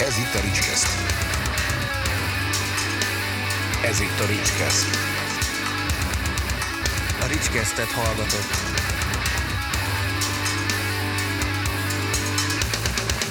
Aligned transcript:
Ez 0.00 0.18
itt 0.18 0.34
a 0.34 0.40
Ricskeszt. 0.40 0.86
Ez 3.84 4.00
itt 4.00 4.20
a 4.20 4.26
Ricskeszt. 4.26 4.86
A 7.20 7.26
Ricskesztet 7.26 7.86
hallgatott. 7.86 8.50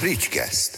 Ricskeszt. 0.01 0.77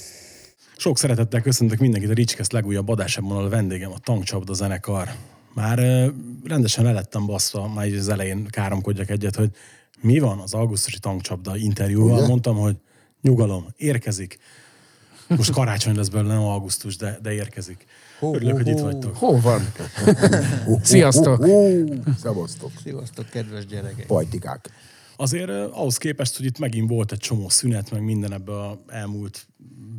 Sok 0.77 0.97
szeretettel 0.97 1.41
köszöntök 1.41 1.79
mindenkit 1.79 2.09
a 2.09 2.13
Ricskeszt 2.13 2.51
legújabb 2.51 2.89
adásában, 2.89 3.45
a 3.45 3.49
vendégem 3.49 3.91
a 3.91 3.99
Tankcsapda 3.99 4.53
zenekar. 4.53 5.09
Már 5.53 6.11
rendesen 6.43 6.83
lelettem 6.83 7.25
baszva, 7.25 7.67
már 7.67 7.87
az 7.87 8.09
elején 8.09 8.47
káromkodjak 8.47 9.09
egyet, 9.09 9.35
hogy 9.35 9.49
mi 10.01 10.19
van 10.19 10.39
az 10.39 10.53
augusztusi 10.53 10.99
Tankcsapda 10.99 11.57
interjúval. 11.57 12.17
Ugye? 12.17 12.27
Mondtam, 12.27 12.55
hogy 12.55 12.75
nyugalom, 13.21 13.67
érkezik. 13.77 14.39
Most 15.27 15.51
karácsony 15.51 15.95
lesz 15.95 16.07
belőle, 16.07 16.33
nem 16.33 16.43
augusztus, 16.43 16.95
de, 16.97 17.19
de 17.21 17.33
érkezik. 17.33 17.85
Örülök, 18.21 18.55
hogy 18.55 18.67
itt 18.67 18.79
vagytok. 18.79 19.15
Hol 19.15 19.39
van? 19.39 19.61
Sziasztok! 20.81 21.45
Szevasztok! 22.21 22.71
Sziasztok, 22.83 23.29
kedves 23.29 23.65
gyerekek. 23.65 24.05
Pajtikák. 24.05 24.69
Azért 25.15 25.49
ahhoz 25.49 25.97
képest, 25.97 26.37
hogy 26.37 26.45
itt 26.45 26.59
megint 26.59 26.89
volt 26.89 27.11
egy 27.11 27.19
csomó 27.19 27.49
szünet, 27.49 27.91
meg 27.91 28.03
minden 28.03 28.33
ebbe 28.33 28.51
a 28.51 28.79
elmúlt 28.87 29.47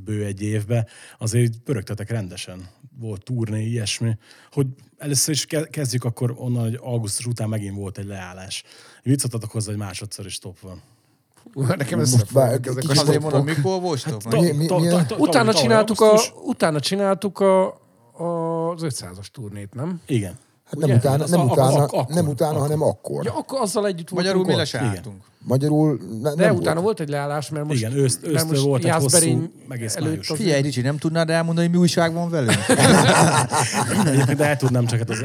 bő 0.04 0.24
egy 0.24 0.42
évbe, 0.42 0.86
azért 1.18 1.58
pörögtetek 1.64 2.10
rendesen. 2.10 2.68
Volt 3.00 3.24
turné, 3.24 3.66
ilyesmi. 3.66 4.16
Hogy 4.52 4.66
először 4.98 5.34
is 5.34 5.46
ke- 5.46 5.70
kezdjük 5.70 6.04
akkor 6.04 6.34
onnan, 6.36 6.62
hogy 6.62 6.78
augusztus 6.82 7.26
után 7.26 7.48
megint 7.48 7.76
volt 7.76 7.98
egy 7.98 8.06
leállás. 8.06 8.62
Viccattatok 9.02 9.50
hozzá, 9.50 9.68
hogy 9.70 9.78
másodszor 9.78 10.26
is 10.26 10.38
top 10.38 10.60
van. 10.60 10.82
Nekem 11.54 11.98
Most 11.98 12.12
összefognak 12.12 12.48
vár- 12.48 12.66
ezek 12.66 12.84
a 12.88 13.00
Azért 13.00 13.22
mondom, 13.22 13.44
mikor 13.44 13.80
Utána 15.18 15.52
csináltuk, 15.52 16.00
a, 16.00 16.18
utána 16.44 16.80
csináltuk 16.80 17.40
a, 17.40 17.66
a, 18.12 18.24
az 18.70 18.80
500-as 18.84 19.26
turnét, 19.32 19.74
nem? 19.74 20.00
Igen. 20.06 20.38
Hát 20.64 20.76
nem 20.76 20.88
Ugye? 20.88 20.98
utána, 20.98 21.26
nem 21.28 21.40
a- 21.40 21.52
utána, 21.52 21.86
nem 22.08 22.28
utána 22.28 22.50
akkor. 22.50 22.62
hanem 22.62 22.82
akkor. 22.82 23.24
Ja, 23.24 23.34
akkor 23.36 23.60
azzal 23.60 23.86
együtt 23.86 24.08
voltunk 24.08 24.18
Magyarul 24.18 24.44
mi 24.44 24.54
le 24.54 24.60
ott. 24.60 24.66
se 24.68 24.78
álltunk. 24.78 25.22
Magyarul 25.48 25.98
ne, 26.22 26.34
De 26.34 26.44
nem 26.46 26.54
utána 26.56 26.72
volt. 26.80 26.84
volt 26.84 27.00
egy 27.00 27.08
leállás, 27.08 27.50
mert 27.50 27.66
most, 27.66 27.78
Igen, 27.78 27.92
őszt- 27.92 28.26
ősztől 28.26 28.48
most 28.48 28.62
volt 28.62 28.80
egy 28.80 28.86
Jászberény 28.86 29.36
hosszú, 29.38 29.50
egész 29.68 29.96
előtt 29.96 30.08
május. 30.10 30.30
az- 30.30 30.36
Figyelj, 30.36 30.62
Ricsi, 30.62 30.80
nem 30.80 30.96
tudnád 30.98 31.30
elmondani, 31.30 31.66
hogy 31.66 31.76
mi 31.76 31.80
újság 31.82 32.12
van 32.12 32.30
velünk? 32.30 32.58
Egyébként 34.06 34.40
el 34.40 34.56
tudnám, 34.56 34.86
csak 34.86 34.98
hát 34.98 35.10
az, 35.10 35.24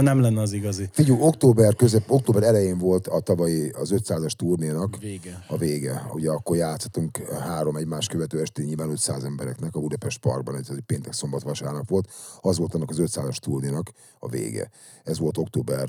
nem 0.00 0.20
lenne 0.20 0.40
az 0.40 0.52
igazi. 0.52 0.88
Figyelj, 0.92 1.18
október 1.22 1.74
közep, 1.76 2.10
október 2.10 2.42
elején 2.42 2.78
volt 2.78 3.06
a 3.06 3.20
tavalyi 3.20 3.68
az 3.70 3.92
500-as 3.96 4.30
turnénak 4.36 4.96
Vége. 5.00 5.44
a 5.48 5.56
vége. 5.56 6.06
Ugye 6.12 6.30
akkor 6.30 6.56
játszottunk 6.56 7.18
három 7.40 7.76
egymás 7.76 8.06
követő 8.06 8.40
estén 8.40 8.64
nyilván 8.66 8.90
500 8.90 9.24
embereknek 9.24 9.74
a 9.74 9.80
Budapest 9.80 10.18
Parkban, 10.20 10.54
ez 10.56 10.66
egy 10.70 10.82
péntek, 10.86 11.12
szombat, 11.12 11.42
vasárnap 11.42 11.88
volt. 11.88 12.08
Az 12.40 12.58
volt 12.58 12.74
annak 12.74 12.90
az 12.90 12.96
500-as 13.00 13.36
turnénak 13.36 13.90
a 14.18 14.28
vége. 14.28 14.70
Ez 15.04 15.18
volt 15.18 15.38
október, 15.38 15.88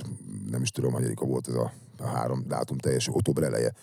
nem 0.52 0.62
is 0.62 0.70
tudom, 0.70 0.92
hanyadika 0.94 1.26
volt 1.26 1.48
ez 1.48 1.54
a, 1.56 1.72
a 2.00 2.08
három 2.08 2.44
dátum 2.48 2.78
teljes, 2.78 3.08
október 3.08 3.44
eleje. 3.44 3.74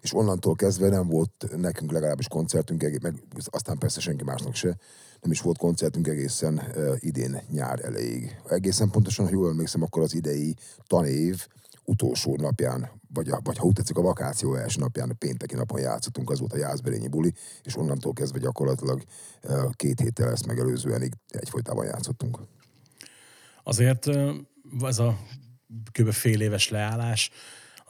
És 0.00 0.14
onnantól 0.14 0.54
kezdve 0.54 0.88
nem 0.88 1.08
volt 1.08 1.48
nekünk 1.56 1.92
legalábbis 1.92 2.28
koncertünk, 2.28 3.00
meg 3.02 3.22
aztán 3.44 3.78
persze 3.78 4.00
senki 4.00 4.24
másnak 4.24 4.54
se, 4.54 4.76
nem 5.20 5.30
is 5.30 5.40
volt 5.40 5.58
koncertünk 5.58 6.06
egészen 6.08 6.54
uh, 6.76 6.96
idén 6.98 7.42
nyár 7.50 7.84
elejéig. 7.84 8.40
Egészen 8.48 8.90
pontosan, 8.90 9.24
ha 9.24 9.30
jól 9.32 9.48
emlékszem, 9.48 9.82
akkor 9.82 10.02
az 10.02 10.14
idei 10.14 10.56
tanév 10.86 11.46
utolsó 11.84 12.36
napján, 12.36 12.90
vagy, 13.14 13.28
a, 13.28 13.40
vagy 13.44 13.58
ha 13.58 13.64
úgy 13.64 13.72
tetszik, 13.72 13.96
a 13.96 14.02
vakáció 14.02 14.54
első 14.54 14.80
napján, 14.80 15.10
a 15.10 15.14
pénteki 15.18 15.54
napon 15.54 15.80
játszottunk, 15.80 16.30
az 16.30 16.38
volt 16.38 16.52
a 16.52 16.56
Jászberényi 16.56 17.08
buli, 17.08 17.34
és 17.62 17.76
onnantól 17.76 18.12
kezdve 18.12 18.38
gyakorlatilag 18.38 19.02
uh, 19.42 19.70
két 19.72 20.00
héttel 20.00 20.30
ezt 20.30 20.46
megelőzően 20.46 21.10
egyfolytában 21.28 21.84
játszottunk. 21.84 22.38
Azért 23.62 24.06
ez 24.80 24.98
a 24.98 25.18
kb. 25.92 26.10
fél 26.10 26.40
éves 26.40 26.68
leállás, 26.68 27.30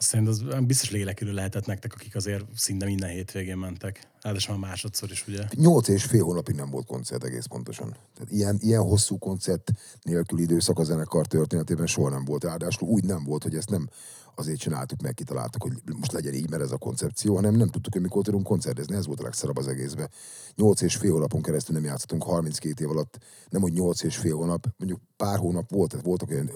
azt 0.02 0.10
szerintem 0.10 0.48
az 0.48 0.64
biztos 0.64 0.90
lélekülő 0.90 1.32
lehetett 1.32 1.66
nektek, 1.66 1.92
akik 1.94 2.16
azért 2.16 2.44
szinte 2.54 2.84
minden 2.84 3.10
hétvégén 3.10 3.56
mentek. 3.56 4.08
Ráadásul 4.20 4.58
már 4.58 4.68
másodszor 4.68 5.10
is, 5.10 5.24
ugye? 5.28 5.44
Nyolc 5.54 5.88
és 5.88 6.04
fél 6.04 6.22
hónapig 6.22 6.54
nem 6.54 6.70
volt 6.70 6.86
koncert 6.86 7.24
egész 7.24 7.46
pontosan. 7.46 7.96
Tehát 8.14 8.30
ilyen, 8.30 8.58
ilyen 8.60 8.82
hosszú 8.82 9.18
koncert 9.18 9.70
nélkül 10.02 10.38
időszak 10.38 10.78
a 10.78 10.84
zenekar 10.84 11.26
történetében 11.26 11.86
soha 11.86 12.10
nem 12.10 12.24
volt. 12.24 12.44
Ráadásul 12.44 12.88
úgy 12.88 13.04
nem 13.04 13.24
volt, 13.24 13.42
hogy 13.42 13.54
ezt 13.54 13.70
nem 13.70 13.88
azért 14.34 14.58
csináltuk, 14.58 15.00
meg 15.00 15.14
kitaláltuk, 15.14 15.62
hogy 15.62 15.72
most 15.96 16.12
legyen 16.12 16.34
így, 16.34 16.50
mert 16.50 16.62
ez 16.62 16.70
a 16.70 16.76
koncepció, 16.76 17.34
hanem 17.34 17.54
nem 17.54 17.68
tudtuk, 17.68 17.92
hogy 17.92 18.02
mikor 18.02 18.22
tudunk 18.22 18.44
koncertezni. 18.44 18.94
Ez 18.94 19.06
volt 19.06 19.20
a 19.20 19.22
legszarabb 19.22 19.56
az 19.56 19.68
egészben. 19.68 20.10
Nyolc 20.54 20.80
és 20.80 20.96
fél 20.96 21.12
hónapon 21.12 21.42
keresztül 21.42 21.74
nem 21.74 21.84
játszottunk 21.84 22.22
32 22.22 22.84
év 22.84 22.90
alatt, 22.90 23.18
nem 23.48 23.60
hogy 23.60 23.72
nyolc 23.72 24.02
és 24.02 24.16
fél 24.16 24.36
hónap, 24.36 24.66
mondjuk 24.76 25.00
pár 25.16 25.38
hónap 25.38 25.70
volt, 25.70 25.90
tehát 25.90 26.06
voltak 26.06 26.30
olyan 26.30 26.50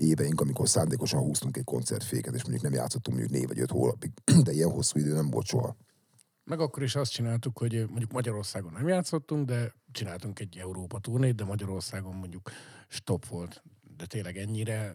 éveink, 0.00 0.40
amikor 0.40 0.68
szándékosan 0.68 1.20
húztunk 1.20 1.56
egy 1.56 1.64
koncertféket, 1.64 2.34
és 2.34 2.42
mondjuk 2.42 2.62
nem 2.62 2.72
játszottunk 2.72 3.18
mondjuk 3.18 3.38
négy 3.38 3.48
vagy 3.48 3.60
öt 3.60 3.70
hónapig, 3.70 4.10
de 4.44 4.52
ilyen 4.52 4.70
hosszú 4.70 4.98
idő 4.98 5.12
nem 5.12 5.30
volt 5.30 5.46
soha. 5.46 5.76
Meg 6.44 6.60
akkor 6.60 6.82
is 6.82 6.94
azt 6.94 7.12
csináltuk, 7.12 7.58
hogy 7.58 7.72
mondjuk 7.88 8.12
Magyarországon 8.12 8.72
nem 8.72 8.88
játszottunk, 8.88 9.46
de 9.46 9.74
csináltunk 9.92 10.40
egy 10.40 10.58
Európa 10.58 10.98
turnét, 10.98 11.34
de 11.34 11.44
Magyarországon 11.44 12.14
mondjuk 12.14 12.50
stop 12.88 13.26
volt. 13.26 13.62
De 13.96 14.06
tényleg 14.06 14.36
ennyire, 14.36 14.94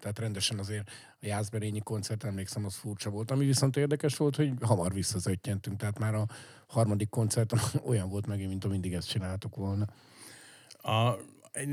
tehát 0.00 0.18
rendesen 0.18 0.58
azért 0.58 0.88
a 1.20 1.26
Jászberényi 1.26 1.80
koncert, 1.80 2.24
emlékszem, 2.24 2.64
az 2.64 2.74
furcsa 2.74 3.10
volt. 3.10 3.30
Ami 3.30 3.46
viszont 3.46 3.76
érdekes 3.76 4.16
volt, 4.16 4.36
hogy 4.36 4.52
hamar 4.60 4.92
visszazöttjentünk, 4.92 5.78
tehát 5.78 5.98
már 5.98 6.14
a 6.14 6.26
harmadik 6.66 7.08
koncerten 7.08 7.60
olyan 7.90 8.08
volt 8.08 8.26
megint, 8.26 8.48
mint 8.48 8.62
ha 8.62 8.68
mindig 8.68 8.94
ezt 8.94 9.08
csináltuk 9.08 9.56
volna. 9.56 9.86
A, 10.82 11.16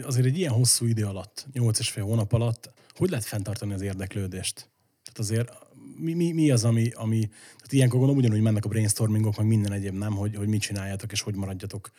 azért 0.03 0.25
egy 0.25 0.37
ilyen 0.37 0.53
hosszú 0.53 0.85
idő 0.85 1.05
alatt, 1.05 1.47
nyolc 1.53 1.79
és 1.79 1.89
fél 1.89 2.03
hónap 2.03 2.33
alatt, 2.33 2.71
hogy 2.95 3.09
lehet 3.09 3.25
fenntartani 3.25 3.73
az 3.73 3.81
érdeklődést? 3.81 4.69
Tehát 5.03 5.19
azért 5.19 5.51
mi, 5.97 6.13
mi, 6.13 6.31
mi 6.31 6.51
az, 6.51 6.63
ami, 6.63 6.89
ami 6.89 7.19
tehát 7.55 7.71
ilyenkor 7.71 7.99
gondolom 7.99 8.23
ugyanúgy 8.23 8.41
mennek 8.41 8.65
a 8.65 8.69
brainstormingok, 8.69 9.37
meg 9.37 9.47
minden 9.47 9.71
egyéb, 9.71 9.93
nem, 9.93 10.13
hogy, 10.15 10.35
hogy 10.35 10.47
mit 10.47 10.61
csináljátok 10.61 11.11
és 11.11 11.21
hogy 11.21 11.35
maradjatok. 11.35 11.89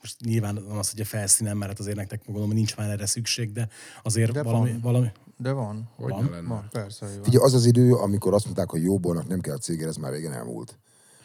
Most 0.00 0.20
nyilván 0.20 0.64
van 0.68 0.78
az, 0.78 0.90
hogy 0.90 1.00
a 1.00 1.04
felszínen, 1.04 1.56
mert 1.56 1.70
hát 1.70 1.80
azért 1.80 1.96
nektek 1.96 2.22
gondolom, 2.24 2.48
hogy 2.48 2.56
nincs 2.56 2.76
már 2.76 2.90
erre 2.90 3.06
szükség, 3.06 3.52
de 3.52 3.68
azért 4.02 4.32
De 4.32 4.42
valami, 4.42 4.70
van. 4.70 4.80
valami, 4.80 5.12
De 5.36 5.52
van. 5.52 5.90
Hogy 5.96 6.10
Van? 6.10 6.24
ne 6.24 6.30
lenne? 6.30 6.48
Van, 6.48 6.68
persze, 6.72 7.06
hogy 7.06 7.14
van. 7.14 7.24
Figyelj, 7.24 7.44
az 7.44 7.54
az 7.54 7.66
idő, 7.66 7.92
amikor 7.92 8.34
azt 8.34 8.44
mondták, 8.44 8.70
hogy 8.70 8.82
jóbornak 8.82 9.26
nem 9.28 9.40
kell 9.40 9.58
céger, 9.58 9.88
ez 9.88 9.96
már 9.96 10.12
régen 10.12 10.32
elmúlt. 10.32 10.78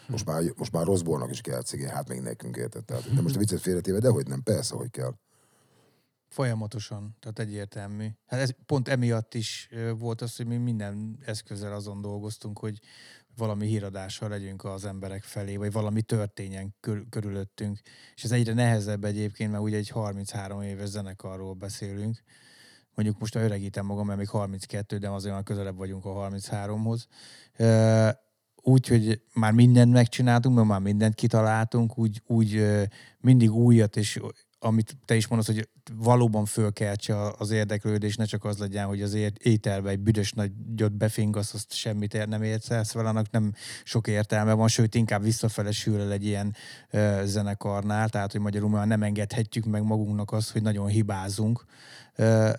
Most 0.07 0.25
már, 0.25 0.43
most 0.55 0.71
már 0.71 0.85
rosszbornak 0.85 1.31
is 1.31 1.41
kell 1.41 1.61
céger, 1.61 1.93
hát 1.93 2.07
még 2.07 2.19
nekünk 2.19 2.55
érted. 2.57 2.85
Tehát, 2.85 3.13
de 3.15 3.21
most 3.21 3.35
a 3.35 3.39
viccet 3.39 3.61
félretéve, 3.61 3.99
de 3.99 4.09
hogy 4.09 4.27
nem, 4.27 4.43
persze, 4.43 4.75
hogy 4.75 4.89
kell. 4.89 5.13
Folyamatosan, 6.29 7.15
tehát 7.19 7.39
egyértelmű. 7.39 8.07
Hát 8.25 8.39
ez 8.39 8.49
pont 8.65 8.87
emiatt 8.87 9.33
is 9.33 9.69
volt 9.97 10.21
az, 10.21 10.35
hogy 10.35 10.45
mi 10.45 10.57
minden 10.57 11.19
eszközzel 11.25 11.73
azon 11.73 12.01
dolgoztunk, 12.01 12.59
hogy 12.59 12.79
valami 13.37 13.67
híradással 13.67 14.29
legyünk 14.29 14.63
az 14.63 14.85
emberek 14.85 15.23
felé, 15.23 15.55
vagy 15.55 15.71
valami 15.71 16.01
történjen 16.01 16.75
kör, 16.79 17.03
körülöttünk. 17.09 17.79
És 18.15 18.23
ez 18.23 18.31
egyre 18.31 18.53
nehezebb 18.53 19.03
egyébként, 19.03 19.51
mert 19.51 19.63
ugye 19.63 19.77
egy 19.77 19.89
33 19.89 20.61
éves 20.61 20.89
zenekarról 20.89 21.53
beszélünk. 21.53 22.23
Mondjuk 22.95 23.19
most 23.19 23.35
öregítem 23.35 23.85
magam, 23.85 24.05
mert 24.05 24.17
még 24.17 24.29
32, 24.29 24.97
de 24.97 25.09
azért 25.09 25.33
már 25.33 25.43
közelebb 25.43 25.77
vagyunk 25.77 26.05
a 26.05 26.29
33-hoz. 26.29 27.07
Ö, 27.57 28.09
úgy, 28.55 28.87
hogy 28.87 29.21
már 29.33 29.51
mindent 29.51 29.91
megcsináltunk, 29.91 30.55
mert 30.55 30.67
már 30.67 30.79
mindent 30.79 31.15
kitaláltunk, 31.15 31.97
úgy, 31.97 32.21
úgy 32.25 32.65
mindig 33.19 33.51
újat, 33.51 33.95
és 33.95 34.19
amit 34.59 34.97
te 35.05 35.15
is 35.15 35.27
mondasz, 35.27 35.47
hogy 35.47 35.69
valóban 35.93 36.45
fölkeltse 36.45 37.31
az 37.37 37.51
érdeklődés, 37.51 38.15
ne 38.15 38.25
csak 38.25 38.43
az 38.45 38.57
legyen, 38.57 38.85
hogy 38.85 39.01
az 39.01 39.17
ételbe 39.37 39.89
egy 39.89 39.99
büdös 39.99 40.31
nagyot 40.31 40.93
befingasz, 40.93 41.53
azt 41.53 41.73
semmit 41.73 42.13
ér, 42.13 42.27
nem 42.27 42.43
értsz 42.43 42.69
el, 42.69 42.83
szóval 42.83 43.07
annak 43.09 43.31
nem 43.31 43.53
sok 43.83 44.07
értelme 44.07 44.53
van, 44.53 44.67
sőt 44.67 44.95
inkább 44.95 45.23
visszafele 45.23 45.71
sül 45.71 46.01
el 46.01 46.11
egy 46.11 46.25
ilyen 46.25 46.55
ö, 46.89 47.21
zenekarnál, 47.25 48.09
tehát 48.09 48.31
hogy 48.31 48.41
magyarul 48.41 48.69
már 48.69 48.87
nem 48.87 49.03
engedhetjük 49.03 49.65
meg 49.65 49.83
magunknak 49.83 50.31
azt, 50.31 50.51
hogy 50.51 50.61
nagyon 50.61 50.87
hibázunk. 50.87 51.65
Ö, 52.15 52.51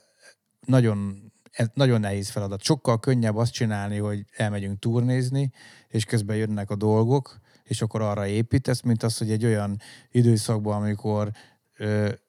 nagyon, 0.67 1.31
ez 1.51 1.67
nagyon 1.75 2.01
nehéz 2.01 2.29
feladat. 2.29 2.63
Sokkal 2.63 3.01
könnyebb 3.01 3.37
azt 3.37 3.53
csinálni, 3.53 3.99
hogy 3.99 4.25
elmegyünk 4.37 4.79
turnézni, 4.79 5.53
és 5.89 6.05
közben 6.05 6.37
jönnek 6.37 6.71
a 6.71 6.77
dolgok, 6.77 7.41
és 7.71 7.83
akkor 7.83 8.01
arra 8.03 8.27
építesz, 8.27 8.81
mint 8.81 9.03
az, 9.03 9.19
hogy 9.19 9.31
egy 9.31 9.45
olyan 9.45 9.81
időszakban, 10.11 10.83
amikor 10.83 11.31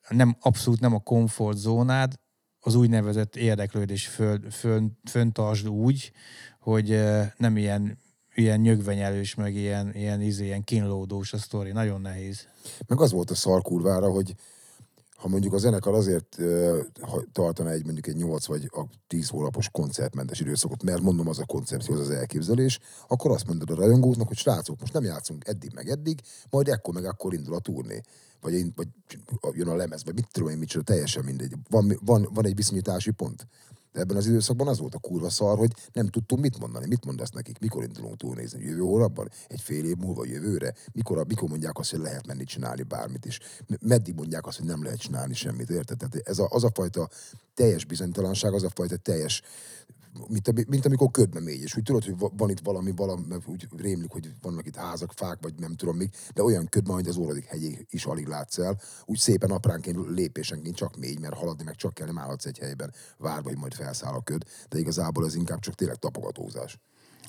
nem, 0.10 0.38
abszolút 0.40 0.80
nem 0.80 0.94
a 0.94 1.00
komfortzónád, 1.00 2.14
az 2.60 2.76
úgynevezett 2.76 3.36
érdeklődés 3.36 4.08
föl, 4.08 4.52
föl, 4.52 4.92
föntartsd 5.10 5.68
úgy, 5.68 6.12
hogy 6.60 7.00
nem 7.38 7.58
ilyen, 7.58 7.98
ilyen 8.36 8.60
nyögvenyelős, 8.60 9.36
meg 9.36 9.56
ilyen, 9.56 9.96
ilyen, 9.96 10.22
izé, 10.22 10.46
ilyen 10.46 10.64
kínlódós 10.64 11.34
a 11.34 11.38
sztori. 11.38 11.72
Nagyon 11.72 12.02
nehéz. 12.02 12.48
Meg 12.88 13.02
az 13.02 13.12
volt 13.12 13.32
a 13.32 13.36
szar 13.36 13.62
kurvára, 13.62 14.12
hogy 14.12 14.36
ha 15.16 15.28
mondjuk 15.28 15.54
a 15.54 15.58
zenekar 15.58 15.94
azért 15.94 16.38
ha 17.02 17.24
tartana 17.32 17.70
egy 17.70 17.84
mondjuk 17.84 18.08
egy 18.08 18.16
8 18.16 18.46
vagy 18.46 18.70
a 18.72 18.86
10 19.08 19.30
hónapos 19.30 19.70
koncertmentes 19.70 20.40
időszakot, 20.40 20.84
mert 20.84 21.02
mondom 21.02 21.28
az 21.28 21.40
a 21.40 21.46
koncepció, 21.46 21.94
az 21.94 22.00
az 22.00 22.10
elképzelés, 22.10 22.80
akkor 23.08 23.32
azt 23.32 23.48
mondod 23.48 23.70
a 23.70 23.76
rajongóknak, 23.76 24.28
hogy 24.28 24.38
srácok, 24.38 24.80
most 24.80 24.94
nem 24.94 25.04
játszunk 25.04 25.48
eddig 25.48 25.72
meg 25.74 25.90
eddig, 25.90 26.22
majd 26.50 26.68
ekkor 26.68 26.94
meg 26.94 27.06
akkor 27.06 27.34
indul 27.34 27.56
a 27.56 27.60
turné. 27.60 28.02
Vagy, 28.42 28.54
én, 28.54 28.74
vagy 28.76 28.88
jön 29.52 29.68
a 29.68 29.76
lemez, 29.76 30.04
vagy 30.04 30.14
mit 30.14 30.28
tudom 30.32 30.50
én, 30.50 30.58
micsoda, 30.58 30.84
teljesen 30.84 31.24
mindegy. 31.24 31.54
Van, 31.70 32.00
van, 32.06 32.28
van 32.34 32.46
egy 32.46 32.56
viszonyítási 32.56 33.12
pont. 33.12 33.48
De 33.92 34.00
ebben 34.00 34.18
az 34.18 34.28
időszakban 34.28 34.68
az 34.68 34.80
volt 34.80 34.96
a 34.96 35.00
kurva 35.00 35.30
szar, 35.30 35.58
hogy 35.58 35.72
nem 35.94 36.08
tudtunk 36.08 36.42
mit 36.42 36.60
mondani. 36.60 36.88
Mit 36.88 37.06
mondasz 37.06 37.30
nekik? 37.30 37.60
Mikor 37.60 37.84
indulunk 37.84 38.18
túlnézni? 38.18 38.64
Jövő 38.64 38.80
hónapban? 38.80 39.30
Egy 39.48 39.62
fél 39.62 39.86
év 39.86 39.96
múlva 39.96 40.26
jövőre? 40.26 40.74
Mikor, 40.92 41.26
mikor 41.28 41.50
mondják 41.50 41.78
azt, 41.78 41.92
hogy 41.92 42.00
lehet 42.00 42.28
menni 42.28 42.44
csinálni 42.44 42.84
bármit 42.84 43.26
is? 43.26 43.40
Meddig 43.82 44.16
mondják 44.16 44.48
azt, 44.48 44.58
hogy 44.58 44.68
nem 44.68 44.84
lehet 44.84 45.00
csinálni 45.00 45.34
semmit, 45.34 45.70
érted? 45.70 45.98
Tehát 45.98 46.28
ez 46.28 46.40
a, 46.40 46.48
az 46.50 46.64
a 46.64 46.72
fajta 46.74 47.10
teljes 47.54 47.86
bizonytalanság, 47.86 48.54
az 48.54 48.64
a 48.64 48.70
fajta 48.70 48.98
teljes 48.98 49.42
mint, 50.28 50.68
mint 50.68 50.86
amikor 50.86 51.12
ködbe 51.12 51.40
mégy, 51.40 51.62
és 51.62 51.78
úgy 51.78 51.84
tudod, 51.84 52.04
hogy 52.04 52.32
van 52.38 52.50
itt 52.50 52.60
valami, 52.60 52.92
valami 52.96 53.24
úgy 53.46 53.68
rémlik, 53.78 54.12
hogy 54.12 54.32
vannak 54.42 54.66
itt 54.66 54.76
házak, 54.76 55.12
fák, 55.12 55.38
vagy 55.42 55.54
nem 55.58 55.76
tudom 55.76 55.96
még, 55.96 56.10
de 56.34 56.44
olyan 56.44 56.68
ködbe, 56.70 56.94
hogy 56.94 57.08
az 57.08 57.18
óradik 57.18 57.46
hegyig 57.46 57.86
is 57.90 58.06
alig 58.06 58.28
látsz 58.28 58.58
el, 58.58 58.80
úgy 59.06 59.18
szépen 59.18 59.52
apránként, 59.52 59.98
lépésenként 60.08 60.76
csak 60.76 60.98
mégy, 60.98 61.20
mert 61.20 61.34
haladni 61.34 61.64
meg 61.64 61.76
csak 61.76 61.94
kell, 61.94 62.06
nem 62.06 62.18
állhatsz 62.18 62.46
egy 62.46 62.58
helyben, 62.58 62.94
várva, 63.18 63.50
hogy 63.50 63.58
majd 63.58 63.74
felszáll 63.74 64.14
a 64.14 64.22
köd, 64.22 64.44
de 64.70 64.80
igazából 64.80 65.26
ez 65.26 65.36
inkább 65.36 65.60
csak 65.60 65.76
tényleg 65.76 65.98
tapogatózás. 65.98 66.80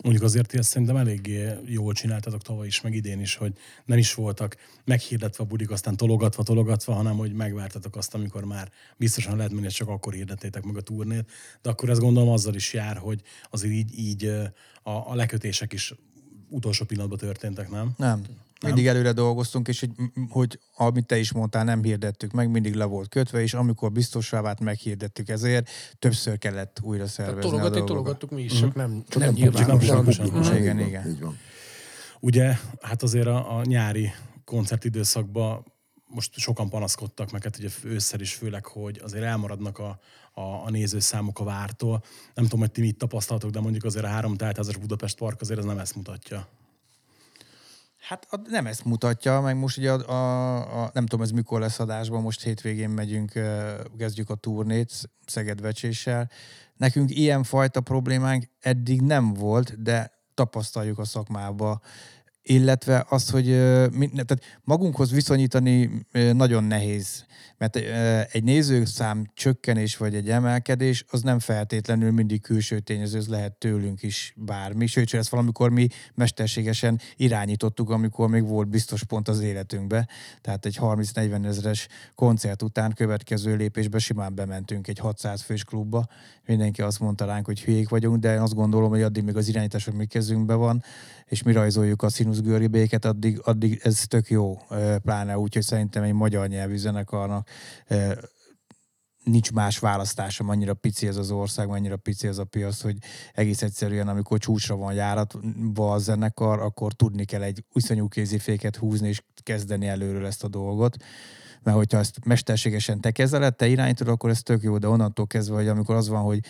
Mondjuk 0.02 0.24
azért 0.24 0.48
ti 0.48 0.58
ezt 0.58 0.68
szerintem 0.68 0.96
eléggé 0.96 1.48
jól 1.64 1.92
csináltatok 1.92 2.42
tavaly 2.42 2.66
is, 2.66 2.80
meg 2.80 2.94
idén 2.94 3.20
is, 3.20 3.34
hogy 3.34 3.52
nem 3.84 3.98
is 3.98 4.14
voltak 4.14 4.56
meghirdetve 4.84 5.44
a 5.44 5.46
budik, 5.46 5.70
aztán 5.70 5.96
tologatva, 5.96 6.42
tologatva, 6.42 6.92
hanem 6.92 7.16
hogy 7.16 7.32
megvártatok 7.32 7.96
azt, 7.96 8.14
amikor 8.14 8.44
már 8.44 8.70
biztosan 8.96 9.36
lehet 9.36 9.52
menni, 9.52 9.68
csak 9.68 9.88
akkor 9.88 10.12
hirdettétek 10.12 10.62
meg 10.62 10.76
a 10.76 10.80
turnét. 10.80 11.30
De 11.62 11.70
akkor 11.70 11.88
ez 11.88 11.98
gondolom 11.98 12.28
azzal 12.28 12.54
is 12.54 12.72
jár, 12.72 12.96
hogy 12.96 13.22
azért 13.50 13.74
így, 13.74 13.98
így 13.98 14.24
a, 14.82 15.10
a 15.10 15.14
lekötések 15.14 15.72
is 15.72 15.94
utolsó 16.48 16.84
pillanatban 16.84 17.18
történtek, 17.18 17.70
nem? 17.70 17.92
Nem. 17.96 18.22
Mindig 18.62 18.86
előre 18.86 19.12
dolgoztunk, 19.12 19.68
és 19.68 19.80
hogy, 19.80 19.90
hogy 20.28 20.58
amit 20.76 21.06
te 21.06 21.18
is 21.18 21.32
mondtál, 21.32 21.64
nem 21.64 21.82
hirdettük 21.82 22.32
meg, 22.32 22.50
mindig 22.50 22.74
le 22.74 22.84
volt 22.84 23.08
kötve, 23.08 23.42
és 23.42 23.54
amikor 23.54 23.92
biztosra 23.92 24.42
vált, 24.42 24.60
meghirdettük. 24.60 25.28
Ezért 25.28 25.70
többször 25.98 26.38
kellett 26.38 26.80
újra 26.82 27.06
szervezni 27.06 27.40
Tologatni, 27.40 27.66
a 27.66 27.70
dolgokat. 27.70 27.96
tologattuk 27.96 28.30
mi 28.30 28.42
is, 28.42 28.58
csak 28.58 28.74
nem, 28.74 29.04
Csak 29.08 29.22
nem 29.22 29.34
nem 29.34 29.52
nem 29.66 29.76
nyilvánosan. 29.78 30.56
Igen, 30.56 30.78
igen. 30.78 31.08
Így 31.08 31.20
van. 31.20 31.38
Ugye, 32.20 32.56
hát 32.80 33.02
azért 33.02 33.26
a, 33.26 33.58
a 33.58 33.64
nyári 33.64 34.12
koncertidőszakban 34.44 35.64
most 36.06 36.38
sokan 36.38 36.68
panaszkodtak 36.68 37.30
meg, 37.30 37.42
hát 37.42 37.56
ugye 37.58 37.68
ősszel 37.84 38.20
is 38.20 38.34
főleg, 38.34 38.66
hogy 38.66 39.00
azért 39.04 39.24
elmaradnak 39.24 39.78
a, 39.78 39.98
a, 40.32 40.40
a 40.40 40.70
nézőszámok 40.70 41.38
a 41.38 41.44
vártól. 41.44 42.02
Nem 42.34 42.44
tudom, 42.44 42.60
hogy 42.60 42.70
ti 42.70 42.80
mit 42.80 42.96
tapasztaltok, 42.98 43.50
de 43.50 43.60
mondjuk 43.60 43.84
azért 43.84 44.04
a 44.04 44.08
három 44.08 44.36
teltházas 44.36 44.76
Budapest 44.76 45.16
Park 45.16 45.40
azért 45.40 45.58
ez 45.58 45.64
nem 45.64 45.78
ezt 45.78 45.94
mutatja. 45.94 46.48
Hát 48.12 48.26
a, 48.30 48.40
nem 48.48 48.66
ezt 48.66 48.84
mutatja, 48.84 49.40
meg 49.40 49.56
most 49.56 49.78
ugye 49.78 49.92
a, 49.92 50.10
a, 50.10 50.82
a, 50.82 50.90
nem 50.94 51.06
tudom 51.06 51.24
ez 51.24 51.30
mikor 51.30 51.60
lesz 51.60 51.78
adásban, 51.78 52.22
most 52.22 52.42
hétvégén 52.42 52.90
megyünk, 52.90 53.32
kezdjük 53.98 54.30
a 54.30 54.34
turnét 54.34 55.10
Szegedvecséssel. 55.26 56.30
Nekünk 56.76 57.16
ilyen 57.16 57.42
fajta 57.42 57.80
problémánk 57.80 58.44
eddig 58.60 59.00
nem 59.00 59.34
volt, 59.34 59.82
de 59.82 60.12
tapasztaljuk 60.34 60.98
a 60.98 61.04
szakmába, 61.04 61.80
illetve 62.42 63.06
az, 63.08 63.30
hogy 63.30 63.44
tehát 63.44 64.60
magunkhoz 64.64 65.10
viszonyítani 65.10 66.06
nagyon 66.32 66.64
nehéz, 66.64 67.24
mert 67.58 67.76
egy 68.32 68.44
nézőszám 68.44 69.30
csökkenés 69.34 69.96
vagy 69.96 70.14
egy 70.14 70.28
emelkedés, 70.30 71.04
az 71.10 71.22
nem 71.22 71.38
feltétlenül 71.38 72.10
mindig 72.10 72.40
külső 72.40 72.80
tényező, 72.80 73.18
ez 73.18 73.28
lehet 73.28 73.52
tőlünk 73.52 74.02
is 74.02 74.34
bármi, 74.36 74.86
sőt, 74.86 75.14
ezt 75.14 75.28
valamikor 75.28 75.70
mi 75.70 75.86
mesterségesen 76.14 77.00
irányítottuk, 77.16 77.90
amikor 77.90 78.28
még 78.28 78.46
volt 78.46 78.68
biztos 78.68 79.04
pont 79.04 79.28
az 79.28 79.40
életünkbe, 79.40 80.08
tehát 80.40 80.66
egy 80.66 80.78
30-40 80.80 81.44
ezeres 81.46 81.88
koncert 82.14 82.62
után 82.62 82.92
következő 82.92 83.56
lépésbe 83.56 83.98
simán 83.98 84.34
bementünk 84.34 84.88
egy 84.88 84.98
600 84.98 85.42
fős 85.42 85.64
klubba, 85.64 86.06
mindenki 86.46 86.82
azt 86.82 87.00
mondta 87.00 87.24
ránk, 87.24 87.46
hogy 87.46 87.60
hülyék 87.60 87.88
vagyunk, 87.88 88.16
de 88.16 88.32
én 88.34 88.40
azt 88.40 88.54
gondolom, 88.54 88.90
hogy 88.90 89.02
addig 89.02 89.24
még 89.24 89.36
az 89.36 89.48
irányítás, 89.48 89.84
hogy 89.84 89.94
mi 89.94 90.06
kezünkben 90.06 90.58
van, 90.58 90.84
és 91.26 91.42
mi 91.42 91.52
rajzoljuk 91.52 92.02
a 92.02 92.08
színuszgöribéket, 92.32 93.04
addig, 93.04 93.40
addig 93.44 93.80
ez 93.82 94.04
tök 94.06 94.30
jó, 94.30 94.58
pláne 95.02 95.38
úgy, 95.38 95.54
hogy 95.54 95.62
szerintem 95.62 96.02
egy 96.02 96.12
magyar 96.12 96.48
nyelvű 96.48 96.76
zenekarnak 96.76 97.48
nincs 99.24 99.52
más 99.52 99.78
választásom, 99.78 100.48
annyira 100.48 100.74
pici 100.74 101.06
ez 101.06 101.16
az 101.16 101.30
ország, 101.30 101.68
annyira 101.68 101.96
pici 101.96 102.26
ez 102.26 102.38
a 102.38 102.44
piac, 102.44 102.80
hogy 102.80 102.96
egész 103.32 103.62
egyszerűen, 103.62 104.08
amikor 104.08 104.38
csúcsra 104.38 104.76
van 104.76 104.94
járatva 104.94 105.92
a 105.92 105.98
zenekar, 105.98 106.60
akkor 106.60 106.92
tudni 106.92 107.24
kell 107.24 107.42
egy 107.42 107.64
iszonyú 107.72 108.08
kéziféket 108.08 108.76
húzni, 108.76 109.08
és 109.08 109.22
kezdeni 109.42 109.86
előről 109.86 110.26
ezt 110.26 110.44
a 110.44 110.48
dolgot. 110.48 110.96
Mert 111.62 111.76
hogyha 111.76 111.98
ezt 111.98 112.24
mesterségesen 112.24 113.00
te 113.00 113.10
kezeled, 113.10 113.56
te 113.56 113.66
irányítod, 113.66 114.08
akkor 114.08 114.30
ez 114.30 114.42
tök 114.42 114.62
jó, 114.62 114.78
de 114.78 114.88
onnantól 114.88 115.26
kezdve, 115.26 115.54
hogy 115.56 115.68
amikor 115.68 115.94
az 115.94 116.08
van, 116.08 116.22
hogy 116.22 116.40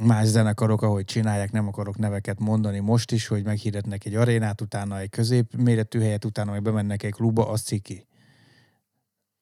más 0.00 0.26
zenekarok, 0.26 0.82
ahogy 0.82 1.04
csinálják, 1.04 1.52
nem 1.52 1.68
akarok 1.68 1.98
neveket 1.98 2.40
mondani 2.40 2.78
most 2.78 3.12
is, 3.12 3.26
hogy 3.26 3.44
meghirdetnek 3.44 4.04
egy 4.04 4.14
arénát, 4.14 4.60
utána 4.60 4.98
egy 4.98 5.10
középméretű 5.10 6.00
helyet, 6.00 6.24
utána 6.24 6.50
meg 6.50 6.62
bemennek 6.62 7.02
egy 7.02 7.12
klubba, 7.12 7.48
az 7.48 7.62
ciki. 7.62 8.08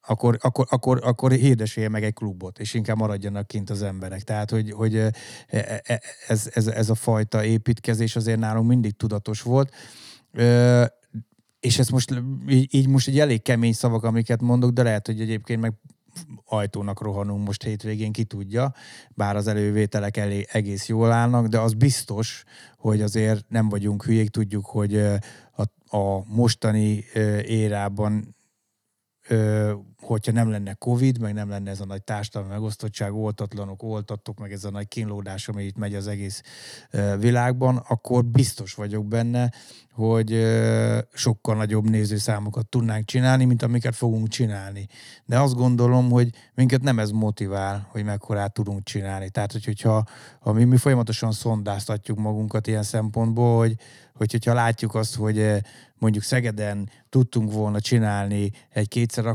Akkor, 0.01 0.39
akkor, 0.41 0.67
akkor, 0.69 1.01
akkor 1.03 1.33
hirdesélje 1.33 1.89
meg 1.89 2.05
egy 2.05 2.15
klubot, 2.15 2.59
és 2.59 2.75
inkább 2.75 2.97
maradjanak 2.97 3.47
kint 3.47 3.71
az 3.71 3.83
emberek. 3.83 4.23
Tehát, 4.23 4.51
hogy, 4.51 4.71
hogy 4.71 4.97
e- 4.97 5.13
e- 5.47 6.03
ez, 6.27 6.51
ez, 6.55 6.67
ez 6.67 6.91
a 6.91 6.95
fajta 6.95 7.45
építkezés 7.45 8.17
azért 8.17 8.39
nálunk 8.39 8.69
mindig 8.69 8.97
tudatos 8.97 9.43
volt. 9.43 9.75
És 11.61 11.79
ez 11.79 11.89
most 11.89 12.23
így, 12.49 12.75
így 12.75 12.89
most 12.89 13.09
egy 13.09 13.19
elég 13.19 13.43
kemény 13.43 13.73
szavak, 13.73 14.05
amiket 14.05 14.41
mondok, 14.41 14.71
de 14.71 14.83
lehet, 14.83 15.07
hogy 15.07 15.21
egyébként 15.21 15.61
meg 15.61 15.73
ajtónak 16.45 17.01
rohanunk 17.01 17.47
most 17.47 17.63
hétvégén, 17.63 18.13
ki 18.13 18.25
tudja, 18.25 18.73
bár 19.11 19.37
az 19.37 19.47
elővételek 19.47 20.17
elé 20.17 20.47
egész 20.51 20.89
jól 20.89 21.13
állnak, 21.13 21.47
de 21.47 21.59
az 21.59 21.75
biztos, 21.75 22.45
hogy 22.77 23.03
azért 23.03 23.49
nem 23.49 23.69
vagyunk 23.69 24.05
hülyék, 24.05 24.29
tudjuk, 24.29 24.67
hogy 24.67 24.97
a, 24.97 25.97
a 25.97 26.25
mostani 26.27 27.05
érában 27.47 28.37
hogyha 30.09 30.33
nem 30.33 30.51
lenne 30.51 30.75
Covid, 30.75 31.21
meg 31.21 31.35
nem 31.35 31.49
lenne 31.49 31.71
ez 31.71 31.81
a 31.81 31.85
nagy 31.85 32.03
társadalmi 32.03 32.49
megosztottság, 32.49 33.15
oltatlanok, 33.15 33.83
oltattok, 33.83 34.39
meg 34.39 34.53
ez 34.53 34.65
a 34.65 34.71
nagy 34.71 34.89
kínlódás, 34.89 35.49
ami 35.49 35.65
itt 35.65 35.77
megy 35.77 35.95
az 35.95 36.07
egész 36.07 36.43
világban, 37.19 37.77
akkor 37.77 38.25
biztos 38.25 38.75
vagyok 38.75 39.07
benne, 39.07 39.51
hogy 39.93 40.47
sokkal 41.13 41.57
nagyobb 41.57 41.91
nézőszámokat 41.91 42.67
tudnánk 42.67 43.05
csinálni, 43.05 43.45
mint 43.45 43.63
amiket 43.63 43.97
fogunk 43.97 44.29
csinálni. 44.29 44.87
De 45.25 45.41
azt 45.41 45.55
gondolom, 45.55 46.11
hogy 46.11 46.31
minket 46.55 46.83
nem 46.83 46.99
ez 46.99 47.11
motivál, 47.11 47.89
hogy 47.91 48.05
mekkorát 48.05 48.53
tudunk 48.53 48.85
csinálni. 48.85 49.31
Tehát, 49.31 49.53
hogy, 49.53 49.65
hogyha 49.65 50.05
ha 50.41 50.53
mi, 50.53 50.65
mi 50.65 50.77
folyamatosan 50.77 51.33
szondáztatjuk 51.33 52.19
magunkat 52.19 52.67
ilyen 52.67 52.83
szempontból, 52.83 53.59
hogy, 53.59 53.75
hogy 54.15 54.31
hogyha 54.31 54.55
látjuk 54.55 54.95
azt, 54.95 55.15
hogy 55.15 55.63
mondjuk 55.99 56.25
Szegeden 56.25 56.91
tudtunk 57.09 57.53
volna 57.53 57.81
csinálni 57.81 58.51
egy 58.71 58.89
kétszer 58.89 59.25
ö, 59.25 59.33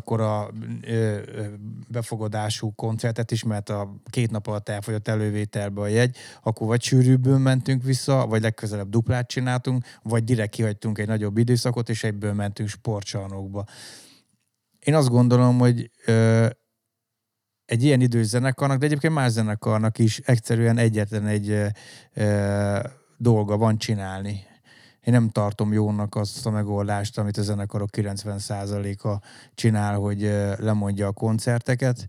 befogadású 1.87 2.73
koncertet 2.75 3.31
is, 3.31 3.43
mert 3.43 3.69
a 3.69 3.95
két 4.09 4.31
nap 4.31 4.47
alatt 4.47 4.69
elfogyott 4.69 5.07
elővételbe 5.07 5.81
a 5.81 5.87
jegy, 5.87 6.17
akkor 6.43 6.67
vagy 6.67 6.81
sűrűbből 6.81 7.37
mentünk 7.37 7.83
vissza, 7.83 8.25
vagy 8.27 8.41
legközelebb 8.41 8.89
duplát 8.89 9.27
csináltunk, 9.27 9.85
vagy 10.03 10.23
direkt 10.23 10.51
kihagytunk 10.51 10.97
egy 10.97 11.07
nagyobb 11.07 11.37
időszakot, 11.37 11.89
és 11.89 12.03
egyből 12.03 12.33
mentünk 12.33 12.69
sportcsarnokba. 12.69 13.65
Én 14.79 14.95
azt 14.95 15.09
gondolom, 15.09 15.59
hogy 15.59 15.91
ö, 16.05 16.47
egy 17.65 17.83
ilyen 17.83 18.01
idős 18.01 18.25
zenekarnak, 18.25 18.77
de 18.77 18.85
egyébként 18.85 19.13
más 19.13 19.31
zenekarnak 19.31 19.99
is 19.99 20.19
egyszerűen 20.19 20.77
egyetlen 20.77 21.25
egy 21.25 21.49
ö, 22.13 22.79
dolga 23.17 23.57
van 23.57 23.77
csinálni. 23.77 24.51
Én 25.03 25.13
nem 25.13 25.29
tartom 25.29 25.73
jónak 25.73 26.15
azt 26.15 26.45
a 26.45 26.49
megoldást, 26.49 27.17
amit 27.17 27.37
a 27.37 27.41
zenekarok 27.41 27.89
90%-a 27.91 29.23
csinál, 29.55 29.95
hogy 29.95 30.21
lemondja 30.57 31.07
a 31.07 31.11
koncerteket, 31.11 32.05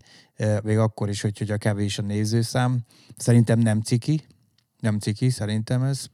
még 0.63 0.77
akkor 0.77 1.09
is, 1.09 1.21
hogy, 1.21 1.37
hogy 1.37 1.51
a 1.51 1.57
kevés 1.57 1.97
a 1.97 2.01
nézőszám. 2.01 2.79
Szerintem 3.17 3.59
nem 3.59 3.81
ciki, 3.81 4.21
nem 4.79 4.99
ciki, 4.99 5.29
szerintem 5.29 5.83
ez. 5.83 6.05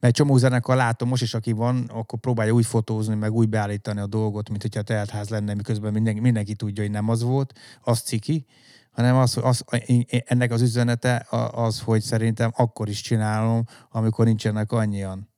Mert 0.00 0.14
csomó 0.14 0.36
zenekar 0.36 0.76
látom 0.76 1.08
most 1.08 1.22
is, 1.22 1.34
aki 1.34 1.52
van, 1.52 1.90
akkor 1.92 2.18
próbálja 2.18 2.52
úgy 2.52 2.66
fotózni, 2.66 3.14
meg 3.14 3.32
úgy 3.32 3.48
beállítani 3.48 4.00
a 4.00 4.06
dolgot, 4.06 4.48
mint 4.48 4.62
hogyha 4.62 4.82
teltház 4.82 5.28
lenne, 5.28 5.54
miközben 5.54 5.92
mindenki, 5.92 6.20
mindenki 6.20 6.54
tudja, 6.54 6.82
hogy 6.82 6.92
nem 6.92 7.08
az 7.08 7.22
volt, 7.22 7.58
az 7.82 8.00
ciki, 8.00 8.46
hanem 8.90 9.16
az, 9.16 9.38
az, 9.42 9.64
ennek 10.08 10.52
az 10.52 10.62
üzenete 10.62 11.26
az, 11.50 11.80
hogy 11.80 12.02
szerintem 12.02 12.52
akkor 12.56 12.88
is 12.88 13.00
csinálom, 13.00 13.64
amikor 13.90 14.24
nincsenek 14.24 14.72
annyian. 14.72 15.33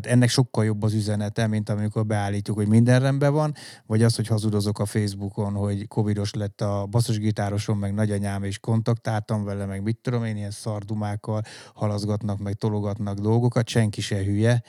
Tehát 0.00 0.16
ennek 0.16 0.28
sokkal 0.28 0.64
jobb 0.64 0.82
az 0.82 0.94
üzenete, 0.94 1.46
mint 1.46 1.68
amikor 1.68 2.06
beállítjuk, 2.06 2.56
hogy 2.56 2.68
minden 2.68 3.00
rendben 3.00 3.32
van, 3.32 3.54
vagy 3.86 4.02
az, 4.02 4.16
hogy 4.16 4.26
hazudozok 4.26 4.78
a 4.78 4.86
Facebookon, 4.86 5.54
hogy 5.54 5.88
covidos 5.88 6.34
lett 6.34 6.60
a 6.60 6.86
basszusgitárosom, 6.90 7.78
meg 7.78 7.94
nagyanyám, 7.94 8.42
és 8.42 8.58
kontaktáltam 8.58 9.44
vele, 9.44 9.66
meg 9.66 9.82
mit 9.82 9.98
tudom 10.02 10.24
én, 10.24 10.36
ilyen 10.36 10.50
szardumákkal 10.50 11.42
halaszgatnak, 11.74 12.38
meg 12.38 12.54
tologatnak 12.54 13.18
dolgokat, 13.18 13.68
senki 13.68 14.00
se 14.00 14.24
hülye. 14.24 14.62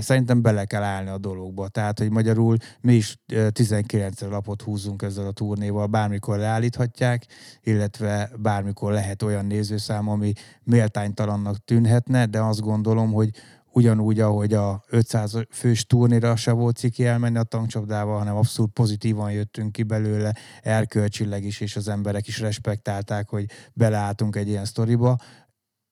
Szerintem 0.00 0.42
bele 0.42 0.64
kell 0.64 0.82
állni 0.82 1.10
a 1.10 1.18
dologba. 1.18 1.68
Tehát, 1.68 1.98
hogy 1.98 2.10
magyarul 2.10 2.56
mi 2.80 2.94
is 2.94 3.18
19 3.50 4.20
lapot 4.20 4.62
húzunk 4.62 5.02
ezzel 5.02 5.26
a 5.26 5.32
turnéval, 5.32 5.86
bármikor 5.86 6.38
leállíthatják, 6.38 7.26
illetve 7.62 8.30
bármikor 8.38 8.92
lehet 8.92 9.22
olyan 9.22 9.46
nézőszám, 9.46 10.08
ami 10.08 10.32
méltánytalannak 10.62 11.64
tűnhetne, 11.64 12.26
de 12.26 12.40
azt 12.40 12.60
gondolom, 12.60 13.12
hogy 13.12 13.30
ugyanúgy, 13.74 14.20
ahogy 14.20 14.52
a 14.52 14.84
500 14.88 15.38
fős 15.50 15.86
turnéra 15.86 16.36
se 16.36 16.52
volt 16.52 16.76
ciki 16.76 17.06
elmenni 17.06 17.38
a 17.38 17.42
tankcsapdával, 17.42 18.18
hanem 18.18 18.36
abszolút 18.36 18.72
pozitívan 18.72 19.32
jöttünk 19.32 19.72
ki 19.72 19.82
belőle, 19.82 20.34
erkölcsileg 20.62 21.44
is, 21.44 21.60
és 21.60 21.76
az 21.76 21.88
emberek 21.88 22.26
is 22.26 22.40
respektálták, 22.40 23.28
hogy 23.28 23.44
beleálltunk 23.72 24.36
egy 24.36 24.48
ilyen 24.48 24.64
sztoriba. 24.64 25.16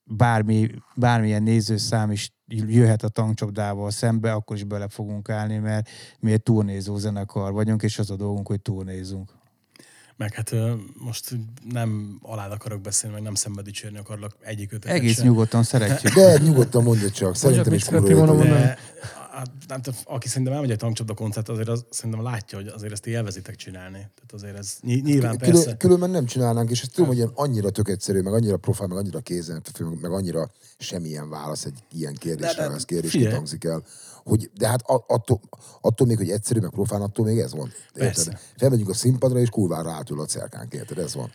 Bármi, 0.03 0.69
bármilyen 0.95 1.43
nézőszám 1.43 2.11
is 2.11 2.33
jöhet 2.47 3.03
a 3.03 3.09
tankcsapdával 3.09 3.91
szembe, 3.91 4.31
akkor 4.31 4.55
is 4.55 4.63
bele 4.63 4.87
fogunk 4.87 5.29
állni, 5.29 5.57
mert 5.57 5.89
mi 6.19 6.31
egy 6.31 6.43
turnézó 6.43 6.97
zenekar 6.97 7.51
vagyunk, 7.51 7.83
és 7.83 7.99
az 7.99 8.11
a 8.11 8.15
dolgunk, 8.15 8.47
hogy 8.47 8.61
turnézunk. 8.61 9.42
Meg 10.17 10.33
hát 10.33 10.55
most 10.97 11.35
nem 11.71 12.19
alá 12.21 12.47
akarok 12.47 12.81
beszélni, 12.81 13.15
meg 13.15 13.23
nem 13.23 13.35
szembe 13.35 13.61
dicsérni 13.61 13.97
akarlak 13.97 14.35
egyik 14.41 14.71
ötöket 14.71 14.95
Egész 14.95 15.15
sem. 15.15 15.25
nyugodtan 15.25 15.63
szeretjük. 15.63 16.13
De 16.13 16.37
nyugodtan 16.37 16.83
mondja 16.83 17.09
csak, 17.09 17.35
szerintem 17.35 17.73
is 17.73 17.83
kurva? 17.83 18.43
De 18.43 18.77
hát, 19.33 19.51
nem 19.67 19.81
tudom, 19.81 19.99
aki 20.03 20.27
szerintem 20.27 20.53
elmegy 20.53 20.71
egy 20.71 20.77
tankcsapda 20.77 21.13
koncert, 21.13 21.49
azért 21.49 21.67
az, 21.67 21.85
szerintem 21.89 22.23
látja, 22.23 22.57
hogy 22.57 22.67
azért 22.67 22.91
ezt 22.91 23.05
élvezitek 23.05 23.55
csinálni. 23.55 23.97
Tehát 23.97 24.31
azért 24.33 24.57
ez 24.57 24.77
ny- 24.81 25.03
nyilván 25.03 25.37
persze. 25.37 25.61
Külön, 25.61 25.77
különben 25.77 26.09
nem 26.09 26.25
csinálnánk, 26.25 26.69
és 26.69 26.81
ezt 26.81 26.91
tudom, 26.91 27.07
hogy 27.07 27.17
ilyen 27.17 27.31
annyira 27.35 27.69
tök 27.69 27.89
egyszerű, 27.89 28.21
meg 28.21 28.33
annyira 28.33 28.57
profán, 28.57 28.87
meg 28.87 28.97
annyira 28.97 29.19
kézen, 29.19 29.61
meg, 30.01 30.11
annyira 30.11 30.49
semmilyen 30.77 31.29
válasz 31.29 31.65
egy 31.65 31.83
ilyen 31.91 32.13
kérdésre, 32.13 32.63
ez 32.63 32.85
kérdés 32.85 33.11
figyelj. 33.11 33.33
hangzik 33.33 33.63
el. 33.63 33.83
Hogy, 34.23 34.49
de 34.57 34.67
hát 34.67 34.81
attól, 34.85 35.41
attól, 35.81 36.07
még, 36.07 36.17
hogy 36.17 36.29
egyszerű, 36.29 36.59
meg 36.59 36.69
profán, 36.69 37.01
attól 37.01 37.25
még 37.25 37.39
ez 37.39 37.53
van. 37.53 37.71
Persze. 37.93 38.21
Érted? 38.21 38.39
Felmegyünk 38.57 38.89
a 38.89 38.93
színpadra, 38.93 39.39
és 39.39 39.49
kurvára 39.49 39.91
átül 39.91 40.19
a 40.19 40.25
cerkánk, 40.25 40.73
érted? 40.73 40.97
Ez 40.97 41.13
van. 41.15 41.31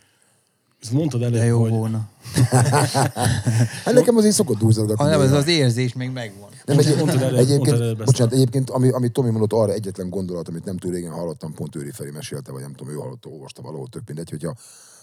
Ezt 0.82 0.92
mondtad 0.92 1.22
előbb, 1.22 1.38
De 1.38 1.44
jó 1.44 1.60
hogy 1.60 1.70
volna. 1.70 2.08
Hát 3.84 3.94
nekem 3.94 4.16
azért 4.16 4.34
szokott 4.34 4.58
dúzolgatni. 4.58 5.04
Ha 5.04 5.10
nem, 5.10 5.20
ez 5.20 5.32
az 5.32 5.46
érzés 5.46 5.92
még 5.92 6.10
megvan. 6.10 6.48
Nem, 6.64 6.78
egy, 6.78 6.96
mondtad 6.96 7.22
előbb- 7.22 7.38
egyébként, 7.38 7.58
mondtad 7.66 7.80
előbb 7.80 8.04
bocsánat, 8.04 8.32
egyébként, 8.32 8.70
ami, 8.70 8.88
amit 8.88 9.12
Tomi 9.12 9.30
mondott, 9.30 9.52
arra 9.52 9.72
egyetlen 9.72 10.10
gondolat, 10.10 10.48
amit 10.48 10.64
nem 10.64 10.76
túl 10.76 10.92
régen 10.92 11.12
hallottam, 11.12 11.54
pont 11.54 11.76
Őri 11.76 11.90
Feri 11.90 12.10
mesélte, 12.10 12.52
vagy 12.52 12.60
nem 12.60 12.72
tudom, 12.72 12.92
ő 12.92 12.96
hallotta, 12.96 13.28
olvasta 13.28 13.62
valahol, 13.62 13.88
tök 13.88 14.02
mindegy, 14.06 14.30
hogyha, 14.30 14.54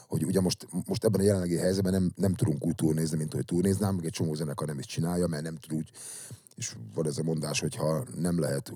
hogy 0.08 0.25
ugye 0.25 0.41
most, 0.41 0.67
most 0.86 1.03
ebben 1.03 1.20
a 1.22 1.24
jelenlegi 1.24 1.55
helyzetben 1.58 1.94
nem, 1.94 2.12
nem 2.15 2.34
tudunk 2.34 2.65
úgy 2.65 2.75
turnézni, 2.75 3.17
mint 3.17 3.34
hogy 3.34 3.46
turnéznám, 3.46 3.96
meg 3.96 4.05
egy 4.05 4.12
csomó 4.12 4.34
zenekar 4.34 4.67
nem 4.67 4.79
is 4.79 4.86
csinálja, 4.86 5.27
mert 5.27 5.44
nem 5.44 5.55
tud 5.55 5.77
úgy, 5.77 5.89
és 6.55 6.75
van 6.94 7.05
ez 7.08 7.17
a 7.17 7.24
mondás, 7.24 7.60
hogy 7.60 7.75
ha 7.75 8.03
nem 8.22 8.39
lehet, 8.39 8.74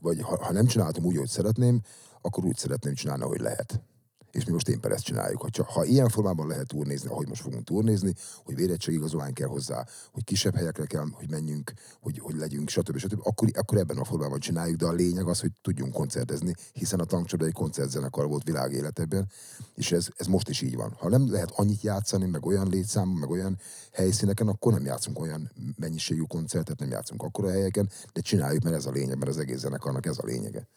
vagy 0.00 0.20
ha, 0.20 0.44
ha 0.44 0.52
nem 0.52 0.66
csináltam 0.66 1.04
úgy, 1.04 1.16
hogy 1.16 1.28
szeretném, 1.28 1.80
akkor 2.20 2.44
úgy 2.44 2.56
szeretném 2.56 2.94
csinálni, 2.94 3.22
ahogy 3.22 3.40
lehet. 3.40 3.80
És 4.30 4.44
mi 4.44 4.52
most 4.52 4.68
éppen 4.68 4.92
ezt 4.92 5.04
csináljuk. 5.04 5.42
Ha, 5.42 5.64
ha 5.64 5.84
ilyen 5.84 6.08
formában 6.08 6.46
lehet 6.46 6.66
turnézni, 6.66 7.08
ahogy 7.08 7.28
most 7.28 7.42
fogunk 7.42 7.64
turnézni, 7.64 8.14
hogy 8.44 8.54
vérettségigazolvány 8.54 9.32
kell 9.32 9.48
hozzá, 9.48 9.86
hogy 10.12 10.24
kisebb 10.24 10.54
helyekre 10.54 10.86
kell, 10.86 11.06
hogy 11.12 11.30
menjünk, 11.30 11.72
hogy, 12.00 12.18
hogy 12.18 12.36
legyünk, 12.36 12.68
stb. 12.68 12.98
stb. 12.98 13.20
Akkor, 13.22 13.48
akkor 13.52 13.78
ebben 13.78 13.98
a 13.98 14.04
formában 14.04 14.40
csináljuk, 14.40 14.76
de 14.76 14.86
a 14.86 14.92
lényeg 14.92 15.26
az, 15.26 15.40
hogy 15.40 15.50
tudjunk 15.62 15.92
koncertezni, 15.92 16.54
hiszen 16.72 17.00
a 17.00 17.04
tankcsapda 17.04 17.46
egy 17.46 17.52
koncertzenekar 17.52 18.26
volt 18.28 18.42
világéletében, 18.42 19.30
és 19.74 19.92
ez, 19.92 20.08
ez 20.16 20.26
most 20.26 20.48
is 20.48 20.60
így 20.60 20.76
van. 20.76 20.94
Ha 20.98 21.08
nem 21.08 21.32
lehet 21.32 21.50
annyit 21.50 21.82
játszani, 21.82 22.26
meg 22.26 22.46
olyan 22.46 22.68
létszám, 22.68 23.08
meg 23.08 23.30
olyan 23.30 23.58
helyszíneken, 23.92 24.48
akkor 24.48 24.72
nem 24.72 24.84
játszunk 24.84 25.20
olyan 25.20 25.50
mennyiségű 25.76 26.22
koncertet, 26.22 26.78
nem 26.78 26.90
játszunk 26.90 27.22
akkora 27.22 27.50
helyeken, 27.50 27.90
de 28.12 28.20
csináljuk, 28.20 28.62
mert 28.62 28.76
ez 28.76 28.86
a 28.86 28.90
lényeg, 28.90 29.18
mert 29.18 29.30
az 29.30 29.38
egész 29.38 29.58
zenekarnak 29.58 30.06
ez 30.06 30.18
a 30.18 30.26
lényege. 30.26 30.68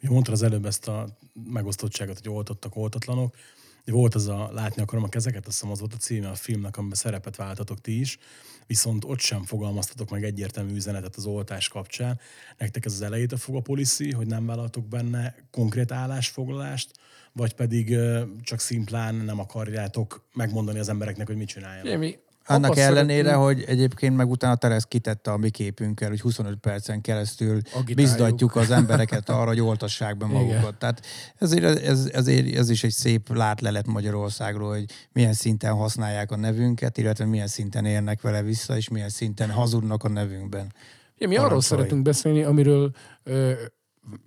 Ugye 0.00 0.10
mondtad 0.10 0.34
az 0.34 0.42
előbb 0.42 0.66
ezt 0.66 0.88
a 0.88 1.18
megosztottságot, 1.44 2.18
hogy 2.18 2.32
oltottak, 2.32 2.76
oltatlanok. 2.76 3.36
Volt 3.84 4.14
az 4.14 4.28
a 4.28 4.50
Látni 4.52 4.82
akarom 4.82 5.04
a 5.04 5.08
kezeket, 5.08 5.46
azt 5.46 5.58
hiszem 5.58 5.70
az 5.70 5.78
volt 5.78 5.94
a 5.94 5.96
címe 5.96 6.28
a 6.28 6.34
filmnek, 6.34 6.76
amiben 6.76 6.96
szerepet 6.96 7.36
váltatok 7.36 7.80
ti 7.80 8.00
is, 8.00 8.18
viszont 8.66 9.04
ott 9.04 9.18
sem 9.18 9.44
fogalmaztatok 9.44 10.10
meg 10.10 10.24
egyértelmű 10.24 10.74
üzenetet 10.74 11.16
az 11.16 11.26
oltás 11.26 11.68
kapcsán. 11.68 12.20
Nektek 12.58 12.84
ez 12.84 12.92
az 12.92 13.02
elejét 13.02 13.32
a 13.32 13.36
fog 13.36 13.56
a 13.56 13.60
policy, 13.60 14.10
hogy 14.10 14.26
nem 14.26 14.46
vállaltok 14.46 14.88
benne 14.88 15.34
konkrét 15.50 15.92
állásfoglalást, 15.92 16.90
vagy 17.32 17.54
pedig 17.54 17.96
csak 18.42 18.60
szimplán 18.60 19.14
nem 19.14 19.38
akarjátok 19.38 20.24
megmondani 20.34 20.78
az 20.78 20.88
embereknek, 20.88 21.26
hogy 21.26 21.36
mit 21.36 21.48
csináljanak. 21.48 21.98
Mi 21.98 22.18
Annak 22.46 22.70
abba 22.70 22.80
ellenére, 22.80 23.28
szeretünk- 23.28 23.44
hogy 23.44 23.64
egyébként 23.66 24.16
meg 24.16 24.30
utána 24.30 24.56
Teresz 24.56 24.84
kitette 24.84 25.30
a 25.32 25.36
mi 25.36 25.50
képünkkel, 25.50 26.08
hogy 26.08 26.20
25 26.20 26.56
percen 26.58 27.00
keresztül 27.00 27.50
Agitáljuk. 27.56 27.94
biztatjuk 27.94 28.56
az 28.56 28.70
embereket 28.70 29.28
arra, 29.38 29.46
hogy 29.46 29.60
oltassák 29.60 30.16
be 30.16 30.26
Igen. 30.26 30.42
magukat. 30.42 30.74
Tehát 30.78 31.06
ezért 31.36 31.64
ez, 31.64 32.10
ezért 32.12 32.54
ez 32.56 32.70
is 32.70 32.84
egy 32.84 32.90
szép 32.92 33.34
látlelet 33.34 33.86
Magyarországról, 33.86 34.68
hogy 34.68 34.84
milyen 35.12 35.32
szinten 35.32 35.72
használják 35.72 36.30
a 36.30 36.36
nevünket, 36.36 36.98
illetve 36.98 37.24
milyen 37.24 37.46
szinten 37.46 37.84
érnek 37.84 38.20
vele 38.20 38.42
vissza, 38.42 38.76
és 38.76 38.88
milyen 38.88 39.08
szinten 39.08 39.50
hazudnak 39.50 40.04
a 40.04 40.08
nevünkben. 40.08 40.72
Ja, 41.18 41.28
mi 41.28 41.34
arról 41.36 41.46
Parancsolj. 41.48 41.80
szeretünk 41.80 42.02
beszélni, 42.04 42.42
amiről 42.42 42.90
ö, 43.22 43.52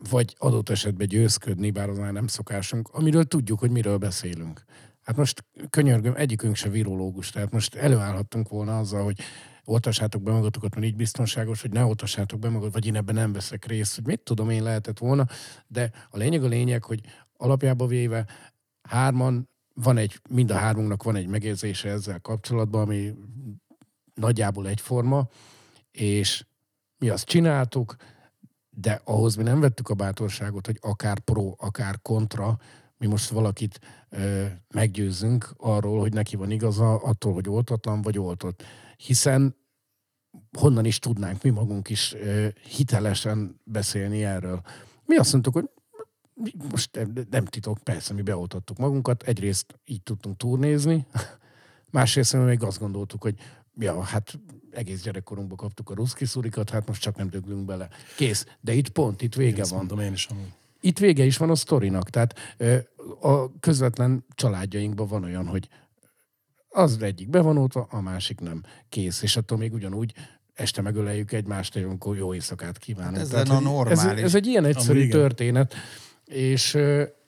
vagy 0.10 0.36
adott 0.38 0.70
esetben 0.70 1.08
győzködni, 1.08 1.72
bár 1.72 1.90
az 1.90 1.98
már 1.98 2.12
nem 2.12 2.28
szokásunk, 2.28 2.90
amiről 2.92 3.24
tudjuk, 3.24 3.60
hogy 3.60 3.72
miről 3.72 3.98
beszélünk. 3.98 4.64
Hát 5.04 5.16
most 5.16 5.46
könyörgöm, 5.70 6.14
egyikünk 6.16 6.56
se 6.56 6.70
virológus, 6.70 7.30
tehát 7.30 7.52
most 7.52 7.76
előállhattunk 7.76 8.50
volna 8.50 8.78
azzal, 8.78 9.04
hogy 9.04 9.20
oltassátok 9.66 10.22
be 10.22 10.32
magatokat, 10.32 10.76
mert 10.76 10.88
így 10.88 10.96
biztonságos, 10.96 11.62
hogy 11.62 11.72
ne 11.72 11.84
oltassátok 11.84 12.40
be 12.40 12.50
magadat, 12.50 12.74
vagy 12.74 12.86
én 12.86 12.96
ebben 12.96 13.16
nem 13.16 13.34
veszek 13.34 13.66
részt, 13.66 13.96
hogy 13.96 14.06
mit 14.06 14.20
tudom 14.20 14.50
én 14.50 14.64
lehetett 14.64 15.00
volna, 15.00 15.26
de 15.68 15.92
a 16.10 16.18
lényeg 16.18 16.44
a 16.44 16.48
lényeg, 16.48 16.84
hogy 16.84 17.00
alapjába 17.38 17.88
véve 17.88 18.26
hárman, 18.82 19.50
van 19.74 19.98
egy, 19.98 20.20
mind 20.30 20.52
a 20.52 20.56
hármunknak 20.56 21.04
van 21.04 21.16
egy 21.16 21.28
megérzése 21.28 21.90
ezzel 21.90 22.20
kapcsolatban, 22.20 22.82
ami 22.82 23.14
nagyjából 24.14 24.68
egyforma, 24.68 25.28
és 25.92 26.46
mi 26.98 27.10
azt 27.10 27.26
csináltuk, 27.26 27.96
de 28.70 29.02
ahhoz 29.04 29.36
mi 29.36 29.44
nem 29.44 29.60
vettük 29.60 29.90
a 29.90 29.94
bátorságot, 29.94 30.66
hogy 30.66 30.78
akár 30.82 31.20
pro, 31.20 31.54
akár 31.58 32.02
kontra, 32.02 32.58
mi 33.04 33.10
most 33.10 33.30
valakit 33.30 33.80
ö, 34.10 34.46
meggyőzzünk 34.74 35.54
arról, 35.58 36.00
hogy 36.00 36.14
neki 36.14 36.36
van 36.36 36.52
igaza, 36.52 36.96
attól, 36.96 37.34
hogy 37.34 37.50
oltatlan 37.50 38.02
vagy 38.02 38.18
oltott. 38.18 38.64
Hiszen 38.98 39.56
honnan 40.58 40.86
is 40.86 41.00
tudnánk 41.00 41.44
mi 41.44 41.50
magunk 41.50 41.90
is 41.90 42.14
ö, 42.14 42.48
hitelesen 42.70 43.60
beszélni 43.64 44.24
erről. 44.24 44.62
Mi 45.06 45.16
azt 45.16 45.32
mondtuk, 45.32 45.54
hogy 45.54 45.70
most 46.72 47.00
nem, 47.30 47.46
titok, 47.46 47.78
persze 47.84 48.14
mi 48.14 48.22
beoltottuk 48.22 48.78
magunkat, 48.78 49.24
egyrészt 49.24 49.80
így 49.86 50.04
tudtunk 50.04 50.38
turnézni, 50.38 51.06
másrészt 51.92 52.34
még 52.34 52.64
azt 52.64 52.80
gondoltuk, 52.80 53.22
hogy 53.22 53.36
ja, 53.78 54.02
hát 54.02 54.40
egész 54.72 55.02
gyerekkorunkban 55.02 55.58
kaptuk 55.58 55.90
a 55.90 55.94
ruszki 55.94 56.26
szurikat, 56.26 56.70
hát 56.70 56.88
most 56.88 57.02
csak 57.02 57.16
nem 57.16 57.30
döglünk 57.30 57.66
bele. 57.66 57.90
Kész. 58.16 58.46
De 58.62 58.74
itt 58.74 58.90
pont, 58.90 59.22
itt 59.22 59.36
vége 59.36 59.62
Ezt 59.62 59.70
van 59.70 59.80
mondom 59.80 60.00
én 60.00 60.14
is 60.14 60.26
amúgy. 60.26 60.54
Itt 60.84 61.00
vége 61.00 61.24
is 61.24 61.38
van 61.38 61.50
a 61.50 61.56
sztorinak. 61.56 62.10
Tehát 62.10 62.36
a 63.22 63.60
közvetlen 63.60 64.26
családjainkban 64.36 65.08
van 65.08 65.24
olyan, 65.24 65.48
hogy 65.48 65.68
az 66.70 67.02
egyik 67.02 67.30
be 67.30 67.42
van 67.42 67.70
a 67.90 68.02
másik 68.02 68.40
nem. 68.40 68.64
Kész. 68.90 69.22
És 69.22 69.38
attól 69.38 69.58
még 69.58 69.74
ugyanúgy 69.74 70.14
este 70.54 70.82
megöleljük 70.82 71.32
egymást, 71.32 71.76
és 71.76 71.84
amikor 71.84 72.18
jó 72.18 72.34
éjszakát 72.34 72.78
kívánunk. 72.78 73.16
Hát 73.16 73.26
ez 73.26 73.30
Tehát, 73.30 73.50
a 73.50 73.60
normális. 73.60 74.04
Ez, 74.04 74.24
ez 74.24 74.36
egy 74.36 74.46
ilyen 74.46 74.66
egyszerű 74.66 75.00
Amúgy 75.00 75.12
történet. 75.12 75.74
És 76.26 76.72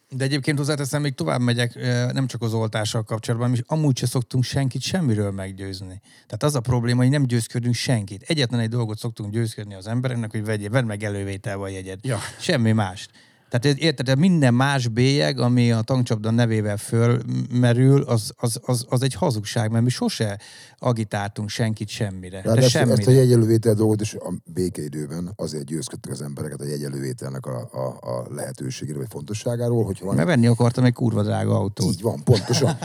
De 0.10 0.24
egyébként 0.24 0.58
hozzáteszem, 0.58 1.02
még 1.02 1.14
tovább 1.14 1.42
megyek, 1.42 1.76
nem 2.14 2.28
csak 2.28 2.42
az 2.42 2.54
oltással 2.54 3.04
kapcsolatban, 3.04 3.50
mi 3.50 3.58
amúgy 3.66 3.98
se 3.98 4.06
szoktunk 4.06 4.44
senkit 4.44 4.82
semmiről 4.82 5.32
meggyőzni. 5.32 6.02
Tehát 6.14 6.44
az 6.44 6.56
a 6.56 6.60
probléma, 6.60 7.02
hogy 7.02 7.10
nem 7.10 7.26
győzködünk 7.26 7.76
senkit. 7.76 8.22
Egyetlen 8.22 8.60
egy 8.60 8.70
dolgot 8.70 8.98
szoktunk 8.98 9.32
győzködni 9.32 9.74
az 9.74 9.88
embereknek, 9.88 10.32
hogy 10.32 10.46
vegyél, 10.46 10.70
vedd 10.70 10.86
meg 10.86 11.04
elővétel 11.04 11.58
vagy 11.58 11.72
jegyet. 11.72 12.00
Ja. 12.02 12.20
Semmi 12.40 12.72
mást. 12.72 13.12
Tehát 13.60 13.78
érted, 13.78 14.18
minden 14.18 14.54
más 14.54 14.88
bélyeg, 14.88 15.40
ami 15.40 15.72
a 15.72 15.82
tankcsapda 15.82 16.32
nevével 16.32 16.78
fölmerül, 16.78 18.02
az, 18.02 18.32
az, 18.38 18.60
az, 18.66 18.86
az 18.90 19.02
egy 19.02 19.14
hazugság, 19.14 19.72
mert 19.72 19.84
mi 19.84 19.90
sose 19.90 20.40
agitáltunk 20.80 21.50
senkit 21.50 21.88
semmire. 21.88 22.42
De 22.42 22.48
Ráadásul 22.48 22.80
ezt 22.82 22.92
a 22.92 22.96
semmire. 22.96 23.12
jegyelővétel 23.12 23.74
dolgot 23.74 24.02
is 24.02 24.14
a 24.14 24.34
békeidőben 24.46 25.34
azért 25.36 25.66
győzködtek 25.66 26.12
az 26.12 26.22
embereket 26.22 26.62
a 26.62 26.66
jegyelővételnek 26.66 27.46
a, 27.46 27.70
a, 27.72 28.16
a 28.16 28.26
lehetőségéről 28.30 29.00
vagy 29.02 29.12
fontosságáról, 29.12 29.84
hogyha 29.84 30.06
van 30.06 30.16
Mert 30.16 30.28
venni 30.28 30.48
akartam 30.48 30.84
egy 30.84 30.94
kurva 30.94 31.24
drága 31.24 31.56
autót. 31.56 31.94
Így 31.94 32.02
van, 32.02 32.24
pontosan. 32.24 32.78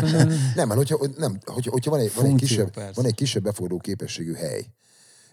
nem, 0.56 0.68
mert 0.68 0.74
hogyha, 0.74 0.98
nem, 1.16 1.38
hogyha, 1.44 1.70
hogyha 1.70 1.90
van, 1.90 2.00
egy, 2.00 2.12
van, 2.14 2.24
egy 2.24 2.34
kisebb, 2.34 2.70
persze. 2.70 2.92
van 2.94 3.04
egy 3.04 3.14
kisebb 3.14 3.42
befogadó 3.42 3.78
képességű 3.78 4.32
hely, 4.32 4.66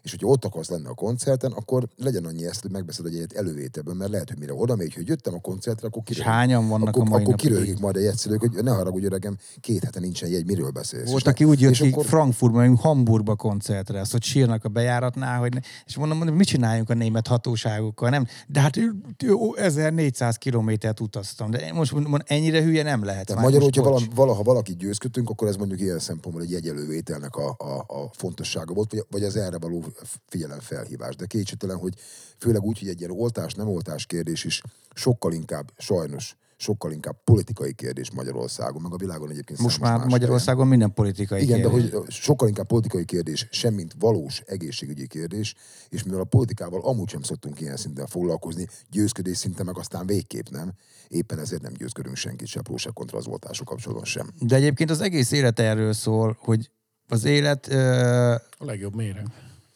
és 0.04 0.12
hogyha 0.12 0.28
ott 0.28 0.46
akarsz 0.46 0.70
lenni 0.70 0.86
a 0.88 0.94
koncerten, 0.94 1.52
akkor 1.52 1.88
legyen 1.98 2.26
annyi 2.26 2.46
ezt, 2.46 2.62
hogy 2.62 2.72
megbeszed 2.72 3.06
egy 3.06 3.16
egyet 3.16 3.34
elővételből, 3.34 3.94
mert 3.94 4.12
lehet, 4.12 4.28
hogy 4.30 4.38
mire 4.38 4.54
oda 4.54 4.76
megy, 4.76 4.94
hogy 4.94 5.08
jöttem 5.08 5.34
a 5.34 5.40
koncertre, 5.40 5.88
akkor 5.88 6.04
kiröhög. 6.04 6.34
hányan 6.34 6.68
vannak 6.68 6.88
akkor, 6.88 7.02
a 7.02 7.10
mai 7.10 7.24
akkor 7.24 7.36
kiröhögik 7.36 7.80
majd 7.80 7.96
egy 7.96 8.06
egyszerű, 8.06 8.36
hogy 8.36 8.64
ne 8.64 8.72
haragudj 8.72 9.06
öregem, 9.06 9.38
két 9.60 9.84
hete 9.84 10.00
nincsen 10.00 10.30
jegy, 10.30 10.46
miről 10.46 10.70
beszélsz. 10.70 11.10
Volt, 11.10 11.28
aki 11.28 11.44
úgy 11.44 11.62
jött 11.62 11.74
ki 11.74 11.90
akkor- 11.92 12.06
Frankfurtba, 12.06 12.76
Hamburgba 12.76 13.36
koncertre, 13.36 14.00
azt, 14.00 14.12
hogy 14.12 14.24
sírnak 14.24 14.66
a 14.66 14.70
bejáratnál, 14.70 15.40
hogy 15.40 15.54
ne, 15.54 15.60
és 15.86 15.98
mondom, 15.98 16.18
mondom, 16.18 16.36
mit 16.36 16.48
csináljunk 16.48 16.90
a 16.90 16.94
német 16.94 17.28
hatóságokkal, 17.28 18.10
nem? 18.10 18.28
De 18.48 18.60
hát 18.60 18.76
jó, 19.20 19.56
1400 19.56 20.36
kilométert 20.36 21.00
utaztam, 21.00 21.52
de 21.52 21.74
most 21.74 21.92
mondom, 21.92 22.18
ennyire 22.26 22.64
hülye 22.64 22.84
nem 22.84 23.04
lehet. 23.04 23.26
Tehát 23.26 23.44
magyarul, 23.44 23.66
hogyha 23.66 23.84
vala, 23.84 24.00
valaha 24.16 24.44
valaki 24.44 24.76
győzködtünk, 24.76 25.30
akkor 25.30 25.48
ez 25.48 25.56
mondjuk 25.56 25.80
ilyen 25.80 26.00
szempontból 26.00 26.44
egy 26.44 26.52
jegyelővételnek 26.52 27.36
a, 27.36 27.56
a, 27.58 27.78
a 28.02 28.10
fontossága 28.14 28.74
volt, 28.74 28.92
vagy, 28.92 29.06
vagy 29.10 29.24
az 29.24 29.36
erre 29.36 29.58
való 29.58 29.84
figyelemfelhívás. 30.28 31.16
De 31.16 31.26
kétségtelen, 31.26 31.78
hogy 31.78 31.94
főleg 32.38 32.62
úgy, 32.62 32.80
hogy 32.80 32.88
egy 32.88 33.00
ilyen 33.00 33.12
oltás-nem 33.12 33.68
oltás 33.68 34.06
kérdés 34.06 34.44
is 34.44 34.62
sokkal 34.94 35.34
inkább, 35.34 35.72
sajnos, 35.78 36.36
sokkal 36.62 36.92
inkább 36.92 37.24
politikai 37.24 37.74
kérdés 37.74 38.12
Magyarországon, 38.12 38.82
meg 38.82 38.94
a 38.94 38.98
világon 38.98 39.30
egyébként 39.30 39.60
Most 39.60 39.76
számos 39.76 39.92
már 39.92 40.00
más 40.00 40.12
Magyarországon 40.12 40.68
minden 40.68 40.94
politikai 40.94 41.42
igen, 41.42 41.62
de 41.62 41.70
kérdés. 41.70 41.92
hogy 41.92 42.12
sokkal 42.12 42.48
inkább 42.48 42.68
politikai 42.68 43.06
kérdés, 43.06 43.48
semmint 43.52 43.96
valós 44.00 44.42
egészségügyi 44.46 45.08
kérdés, 45.08 45.56
és 45.90 46.04
mivel 46.04 46.20
a 46.20 46.24
politikával 46.24 46.82
amúgy 46.82 47.10
sem 47.10 47.22
szoktunk 47.22 47.60
ilyen 47.62 47.78
szinten 47.78 48.08
foglalkozni, 48.08 48.68
győzködés 48.90 49.38
szinten 49.38 49.66
meg 49.66 49.78
aztán 49.78 50.06
végképp 50.06 50.48
nem, 50.50 50.72
éppen 51.08 51.40
ezért 51.40 51.62
nem 51.62 51.74
győzködünk 51.74 52.16
senkit 52.16 52.48
se 52.48 52.62
pró, 52.62 52.78
se 52.78 52.90
kontra 52.94 53.18
az 53.18 53.28
oltások 53.28 53.68
kapcsolatban 53.68 54.06
sem. 54.06 54.30
De 54.40 54.56
egyébként 54.56 54.90
az 54.90 55.02
egész 55.02 55.32
élet 55.32 55.60
erről 55.60 55.94
szól, 55.94 56.38
hogy 56.40 56.72
az 57.08 57.24
élet, 57.24 57.68
ö, 57.72 58.32
A 58.58 58.66
legjobb 58.66 58.96
méreg. 58.96 59.26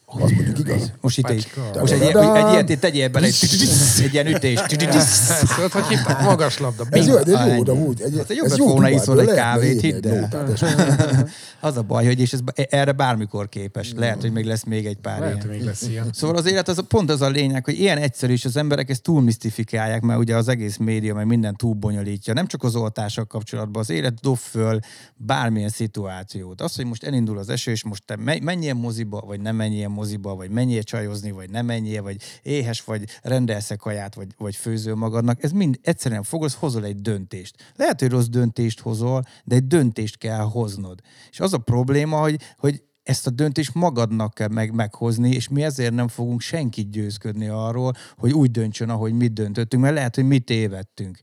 Az 0.08 0.18
mondjuk 0.30 0.58
igaz. 0.58 0.92
most 1.00 1.18
itt 1.18 1.28
egy, 1.28 1.46
most 1.80 1.92
egy, 1.92 2.00
egy, 2.00 2.16
egy 2.16 2.52
ilyet 2.52 2.68
itt 2.68 2.80
tegyél 2.80 3.08
bele, 3.08 3.26
egy, 3.26 3.36
egy 4.02 4.12
ilyen 4.12 4.26
ütés. 4.26 4.60
Tudod, 4.66 5.70
hogy 5.70 5.86
hívták? 5.86 6.22
Magas 6.22 6.58
labda. 6.58 6.84
Ez 6.90 7.06
jó, 7.06 7.18
de 7.22 7.54
jó, 7.56 7.62
de 7.62 7.72
úgy. 7.72 8.00
Egy, 8.00 8.14
Hát 8.16 8.34
jobb 8.34 8.44
ez 8.44 8.50
lett 8.50 8.58
jó 8.58 8.66
volna 8.66 8.88
iszol 8.88 9.20
egy 9.20 9.34
kávét, 9.34 9.80
hidd 9.80 10.06
el. 10.08 10.28
Az 11.60 11.76
a 11.76 11.82
baj, 11.82 12.04
hogy 12.06 12.20
és 12.20 12.32
ez, 12.32 12.40
erre 12.54 12.92
bármikor 12.92 13.48
képes. 13.48 13.92
Lehet, 13.96 14.20
hogy 14.20 14.32
még 14.32 14.44
lesz 14.44 14.64
még 14.64 14.86
egy 14.86 14.96
pár 14.96 15.20
Lehet, 15.20 15.36
ilyen. 15.36 15.48
még 15.48 15.62
lesz 15.64 15.82
ilyen. 15.82 16.08
Szóval 16.12 16.36
az 16.36 16.46
élet 16.46 16.68
az 16.68 16.82
pont 16.88 17.10
az 17.10 17.20
a 17.20 17.28
lényeg, 17.28 17.64
hogy 17.64 17.80
ilyen 17.80 17.98
egyszerű, 17.98 18.32
és 18.32 18.44
az 18.44 18.56
emberek 18.56 18.90
ezt 18.90 19.02
túl 19.02 19.22
misztifikálják, 19.22 20.00
mert 20.02 20.18
ugye 20.18 20.36
az 20.36 20.48
egész 20.48 20.76
média, 20.76 21.14
meg 21.14 21.26
minden 21.26 21.54
túl 21.56 21.74
bonyolítja. 21.74 22.34
Nem 22.34 22.46
csak 22.46 22.62
az 22.62 22.76
oltással 22.76 23.24
kapcsolatban, 23.24 23.82
az 23.82 23.90
élet 23.90 24.14
dob 24.20 24.36
föl 24.36 24.78
bármilyen 25.16 25.68
szituációt. 25.68 26.60
Az, 26.60 26.76
hogy 26.76 26.84
most 26.86 27.04
elindul 27.04 27.38
az 27.38 27.48
eső, 27.48 27.70
és 27.70 27.84
most 27.84 28.02
te 28.06 28.16
me- 28.16 28.40
menjél 28.40 28.74
moziba, 28.74 29.20
vagy 29.26 29.40
nem 29.40 29.56
menjél 29.56 29.88
moziba, 29.96 30.34
vagy 30.34 30.50
menjél 30.50 30.82
csajozni, 30.82 31.30
vagy 31.30 31.50
nem 31.50 31.66
menjél, 31.66 32.02
vagy 32.02 32.16
éhes 32.42 32.84
vagy, 32.84 33.04
rendelsz 33.22 33.70
kaját, 33.76 34.14
vagy, 34.14 34.28
vagy 34.38 34.56
főzöl 34.56 34.94
magadnak, 34.94 35.42
ez 35.42 35.50
mind 35.50 35.78
egyszerűen 35.82 36.22
fogod, 36.22 36.50
hozol 36.50 36.84
egy 36.84 37.00
döntést. 37.00 37.72
Lehet, 37.74 38.00
hogy 38.00 38.10
rossz 38.10 38.26
döntést 38.26 38.80
hozol, 38.80 39.22
de 39.44 39.54
egy 39.54 39.66
döntést 39.66 40.18
kell 40.18 40.44
hoznod. 40.44 41.00
És 41.30 41.40
az 41.40 41.52
a 41.52 41.58
probléma, 41.58 42.20
hogy, 42.20 42.40
hogy 42.56 42.82
ezt 43.02 43.26
a 43.26 43.30
döntést 43.30 43.74
magadnak 43.74 44.34
kell 44.34 44.48
meg, 44.48 44.74
meghozni, 44.74 45.30
és 45.30 45.48
mi 45.48 45.62
ezért 45.62 45.94
nem 45.94 46.08
fogunk 46.08 46.40
senkit 46.40 46.90
győzködni 46.90 47.46
arról, 47.46 47.92
hogy 48.16 48.32
úgy 48.32 48.50
döntsön, 48.50 48.88
ahogy 48.88 49.12
mi 49.12 49.26
döntöttünk, 49.26 49.82
mert 49.82 49.94
lehet, 49.94 50.14
hogy 50.14 50.26
mi 50.26 50.38
tévedtünk. 50.38 51.20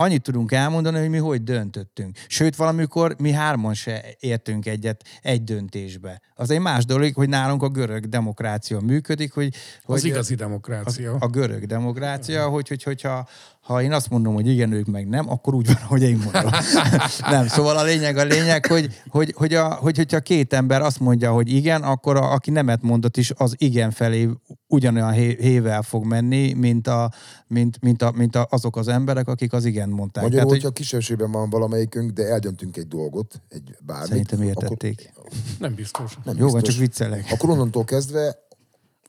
Annyit 0.00 0.22
tudunk 0.22 0.52
elmondani, 0.52 0.98
hogy 0.98 1.08
mi 1.08 1.18
hogy 1.18 1.42
döntöttünk. 1.42 2.16
Sőt, 2.26 2.56
valamikor 2.56 3.14
mi 3.18 3.32
hárman 3.32 3.74
se 3.74 4.04
értünk 4.20 4.66
egyet 4.66 5.04
egy 5.22 5.44
döntésbe. 5.44 6.20
Az 6.34 6.50
egy 6.50 6.60
más 6.60 6.84
dolog, 6.84 7.14
hogy 7.14 7.28
nálunk 7.28 7.62
a 7.62 7.68
görög 7.68 8.08
demokrácia 8.08 8.80
működik, 8.80 9.32
hogy... 9.32 9.54
Az 9.82 10.00
hogy 10.00 10.04
igazi 10.04 10.34
a, 10.34 10.36
demokrácia. 10.36 11.16
a 11.20 11.26
görög 11.26 11.66
demokrácia, 11.66 12.48
hogy, 12.48 12.68
hogy, 12.68 12.82
hogyha 12.82 13.28
ha 13.68 13.82
én 13.82 13.92
azt 13.92 14.10
mondom, 14.10 14.34
hogy 14.34 14.46
igen, 14.46 14.72
ők 14.72 14.86
meg 14.86 15.08
nem, 15.08 15.30
akkor 15.30 15.54
úgy 15.54 15.66
van, 15.66 15.76
hogy 15.76 16.02
én 16.02 16.20
mondom. 16.24 16.50
nem, 17.30 17.46
szóval 17.46 17.76
a 17.76 17.82
lényeg 17.82 18.16
a 18.16 18.24
lényeg, 18.24 18.66
hogy, 18.66 19.02
hogy, 19.08 19.34
hogy, 19.36 19.54
a, 19.54 19.74
hogy 19.74 19.96
hogyha 19.96 20.20
két 20.20 20.52
ember 20.52 20.82
azt 20.82 21.00
mondja, 21.00 21.32
hogy 21.32 21.52
igen, 21.52 21.82
akkor 21.82 22.16
a, 22.16 22.32
aki 22.32 22.50
nemet 22.50 22.82
mondott 22.82 23.16
is, 23.16 23.32
az 23.36 23.54
igen 23.58 23.90
felé 23.90 24.28
ugyanolyan 24.66 25.12
hé- 25.12 25.40
hével 25.40 25.82
fog 25.82 26.04
menni, 26.04 26.52
mint, 26.52 26.86
a, 26.86 27.12
mint, 27.46 27.80
mint, 27.80 28.02
a, 28.02 28.12
mint 28.16 28.36
a, 28.36 28.46
azok 28.50 28.76
az 28.76 28.88
emberek, 28.88 29.28
akik 29.28 29.52
az 29.52 29.64
igen 29.64 29.88
mondták. 29.88 30.22
Magyarul, 30.22 30.30
Tehát, 30.30 30.48
hogyha 30.50 30.66
hogy 30.66 30.76
kisebbségben 30.76 31.30
van 31.30 31.50
valamelyikünk, 31.50 32.10
de 32.10 32.22
eldöntünk 32.22 32.76
egy 32.76 32.88
dolgot, 32.88 33.42
egy 33.48 33.76
bármit. 33.86 34.08
szerintem 34.08 34.42
értették. 34.42 35.12
Akkor, 35.16 35.30
Nem 35.58 35.74
biztos. 35.74 36.18
nem 36.24 36.36
Jó, 36.36 36.44
van, 36.44 36.54
biztos. 36.54 36.74
csak 36.74 36.82
viccelek. 36.82 37.26
Akkor 37.30 37.50
onnantól 37.50 37.84
kezdve 37.84 38.46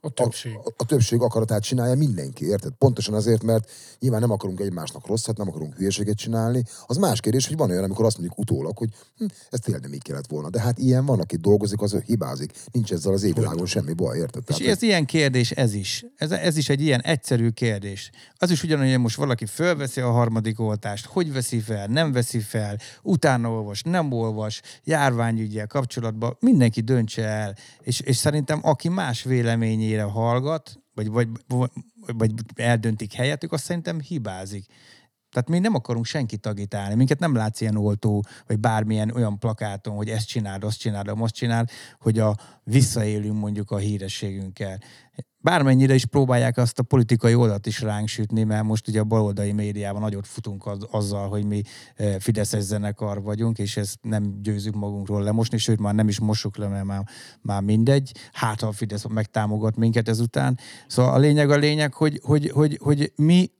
A 0.01 0.09
többség. 0.09 0.55
A, 0.55 0.73
a 0.77 0.85
többség 0.85 1.21
akaratát 1.21 1.62
csinálja 1.62 1.95
mindenki, 1.95 2.45
érted? 2.45 2.71
Pontosan 2.77 3.13
azért, 3.13 3.43
mert 3.43 3.71
nyilván 3.99 4.19
nem 4.19 4.31
akarunk 4.31 4.59
egymásnak 4.59 5.07
rosszat, 5.07 5.38
nem 5.38 5.47
akarunk 5.47 5.75
hülyeséget 5.75 6.17
csinálni. 6.17 6.63
Az 6.85 6.97
más 6.97 7.19
kérdés, 7.19 7.47
hogy 7.47 7.57
van 7.57 7.69
olyan, 7.69 7.83
amikor 7.83 8.05
azt 8.05 8.17
mondjuk 8.17 8.39
utólag, 8.39 8.77
hogy 8.77 8.89
hm, 9.17 9.25
ez 9.49 9.59
tényleg 9.59 9.83
nem 9.83 9.93
így 9.93 10.03
kellett 10.03 10.27
volna. 10.27 10.49
De 10.49 10.62
hát 10.62 10.77
ilyen 10.77 11.05
van, 11.05 11.19
aki 11.19 11.35
dolgozik, 11.35 11.81
az 11.81 11.95
hibázik. 12.05 12.51
Nincs 12.71 12.91
ezzel 12.91 13.13
az 13.13 13.23
égvilágon 13.23 13.65
semmi 13.65 13.93
baj, 13.93 14.17
érted? 14.17 14.43
És 14.47 14.55
Tehát, 14.55 14.73
ez 14.73 14.81
ilyen 14.81 15.05
kérdés, 15.05 15.51
ez 15.51 15.73
is. 15.73 16.05
Ez, 16.15 16.31
ez 16.31 16.57
is 16.57 16.69
egy 16.69 16.81
ilyen 16.81 17.01
egyszerű 17.01 17.49
kérdés. 17.49 18.12
Az 18.38 18.51
is 18.51 18.63
ugyanolyan, 18.63 18.91
hogy 18.91 19.01
most 19.01 19.15
valaki 19.15 19.45
fölveszi 19.45 20.01
a 20.01 20.12
harmadik 20.12 20.59
oltást, 20.59 21.05
hogy 21.05 21.33
veszi 21.33 21.59
fel, 21.59 21.88
nem 21.88 22.12
veszi 22.12 22.39
fel, 22.39 22.77
utána 23.03 23.49
olvas, 23.49 23.81
nem 23.83 24.12
olvas, 24.12 24.62
járványügyel 24.83 25.67
kapcsolatban, 25.67 26.38
mindenki 26.39 26.81
döntse 26.81 27.23
el. 27.23 27.55
És, 27.81 27.99
és 27.99 28.17
szerintem 28.17 28.59
aki 28.62 28.89
más 28.89 29.23
véleményére 29.89 30.19
hallgat, 30.19 30.80
vagy, 30.93 31.08
vagy, 31.08 31.28
vagy, 32.13 32.32
eldöntik 32.56 33.13
helyettük, 33.13 33.52
azt 33.52 33.63
szerintem 33.63 33.99
hibázik. 33.99 34.65
Tehát 35.32 35.49
mi 35.49 35.60
nem 35.60 35.75
akarunk 35.75 36.06
senkit 36.06 36.45
agitálni. 36.45 36.95
Minket 36.95 37.19
nem 37.19 37.36
látsz 37.36 37.62
ilyen 37.62 37.78
oltó, 37.78 38.23
vagy 38.47 38.60
bármilyen 38.60 39.12
olyan 39.12 39.39
plakáton, 39.39 39.95
hogy 39.95 40.10
ezt 40.10 40.28
csináld, 40.28 40.63
azt 40.63 40.80
csináld, 40.80 41.08
azt 41.08 41.34
csináld, 41.34 41.69
hogy 41.99 42.19
a 42.19 42.36
visszaélünk 42.63 43.39
mondjuk 43.39 43.71
a 43.71 43.78
hírességünkkel. 43.78 44.80
Bármennyire 45.41 45.93
is 45.93 46.06
próbálják 46.06 46.58
azt 46.58 46.80
a 46.80 46.84
politikai 46.84 47.36
oldalt 47.36 47.65
is 47.65 47.82
ránk 47.82 48.08
sütni, 48.08 48.43
mert 48.43 48.63
most 48.63 48.88
ugye 48.88 48.99
a 48.99 49.04
baloldali 49.04 49.52
médiában 49.52 50.02
nagyot 50.02 50.28
futunk 50.28 50.65
az, 50.65 50.88
azzal, 50.91 51.30
hogy 51.30 51.45
mi 51.45 51.62
eh, 51.95 52.15
Fideszes 52.19 52.63
zenekar 52.63 53.21
vagyunk, 53.21 53.58
és 53.58 53.78
ezt 53.78 53.97
nem 54.02 54.41
győzünk 54.41 54.75
magunkról 54.75 55.23
lemosni, 55.23 55.58
sőt 55.58 55.80
már 55.80 55.93
nem 55.93 56.08
is 56.08 56.19
mosuk 56.19 56.58
le, 56.58 56.67
mert 56.67 56.86
már, 56.86 57.04
már 57.41 57.62
mindegy. 57.62 58.12
Hát, 58.32 58.60
ha 58.60 58.67
a 58.67 58.71
Fidesz 58.71 59.06
megtámogat 59.08 59.75
minket 59.75 60.10
ezután. 60.10 60.60
Szóval 60.88 61.13
a 61.13 61.17
lényeg 61.17 61.49
a 61.49 61.58
lényeg, 61.58 61.93
hogy, 61.93 62.19
hogy, 62.23 62.49
hogy, 62.49 62.80
hogy 62.82 63.12
mi 63.15 63.52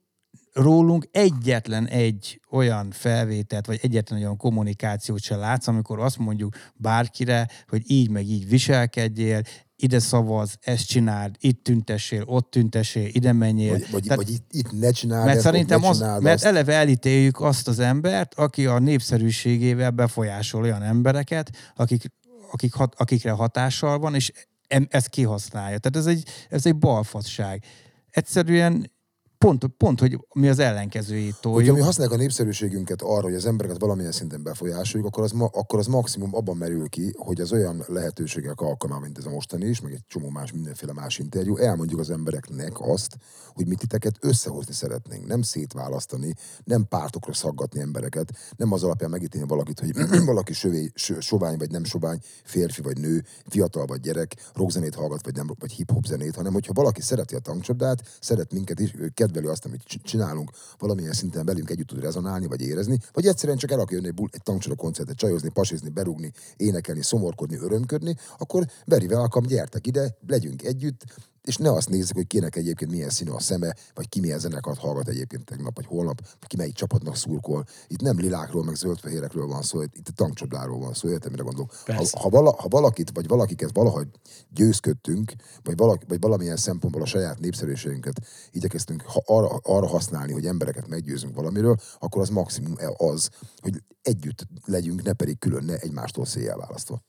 rólunk 0.54 1.08
egyetlen 1.12 1.88
egy 1.88 2.42
olyan 2.50 2.92
felvételt, 2.92 3.66
vagy 3.66 3.80
egyetlen 3.82 4.20
olyan 4.20 4.38
kommunikációt 4.38 5.22
se 5.22 5.36
látsz, 5.36 5.68
amikor 5.68 6.00
azt 6.00 6.18
mondjuk 6.18 6.56
bárkire, 6.76 7.48
hogy 7.68 7.82
így 7.92 8.10
meg 8.10 8.28
így 8.28 8.50
viselkedjél, 8.50 9.42
ide 9.82 10.00
szavaz, 10.00 10.58
ezt 10.62 10.88
csináld, 10.88 11.36
itt 11.40 11.64
tüntessél, 11.64 12.24
ott 12.26 12.52
tüntessél, 12.52 13.08
ide 13.12 13.34
menjél. 13.34 13.72
vagy, 13.72 13.92
vagy, 13.92 14.02
Tehát- 14.04 14.18
vagy 14.18 14.30
itt, 14.30 14.46
itt 14.50 14.80
ne 14.80 14.92
csináld 14.92 15.26
mert 15.26 15.36
ezt, 15.38 15.46
szerintem 15.46 15.82
ne 15.82 15.88
az, 15.88 15.98
csináld 15.98 16.24
mert 16.24 16.36
azt. 16.36 16.46
eleve 16.46 16.74
elítéljük 16.74 17.42
azt 17.42 17.68
az 17.68 17.80
embert, 17.80 18.34
aki 18.34 18.66
a 18.66 18.80
népszerűségével 18.80 19.92
befolyásol 19.92 20.62
olyan 20.64 20.84
embereket, 20.84 21.52
akik, 21.76 22.04
akik 22.52 22.74
hat, 22.74 22.94
akikre 22.98 23.32
hatással 23.32 24.00
van, 24.00 24.16
és 24.16 24.32
em- 24.68 24.94
ezt 24.94 25.08
kihasználja. 25.10 25.78
Tehát 25.78 26.08
ez 26.08 26.14
egy, 26.16 26.30
ez 26.50 26.66
egy 26.66 26.76
balfasság. 26.76 27.64
Egyszerűen 28.10 28.92
pont, 29.40 29.68
pont, 29.68 30.00
hogy 30.00 30.20
mi 30.34 30.50
az 30.50 30.60
ellenkezőjét 30.60 31.36
Hogyha 31.42 31.58
mi 31.60 31.66
toljuk. 31.66 31.86
használjuk 31.86 32.16
a 32.16 32.20
népszerűségünket 32.20 33.02
arra, 33.02 33.22
hogy 33.22 33.34
az 33.34 33.46
embereket 33.46 33.80
valamilyen 33.80 34.12
szinten 34.12 34.44
befolyásoljuk, 34.44 35.08
akkor 35.08 35.24
az, 35.24 35.32
ma, 35.32 35.46
akkor 35.46 35.80
az 35.80 35.88
maximum 35.88 36.36
abban 36.36 36.58
merül 36.58 36.90
ki, 36.90 37.14
hogy 37.18 37.42
az 37.42 37.52
olyan 37.52 37.84
lehetőségek 37.88 38.62
alkalmával, 38.62 39.04
mint 39.04 39.18
ez 39.18 39.26
a 39.26 39.30
mostani 39.30 39.66
is, 39.66 39.82
meg 39.82 39.94
egy 39.94 40.04
csomó 40.08 40.30
más, 40.30 40.52
mindenféle 40.52 40.94
más 40.94 41.20
interjú, 41.20 41.58
elmondjuk 41.58 42.00
az 42.00 42.10
embereknek 42.10 42.80
azt, 42.80 43.18
hogy 43.54 43.68
mi 43.68 43.76
titeket 43.76 44.16
összehozni 44.20 44.74
szeretnénk, 44.74 45.28
nem 45.28 45.42
szétválasztani, 45.42 46.36
nem 46.64 46.88
pártokra 46.90 47.34
szaggatni 47.34 47.80
embereket, 47.80 48.32
nem 48.58 48.72
az 48.72 48.84
alapján 48.84 49.10
megítélni 49.10 49.48
valakit, 49.48 49.80
hogy 49.80 49.92
valaki 50.26 50.54
sövé, 50.54 50.92
sö, 50.94 51.20
sovány 51.20 51.58
vagy 51.58 51.72
nem 51.72 51.84
sovány, 51.84 52.20
férfi 52.44 52.82
vagy 52.82 52.98
nő, 52.98 53.24
fiatal 53.48 53.86
vagy 53.86 54.00
gyerek, 54.00 54.36
rockzenét 54.54 54.96
hallgat 54.96 55.24
vagy 55.24 55.36
nem, 55.36 55.50
vagy 55.60 55.72
hip-hop 55.72 56.06
zenét, 56.06 56.36
hanem 56.36 56.54
hogyha 56.54 56.74
valaki 56.74 57.02
szereti 57.02 57.36
a 57.36 57.40
tankcsapdát, 57.40 58.18
szeret 58.20 58.54
minket 58.54 58.80
is, 58.80 58.94
kedveli 59.30 59.54
azt, 59.54 59.66
amit 59.66 59.84
csinálunk, 59.84 60.52
valamilyen 60.78 61.14
szinten 61.14 61.46
velünk 61.46 61.70
együtt 61.70 61.88
tud 61.88 62.00
rezonálni, 62.00 62.48
vagy 62.48 62.62
érezni, 62.62 63.00
vagy 63.14 63.26
egyszerűen 63.26 63.58
csak 63.58 63.72
el 63.72 63.80
akar 63.80 63.92
jönni 63.92 64.08
egy, 64.08 64.14
bul- 64.14 64.36
egy 64.36 64.76
koncertet, 64.76 65.18
csajozni, 65.18 65.50
pasizni, 65.50 65.90
berúgni, 65.90 66.32
énekelni, 66.58 67.04
szomorkodni, 67.04 67.56
örömködni, 67.56 68.16
akkor 68.38 68.66
very 68.86 69.06
welcome, 69.06 69.48
gyertek 69.48 69.88
ide, 69.88 70.18
legyünk 70.28 70.64
együtt, 70.64 71.04
és 71.42 71.58
ne 71.58 71.72
azt 71.72 71.90
nézzük, 71.90 72.16
hogy 72.16 72.28
kinek 72.28 72.56
egyébként 72.56 72.92
milyen 72.92 73.10
színű 73.10 73.32
a 73.32 73.40
szeme, 73.40 73.76
vagy 73.94 74.10
ki 74.10 74.20
milyen 74.20 74.40
zenekart 74.40 74.80
hallgat 74.80 75.08
egyébként 75.08 75.46
tegnap, 75.46 75.76
vagy 75.76 75.86
holnap, 75.86 76.22
vagy 76.22 76.48
ki 76.48 76.56
melyik 76.56 76.74
csapatnak 76.74 77.16
szurkol. 77.16 77.66
Itt 77.88 78.02
nem 78.02 78.20
lilákról, 78.20 78.64
meg 78.64 78.76
zöldfehérekről 78.76 79.48
van 79.48 79.62
szó, 79.62 79.82
itt 79.82 80.08
a 80.08 80.12
tankcsodláról 80.16 80.80
van 80.80 80.94
szó, 80.94 81.10
értem, 81.10 81.32
mire 81.32 81.44
gondolok. 81.44 81.76
Ha, 81.86 82.04
ha, 82.20 82.30
vala, 82.30 82.56
ha, 82.58 82.68
valakit, 82.68 83.12
vagy 83.14 83.28
valakiket 83.28 83.70
valahogy 83.74 84.08
győzködtünk, 84.50 85.34
vagy, 85.64 85.78
valaki, 85.78 86.06
vagy 86.08 86.20
valamilyen 86.20 86.58
szempontból 86.58 87.02
a 87.02 87.06
saját 87.06 87.40
népszerűségünket 87.40 88.22
igyekeztünk 88.52 89.02
ha, 89.02 89.22
arra, 89.26 89.60
arra 89.64 89.88
használni, 89.88 90.32
hogy 90.32 90.46
embereket 90.46 90.88
meggyőzünk 90.88 91.36
valamiről, 91.36 91.76
akkor 92.00 92.22
az 92.22 92.30
maximum 92.30 92.74
az, 92.98 93.30
hogy 93.62 93.84
együtt 94.02 94.48
legyünk, 94.66 95.04
ne 95.04 95.14
pedig 95.14 95.40
külön, 95.40 95.64
ne 95.64 95.78
egymástól 95.78 96.26
széjjel 96.26 96.58
választva. 96.58 97.02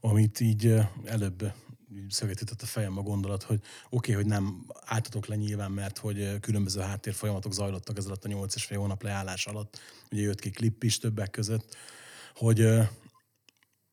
amit 0.00 0.40
így 0.40 0.74
előbb 1.04 1.52
így 1.96 2.10
szögetített 2.10 2.62
a 2.62 2.66
fejem 2.66 2.98
a 2.98 3.02
gondolat, 3.02 3.42
hogy 3.42 3.60
oké, 3.90 4.12
okay, 4.12 4.14
hogy 4.14 4.26
nem 4.32 4.66
álltatok 4.84 5.26
le 5.26 5.36
nyilván, 5.36 5.70
mert 5.70 5.98
hogy 5.98 6.40
különböző 6.40 6.80
háttérfolyamatok 6.80 7.52
zajlottak 7.52 7.96
ez 7.96 8.06
alatt 8.06 8.24
a 8.24 8.28
8 8.28 8.54
és 8.54 8.64
fél 8.64 8.78
hónap 8.78 9.02
leállás 9.02 9.46
alatt. 9.46 9.80
Ugye 10.12 10.22
jött 10.22 10.40
ki 10.40 10.50
klip 10.50 10.84
is 10.84 10.98
többek 10.98 11.30
között, 11.30 11.76
hogy 12.34 12.68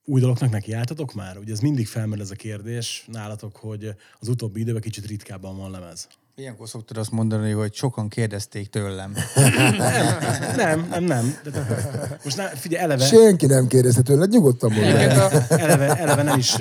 új 0.06 0.20
dolognak 0.20 0.50
neki 0.50 0.74
álltatok 0.74 1.14
már? 1.14 1.38
Ugye 1.38 1.52
ez 1.52 1.60
mindig 1.60 1.88
felmerül 1.88 2.24
ez 2.24 2.32
a 2.32 2.36
kérdés 2.36 3.06
nálatok, 3.12 3.56
hogy 3.56 3.96
az 4.20 4.28
utóbbi 4.28 4.60
időben 4.60 4.82
kicsit 4.82 5.06
ritkábban 5.06 5.58
van 5.58 5.72
lemez. 5.72 6.08
Ilyenkor 6.38 6.70
szoktad 6.70 6.98
azt 6.98 7.12
mondani, 7.12 7.52
hogy 7.52 7.74
sokan 7.74 8.10
kérdezték 8.10 8.70
tőlem. 8.70 9.16
Nem, 10.56 10.88
nem, 10.90 11.04
nem. 11.04 11.38
De 11.44 12.20
most 12.24 12.38
na, 12.38 12.44
figyelj, 12.44 12.84
eleve... 12.84 13.06
Senki 13.06 13.46
nem 13.46 13.68
kérdezte 13.68 14.02
tőled, 14.02 14.30
nyugodtan 14.30 14.72
mondja. 14.72 14.98
eleve, 14.98 15.48
eleve, 15.50 15.98
eleve 15.98 16.24
nem 16.24 16.38
is... 16.38 16.56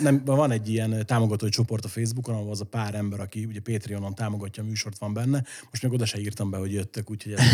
Nem, 0.00 0.24
van 0.24 0.50
egy 0.50 0.68
ilyen 0.68 1.06
támogatói 1.06 1.48
csoport 1.48 1.84
a 1.84 1.88
Facebookon, 1.88 2.34
ahol 2.34 2.50
az 2.50 2.60
a 2.60 2.64
pár 2.64 2.94
ember, 2.94 3.20
aki 3.20 3.44
ugye 3.44 3.60
Patreonon 3.60 4.14
támogatja 4.14 4.62
a 4.62 4.66
műsort, 4.66 4.98
van 4.98 5.12
benne. 5.12 5.44
Most 5.70 5.82
még 5.82 5.92
oda 5.92 6.06
se 6.06 6.18
írtam 6.18 6.50
be, 6.50 6.56
hogy 6.56 6.72
jöttek, 6.72 7.10
úgyhogy 7.10 7.32
ez 7.32 7.44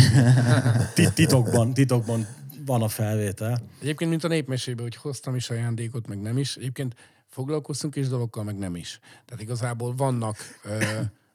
tit- 0.94 1.14
titokban, 1.14 1.74
titokban 1.74 2.26
van 2.66 2.82
a 2.82 2.88
felvétel. 2.88 3.60
Egyébként, 3.80 4.10
mint 4.10 4.24
a 4.24 4.28
népmesébe, 4.28 4.82
hogy 4.82 4.96
hoztam 4.96 5.34
is 5.34 5.50
ajándékot, 5.50 6.06
meg 6.06 6.20
nem 6.20 6.38
is. 6.38 6.56
Egyébként 6.56 6.94
foglalkoztunk 7.26 7.96
is 7.96 8.08
dolgokkal, 8.08 8.44
meg 8.44 8.58
nem 8.58 8.76
is. 8.76 9.00
Tehát 9.24 9.42
igazából 9.42 9.94
vannak, 9.94 10.36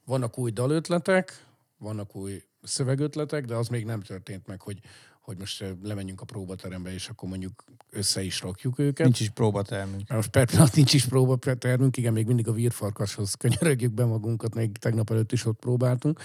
vannak 0.04 0.38
új 0.38 0.50
dalötletek, 0.50 1.44
vannak 1.78 2.16
új 2.16 2.42
szövegötletek, 2.62 3.44
de 3.44 3.54
az 3.54 3.68
még 3.68 3.84
nem 3.84 4.00
történt 4.00 4.46
meg, 4.46 4.60
hogy, 4.60 4.80
hogy 5.20 5.38
most 5.38 5.64
lemenjünk 5.82 6.20
a 6.20 6.24
próbaterembe, 6.24 6.92
és 6.92 7.08
akkor 7.08 7.28
mondjuk 7.28 7.64
össze 7.90 8.22
is 8.22 8.40
rakjuk 8.40 8.78
őket. 8.78 9.04
Nincs 9.04 9.20
is 9.20 9.28
próbatermünk. 9.30 9.96
Mert 9.96 10.10
most 10.10 10.28
per 10.30 10.46
pillanat 10.46 10.74
nincs 10.74 10.94
is 10.94 11.04
próbatermünk, 11.04 11.96
igen, 11.96 12.12
még 12.12 12.26
mindig 12.26 12.48
a 12.48 12.52
vírfarkashoz 12.52 13.34
könyörögjük 13.34 13.92
be 13.92 14.04
magunkat, 14.04 14.54
még 14.54 14.76
tegnap 14.76 15.10
előtt 15.10 15.32
is 15.32 15.44
ott 15.46 15.58
próbáltunk. 15.58 16.20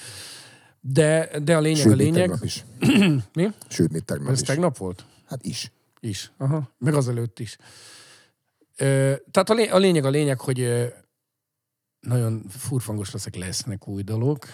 De, 0.79 1.39
de 1.43 1.55
a 1.55 1.59
lényeg 1.59 1.81
Sőt, 1.81 1.93
a 1.93 1.95
lényeg. 1.95 2.13
tegnap 2.21 2.43
is. 2.43 2.65
Mi? 3.33 3.47
Sőt, 3.67 3.91
még 3.91 4.01
tegnap 4.01 4.31
Ez 4.31 4.41
is. 4.41 4.47
tegnap 4.47 4.77
volt? 4.77 5.05
Hát 5.25 5.43
is. 5.45 5.71
Is. 5.99 6.31
Aha. 6.37 6.69
Meg 6.77 6.93
azelőtt 6.93 7.39
is. 7.39 7.57
Ö, 8.77 9.13
tehát 9.31 9.49
a, 9.49 9.53
lé- 9.53 9.71
a 9.71 9.77
lényeg 9.77 10.05
a 10.05 10.09
lényeg, 10.09 10.39
hogy 10.39 10.87
nagyon 11.99 12.45
furfangos 12.49 13.11
leszek, 13.11 13.35
lesznek 13.35 13.87
új 13.87 14.01
dolgok. 14.01 14.45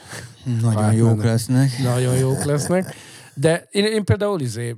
Nagyon 0.62 0.84
Hát, 0.84 0.95
jók 0.95 1.23
lesznek. 1.23 1.69
Nagyon 1.84 2.15
jók 2.17 2.43
lesznek. 2.43 2.95
De 3.34 3.67
én, 3.72 3.86
én 3.86 4.04
például 4.04 4.41
izé, 4.41 4.76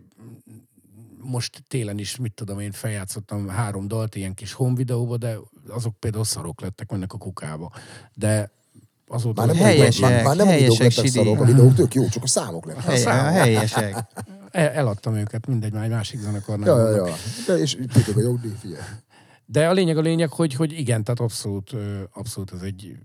most 1.21 1.63
télen 1.67 1.97
is, 1.97 2.15
mit 2.15 2.33
tudom 2.33 2.59
én, 2.59 2.71
feljátszottam 2.71 3.47
három 3.47 3.87
dalt 3.87 4.15
ilyen 4.15 4.33
kis 4.33 4.53
home 4.53 4.75
videóba, 4.75 5.17
de 5.17 5.37
azok 5.67 5.99
például 5.99 6.23
szarok 6.23 6.61
lettek, 6.61 6.91
mennek 6.91 7.13
a 7.13 7.17
kukába. 7.17 7.71
De 8.13 8.51
azóta... 9.07 9.45
Már 9.45 9.55
nem 9.55 9.63
Helyesek, 9.63 10.09
már, 10.09 10.23
már 10.23 10.35
nem 10.35 10.47
helyesek, 10.47 10.95
lettek 10.95 11.11
szarok, 11.11 11.39
a 11.39 11.45
videók 11.45 11.73
tök 11.73 11.93
jó, 11.93 12.07
csak 12.07 12.23
a 12.23 12.27
számok 12.27 12.65
lettek. 12.65 12.83
Hely, 12.83 13.03
a 13.03 13.31
helyesek. 13.31 14.05
El, 14.51 14.69
eladtam 14.69 15.15
őket, 15.15 15.47
mindegy, 15.47 15.71
már 15.71 15.83
egy 15.83 15.89
másik 15.89 16.19
zenekarnál. 16.19 16.77
Ja, 16.77 16.89
ja, 16.89 17.07
ja. 17.07 17.15
De 17.47 17.57
és 17.57 17.77
tudjuk 17.93 18.17
a 18.17 18.21
jó 18.21 18.35
figyelj. 18.59 18.81
De 19.45 19.67
a 19.67 19.73
lényeg 19.73 19.97
a 19.97 20.01
lényeg, 20.01 20.29
hogy, 20.29 20.53
hogy 20.53 20.71
igen, 20.71 21.03
tehát 21.03 21.19
abszolút, 21.19 21.75
abszolút 22.11 22.53
ez 22.53 22.61
egy, 22.61 22.97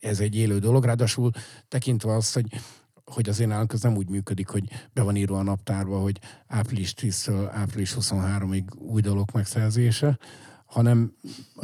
ez 0.00 0.20
egy 0.20 0.36
élő 0.36 0.58
dolog, 0.58 0.84
ráadásul 0.84 1.30
tekintve 1.68 2.14
azt, 2.14 2.34
hogy 2.34 2.46
hogy 3.04 3.28
az 3.28 3.40
én 3.40 3.52
ez 3.72 3.80
nem 3.82 3.96
úgy 3.96 4.08
működik, 4.08 4.48
hogy 4.48 4.64
be 4.92 5.02
van 5.02 5.16
írva 5.16 5.38
a 5.38 5.42
naptárba, 5.42 5.98
hogy 5.98 6.18
április 6.48 6.94
10-től 7.00 7.48
április 7.52 7.96
23-ig 8.00 8.62
új 8.78 9.00
dolog 9.00 9.28
megszerzése, 9.32 10.18
hanem 10.66 11.12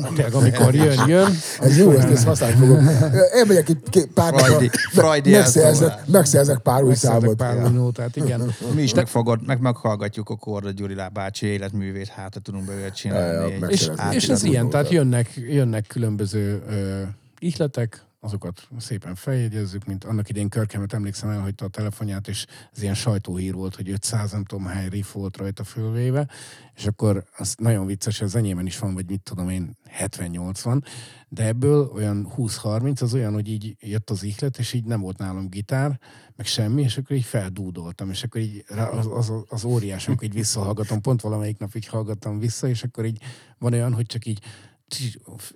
tényleg 0.02 0.32
amikor 0.32 0.74
jön, 0.74 1.08
jön. 1.08 1.32
Ez 1.60 1.76
jó, 1.78 1.90
ezt, 1.90 2.08
ezt 2.08 2.24
használni 2.26 2.56
fogom. 2.56 2.88
Elmegyek 3.32 3.68
egy 3.68 4.06
pár 4.14 4.34
Freudi- 4.40 4.70
Freudi 4.90 5.30
megszerzek, 5.30 6.06
megszerzek 6.06 6.58
pár 6.58 6.82
új 6.82 6.94
számot. 6.94 7.36
pár 7.36 7.62
új 7.64 7.70
nótát, 7.70 8.16
igen. 8.16 8.54
Mi 8.74 8.82
is 8.82 8.94
megfogad, 8.94 9.46
meg 9.46 9.60
meghallgatjuk 9.60 10.28
a 10.28 10.36
Korda 10.36 10.70
Gyuri 10.70 10.94
bácsi 11.12 11.46
életművét, 11.46 12.08
hát 12.08 12.36
tudunk 12.42 12.64
belőle 12.64 12.84
Ja, 12.84 12.92
csinálni. 12.92 13.52
ja, 13.52 13.58
meg- 13.58 13.70
És, 13.70 13.90
és 14.10 14.28
ez 14.28 14.42
ilyen, 14.42 14.70
tehát 14.70 14.90
jönnek, 14.90 15.30
jönnek 15.36 15.86
különböző 15.86 16.62
ö, 16.68 17.02
ihletek, 17.38 18.02
azokat 18.20 18.68
szépen 18.78 19.14
feljegyezzük, 19.14 19.84
mint 19.84 20.04
annak 20.04 20.28
idén 20.28 20.48
Körkemet 20.48 20.92
emlékszem 20.92 21.30
elhagyta 21.30 21.64
a 21.64 21.68
telefonját, 21.68 22.28
és 22.28 22.46
ez 22.72 22.82
ilyen 22.82 22.94
sajtóhír 22.94 23.54
volt, 23.54 23.74
hogy 23.74 23.90
500 23.90 24.32
nem 24.32 24.44
tudom 24.44 24.64
hány 24.64 24.88
riff 24.88 25.12
volt 25.12 25.36
rajta 25.36 25.64
fölvéve, 25.64 26.28
és 26.74 26.86
akkor 26.86 27.24
az 27.36 27.54
nagyon 27.58 27.86
vicces, 27.86 28.20
az 28.20 28.34
enyémen 28.34 28.66
is 28.66 28.78
van, 28.78 28.94
vagy 28.94 29.08
mit 29.08 29.20
tudom 29.20 29.48
én, 29.48 29.76
70-80, 29.98 30.82
de 31.28 31.46
ebből 31.46 31.90
olyan 31.94 32.32
20-30 32.36 33.02
az 33.02 33.14
olyan, 33.14 33.32
hogy 33.32 33.48
így 33.48 33.76
jött 33.80 34.10
az 34.10 34.22
ihlet, 34.22 34.58
és 34.58 34.72
így 34.72 34.84
nem 34.84 35.00
volt 35.00 35.18
nálam 35.18 35.48
gitár, 35.48 36.00
meg 36.36 36.46
semmi, 36.46 36.82
és 36.82 36.96
akkor 36.96 37.16
így 37.16 37.24
feldúdoltam, 37.24 38.10
és 38.10 38.22
akkor 38.22 38.40
így 38.40 38.64
az, 38.92 39.06
az, 39.06 39.32
az 39.48 39.64
óriás, 39.64 40.06
amikor 40.06 40.24
így 40.24 40.34
visszahallgatom, 40.34 41.00
pont 41.00 41.20
valamelyik 41.20 41.58
nap 41.58 41.74
így 41.74 41.86
hallgattam 41.86 42.38
vissza, 42.38 42.68
és 42.68 42.82
akkor 42.82 43.04
így 43.04 43.22
van 43.58 43.72
olyan, 43.72 43.94
hogy 43.94 44.06
csak 44.06 44.26
így 44.26 44.40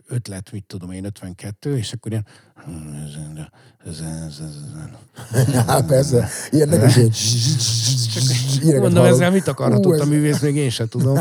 ötlet, 0.07 0.53
mit 0.53 0.65
tudom 0.65 0.91
én, 0.91 1.05
52, 1.05 1.77
és 1.77 1.93
akkor 1.93 2.11
ilyen 2.11 2.27
Hát 5.67 5.87
persze, 5.95 6.29
is 6.51 6.61
ilyen... 8.63 8.81
Mondom, 8.81 9.05
ezzel 9.05 9.31
mit 9.31 9.49
akarhatott 9.49 9.93
Ú, 9.93 9.99
a 9.99 10.01
ez- 10.01 10.09
művész, 10.09 10.41
még 10.41 10.57
én 10.57 10.71
sem 10.71 10.89
tudom. 10.89 11.19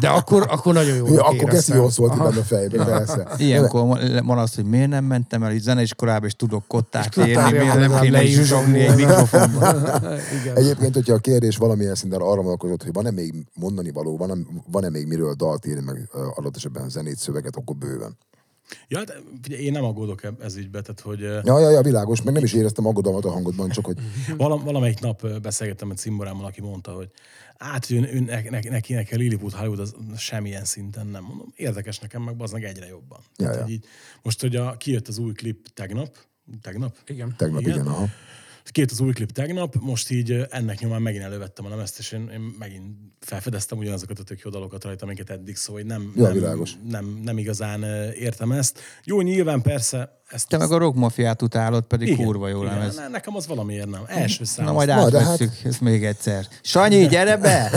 De 0.00 0.08
akkor, 0.08 0.46
akkor 0.50 0.74
nagyon 0.74 0.96
jó. 0.96 1.14
Ja, 1.14 1.22
akkor 1.22 1.48
kezdi 1.48 1.74
jól 1.74 1.90
szólt 1.90 2.18
benne 2.18 2.40
a 2.40 2.42
fejbe, 2.42 2.84
persze. 2.84 3.28
Ilyenkor 3.36 3.86
van- 3.86 4.26
van 4.26 4.38
az, 4.38 4.54
hogy 4.54 4.64
miért 4.64 4.88
nem 4.88 5.04
mentem 5.04 5.42
el 5.42 5.52
így 5.52 5.60
zeneiskolába, 5.60 6.26
és 6.26 6.34
tudok 6.34 6.64
kottát 6.66 7.16
érni, 7.16 7.58
miért 7.58 7.78
nem 7.78 8.00
kéne 8.00 8.22
is 8.22 8.34
zsuzsogni 8.34 8.78
egy 8.78 8.86
zsongolni. 8.88 9.04
mikrofonba. 9.04 9.74
Igen. 10.42 10.56
Egyébként, 10.56 10.94
hogyha 10.94 11.14
a 11.14 11.18
kérdés 11.18 11.56
valamilyen 11.56 11.94
szinten 11.94 12.20
arra 12.20 12.42
vonatkozott, 12.42 12.82
hogy 12.82 12.92
van-e 12.92 13.10
még 13.10 13.34
mondani 13.54 13.90
való, 13.90 14.16
van-e, 14.16 14.34
van-e 14.70 14.88
még 14.90 15.06
miről 15.06 15.34
dalt 15.34 15.66
írni, 15.66 15.82
meg 15.84 16.08
adott 16.34 16.56
esetben 16.56 16.88
zenét, 16.88 17.18
szöveget, 17.18 17.56
akkor 17.56 17.76
bőven. 17.76 18.16
Ja, 18.88 19.04
de 19.04 19.14
figyelj, 19.42 19.62
én 19.62 19.72
nem 19.72 19.84
aggódok 19.84 20.20
ez 20.40 20.56
ügybe, 20.56 20.80
tehát 20.80 21.00
hogy 21.00 21.20
Ja, 21.20 21.58
ja, 21.58 21.70
ja, 21.70 21.82
világos, 21.82 22.22
meg 22.22 22.34
nem 22.34 22.44
is 22.44 22.52
éreztem 22.52 22.86
aggodalmat 22.86 23.24
a 23.24 23.30
hangodban, 23.30 23.70
csak 23.70 23.86
hogy 23.86 23.96
Valam, 24.36 24.64
valamelyik 24.64 25.00
nap 25.00 25.40
beszélgettem 25.40 25.90
egy 25.90 25.96
cimborámmal, 25.96 26.46
aki 26.46 26.60
mondta, 26.60 26.92
hogy 26.92 27.10
hát 27.58 27.90
ő, 27.90 28.08
ő, 28.12 28.20
ne, 28.20 28.42
ne, 28.42 28.60
neki, 28.70 28.92
neki 28.92 29.14
a 29.14 29.16
Lilliput 29.16 29.52
Hollywood 29.52 29.78
az 29.78 29.94
semmilyen 30.16 30.64
szinten 30.64 31.06
nem 31.06 31.22
mondom. 31.22 31.52
Érdekes 31.56 31.98
nekem, 31.98 32.22
meg 32.22 32.34
az 32.38 32.52
meg 32.52 32.64
egyre 32.64 32.86
jobban. 32.86 33.18
Ja, 33.20 33.26
Tehát, 33.36 33.54
ja. 33.54 33.62
hogy 33.62 33.72
így, 33.72 33.84
most, 34.22 34.40
hogy 34.40 34.56
a, 34.56 34.76
kijött 34.76 35.08
az 35.08 35.18
új 35.18 35.32
klip 35.32 35.68
tegnap, 35.74 36.16
tegnap? 36.62 36.96
Igen. 37.06 37.34
tegnap 37.36 37.60
igen, 37.60 37.72
igen 37.72 37.86
aha. 37.86 38.08
Két 38.64 38.90
az 38.90 39.00
új 39.00 39.12
klip 39.12 39.30
tegnap, 39.30 39.74
most 39.80 40.10
így 40.10 40.46
ennek 40.50 40.80
nyomán 40.80 41.02
megint 41.02 41.24
elővettem 41.24 41.66
a 41.66 41.68
lemezt, 41.68 41.98
és 41.98 42.12
én, 42.12 42.28
én 42.32 42.40
megint 42.58 42.96
felfedeztem 43.20 43.78
ugyanazokat 43.78 44.18
a 44.18 44.22
tök 44.22 44.40
jó 44.40 44.50
dalokat 44.50 44.84
rajta, 44.84 45.04
amiket 45.04 45.30
eddig 45.30 45.56
szó, 45.56 45.72
hogy 45.72 45.86
nem, 45.86 46.12
Ja, 46.16 46.32
nem, 46.32 46.62
nem, 46.88 47.20
nem, 47.22 47.38
igazán 47.38 47.82
értem 48.12 48.52
ezt. 48.52 48.80
Jó, 49.04 49.20
nyilván 49.20 49.62
persze 49.62 50.21
ezt 50.34 50.48
Te 50.48 50.56
meg 50.58 50.70
a 50.72 50.78
rockmafiát 50.78 51.42
utálod, 51.42 51.82
pedig 51.84 52.16
kurva 52.16 52.48
jó 52.48 52.62
igen, 52.62 52.74
lemez. 52.74 52.96
ne- 52.96 53.08
Nekem 53.08 53.36
az 53.36 53.46
valamiért 53.46 53.90
nem. 53.90 54.00
Első 54.06 54.44
szám. 54.44 54.64
Na 54.66 54.72
majd 54.72 54.88
de 54.88 54.94
átvesszük 54.94 55.50
ezt 55.64 55.80
még 55.80 56.04
egyszer. 56.04 56.46
Sanyi, 56.62 57.06
gyere 57.06 57.36
be! 57.36 57.70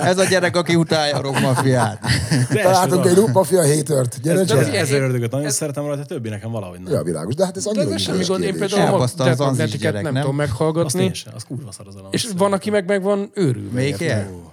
Ez 0.00 0.18
a 0.18 0.24
gyerek, 0.24 0.56
aki 0.56 0.74
utálja 0.74 1.16
a 1.16 1.20
rockmafiát. 1.20 2.00
Találtunk 2.62 3.06
egy 3.06 3.18
mafia 3.32 3.66
hatert. 3.74 4.20
Gyere, 4.22 4.40
Ez, 4.40 4.50
ez, 4.50 4.64
gyere. 4.66 4.78
ez 4.78 4.90
ördögöt 4.90 5.30
nagyon 5.30 5.50
szeretem 5.50 5.84
rajta, 5.86 6.02
a 6.02 6.04
többi 6.04 6.28
nekem 6.28 6.50
valahogy 6.50 6.80
nem. 6.80 6.92
Ja, 6.92 7.02
világos, 7.02 7.34
de 7.34 7.44
hát 7.44 7.56
ez 7.56 7.64
De 7.64 7.70
annyira 7.70 7.94
ez 7.94 8.00
semmi 8.00 8.24
gond, 8.24 8.42
én 8.42 8.56
például 8.58 9.02
a 9.02 9.08
Death 9.16 10.02
nem, 10.02 10.04
tudom 10.04 10.18
Azt 10.28 10.32
meghallgatni, 10.36 11.02
én 11.02 11.12
sem, 11.12 11.32
az 11.36 11.44
kurva 11.48 11.72
szar 11.72 11.86
az 11.88 11.94
a 11.94 12.08
és 12.10 12.28
van, 12.36 12.52
aki 12.52 12.70
meg 12.70 12.86
meg 12.86 13.02
van 13.02 13.30
őrülve. 13.34 13.74
Melyik? 13.74 14.04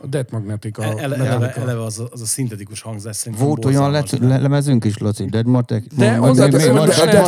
A 0.02 0.08
Death 0.08 0.32
Magnetic. 0.32 0.78
Eleve, 0.80 1.84
az, 1.84 2.00
a- 2.00 2.26
szintetikus 2.26 2.82
hangzás 2.82 3.16
szerintem 3.16 3.48
Volt 3.48 3.66
olyan 3.66 4.04
lemezünk 4.20 4.86
is, 4.86 4.98
Laci, 4.98 5.26
Dead 5.26 5.46
Matek. 5.46 5.84
De 5.98 6.18
Mondd- 6.18 6.38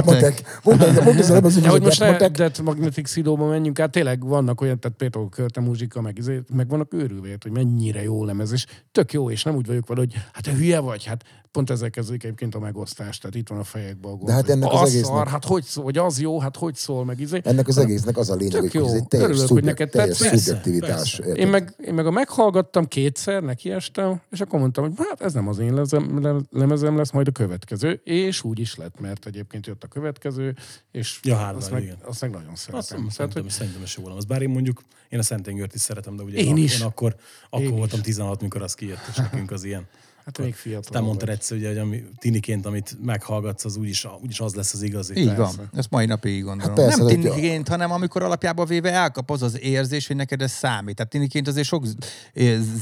Matek. 0.05 0.59
Mondd, 0.63 0.81
ezzel, 0.81 1.41
hogy 1.41 1.53
De 1.53 1.69
hogy 1.69 1.81
most 1.81 1.99
Deathmatek. 1.99 2.31
Death 2.31 2.61
Magnetic 2.61 3.09
Szidóba 3.09 3.47
menjünk 3.47 3.79
át, 3.79 3.91
tényleg 3.91 4.27
vannak 4.27 4.61
olyan, 4.61 4.79
tehát 4.79 4.97
például 4.97 5.29
Körte 5.29 5.61
muzsika, 5.61 6.01
meg, 6.01 6.17
izé- 6.17 6.53
meg 6.53 6.69
vannak 6.69 6.93
őrülve, 6.93 7.27
hogy 7.41 7.51
mennyire 7.51 8.03
jó 8.03 8.25
lemez, 8.25 8.51
és 8.51 8.65
tök 8.91 9.13
jó, 9.13 9.29
és 9.29 9.43
nem 9.43 9.55
úgy 9.55 9.65
vagyok 9.65 9.87
vele, 9.87 9.99
hogy 9.99 10.13
hát 10.33 10.43
te 10.43 10.51
hülye 10.53 10.79
vagy, 10.79 11.05
hát 11.05 11.23
pont 11.55 11.69
ezzel 11.69 11.89
kezdődik 11.89 12.23
egyébként 12.23 12.55
a 12.55 12.59
megosztás, 12.59 13.17
tehát 13.17 13.35
itt 13.35 13.47
van 13.49 13.57
a 13.59 13.63
fejekben 13.63 14.11
a 14.11 14.15
gond. 14.15 14.27
De 14.27 14.33
hát 14.33 14.49
ennek 14.49 14.71
az 14.71 14.81
az 14.81 14.87
egésznek- 14.89 15.15
Szar, 15.15 15.27
hát 15.27 15.45
hogy 15.45 15.63
szól, 15.63 15.83
hogy 15.83 15.97
az 15.97 16.19
jó, 16.19 16.39
hát 16.39 16.55
hogy 16.55 16.75
szól, 16.75 17.05
meg 17.05 17.19
izé. 17.19 17.41
Ennek 17.43 17.67
az 17.67 17.77
egésznek 17.77 18.17
az 18.17 18.29
a 18.29 18.35
lényeg, 18.35 18.61
hogy 18.71 18.75
ez 18.83 18.91
egy 18.93 19.07
teljes, 19.07 19.29
Örülök, 19.29 19.47
hogy 19.49 19.63
neked 19.63 19.89
teljes 19.89 20.17
tetszik. 20.17 20.37
szubjektivitás. 20.39 21.15
Persze? 21.15 21.33
Én 21.41 21.47
meg, 21.47 21.75
én 21.85 21.93
meg 21.93 22.05
a 22.05 22.11
meghallgattam 22.11 22.87
kétszer, 22.87 23.43
nekiestem, 23.43 24.21
és 24.31 24.39
akkor 24.41 24.59
mondtam, 24.59 24.83
hogy 24.83 24.93
hát 25.09 25.21
ez 25.21 25.33
nem 25.33 25.47
az 25.47 25.59
én 25.59 25.73
lezem, 25.73 26.21
le- 26.21 26.41
lemezem 26.51 26.97
lesz, 26.97 27.11
majd 27.11 27.27
a 27.27 27.31
következő. 27.31 28.01
És 28.03 28.43
úgy 28.43 28.59
is 28.59 28.75
lett, 28.75 28.99
mert 28.99 29.25
egyébként 29.25 29.65
jött 29.67 29.83
a 29.83 29.87
következő, 29.87 30.55
és 30.91 31.19
Ja, 31.23 31.35
hárman, 31.35 31.55
azt, 31.61 31.71
meg, 31.71 31.83
igen. 31.83 31.97
azt 32.05 32.21
meg 32.21 32.29
nagyon 32.29 32.49
Azt 32.51 32.61
szeretem. 32.61 32.85
nem, 32.89 32.97
Tehát, 32.97 33.13
szerintem, 33.15 33.41
hogy 33.43 33.51
szerintem 33.51 33.81
is 33.81 33.97
jó 33.97 34.07
az. 34.17 34.25
Bár 34.25 34.41
én 34.41 34.49
mondjuk, 34.49 34.81
én 35.09 35.19
a 35.19 35.23
Szentengert 35.23 35.75
is 35.75 35.81
szeretem, 35.81 36.15
de 36.15 36.23
ugye 36.23 36.37
Én 36.37 36.57
én, 36.57 36.63
is. 36.63 36.79
én 36.79 36.85
akkor, 36.85 37.15
akkor 37.49 37.65
Én 37.65 37.75
voltam 37.75 37.99
is. 37.99 38.05
16, 38.05 38.41
mikor 38.41 38.61
az 38.61 38.73
kijött, 38.73 38.99
és 39.09 39.15
nekünk 39.15 39.51
az 39.51 39.63
ilyen. 39.63 39.87
Hát 40.25 40.38
még 40.38 40.55
fiatal. 40.55 40.91
Te 40.91 40.99
mondtad 40.99 41.29
egyszer, 41.29 41.57
ugye, 41.57 41.67
hogy 41.67 41.77
ami, 41.77 42.03
tiniként, 42.17 42.65
amit 42.65 42.97
meghallgatsz, 43.01 43.65
az 43.65 43.77
úgyis, 43.77 44.07
úgyis 44.21 44.39
az 44.39 44.55
lesz 44.55 44.73
az 44.73 44.81
igazi. 44.81 45.19
Így 45.19 45.25
Persze. 45.25 45.41
van. 45.41 45.69
Ezt 45.73 45.89
mai 45.89 46.05
napig 46.05 46.33
így 46.33 46.43
gondolom. 46.43 46.75
Hát 46.75 46.85
persze, 46.85 47.03
nem 47.03 47.07
tiniként, 47.07 47.67
hanem 47.67 47.91
amikor 47.91 48.23
alapjában 48.23 48.65
véve 48.65 48.91
elkap 48.91 49.31
az 49.31 49.41
az 49.41 49.59
érzés, 49.59 50.07
hogy 50.07 50.15
neked 50.15 50.41
ez 50.41 50.51
számít. 50.51 50.95
Tehát 50.95 51.11
tiniként 51.11 51.47
azért 51.47 51.67
sok 51.67 51.85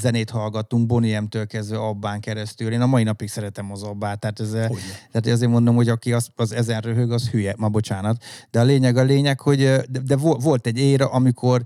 zenét 0.02 0.30
hallgattunk, 0.30 0.86
Bonnie 0.86 1.20
M-től 1.22 1.48
kezdve 1.48 1.78
Abbán 1.78 2.20
keresztül. 2.20 2.72
Én 2.72 2.82
a 2.82 2.86
mai 2.86 3.04
napig 3.04 3.30
szeretem 3.30 3.72
az 3.72 3.84
Abbát. 3.84 4.20
Tehát, 4.20 4.40
ez, 4.40 4.52
Hogyne. 4.52 4.68
tehát 5.12 5.28
azért 5.28 5.52
mondom, 5.52 5.76
hogy 5.76 5.90
aki 5.90 6.14
az, 6.14 6.28
az 6.36 6.52
ezen 6.52 6.82
röhög, 6.82 7.12
az 7.12 7.30
hülye. 7.30 7.54
Ma 7.58 7.70
bocsánat. 7.70 8.24
De 8.52 8.60
a 8.60 8.64
lényeg 8.64 8.98
a 8.98 9.04
lényeg, 9.04 9.40
hogy 9.40 9.58
de, 9.58 10.00
de 10.06 10.16
vo- 10.16 10.44
volt 10.44 10.68
egy 10.68 10.78
éra, 10.80 11.06
amikor 11.06 11.62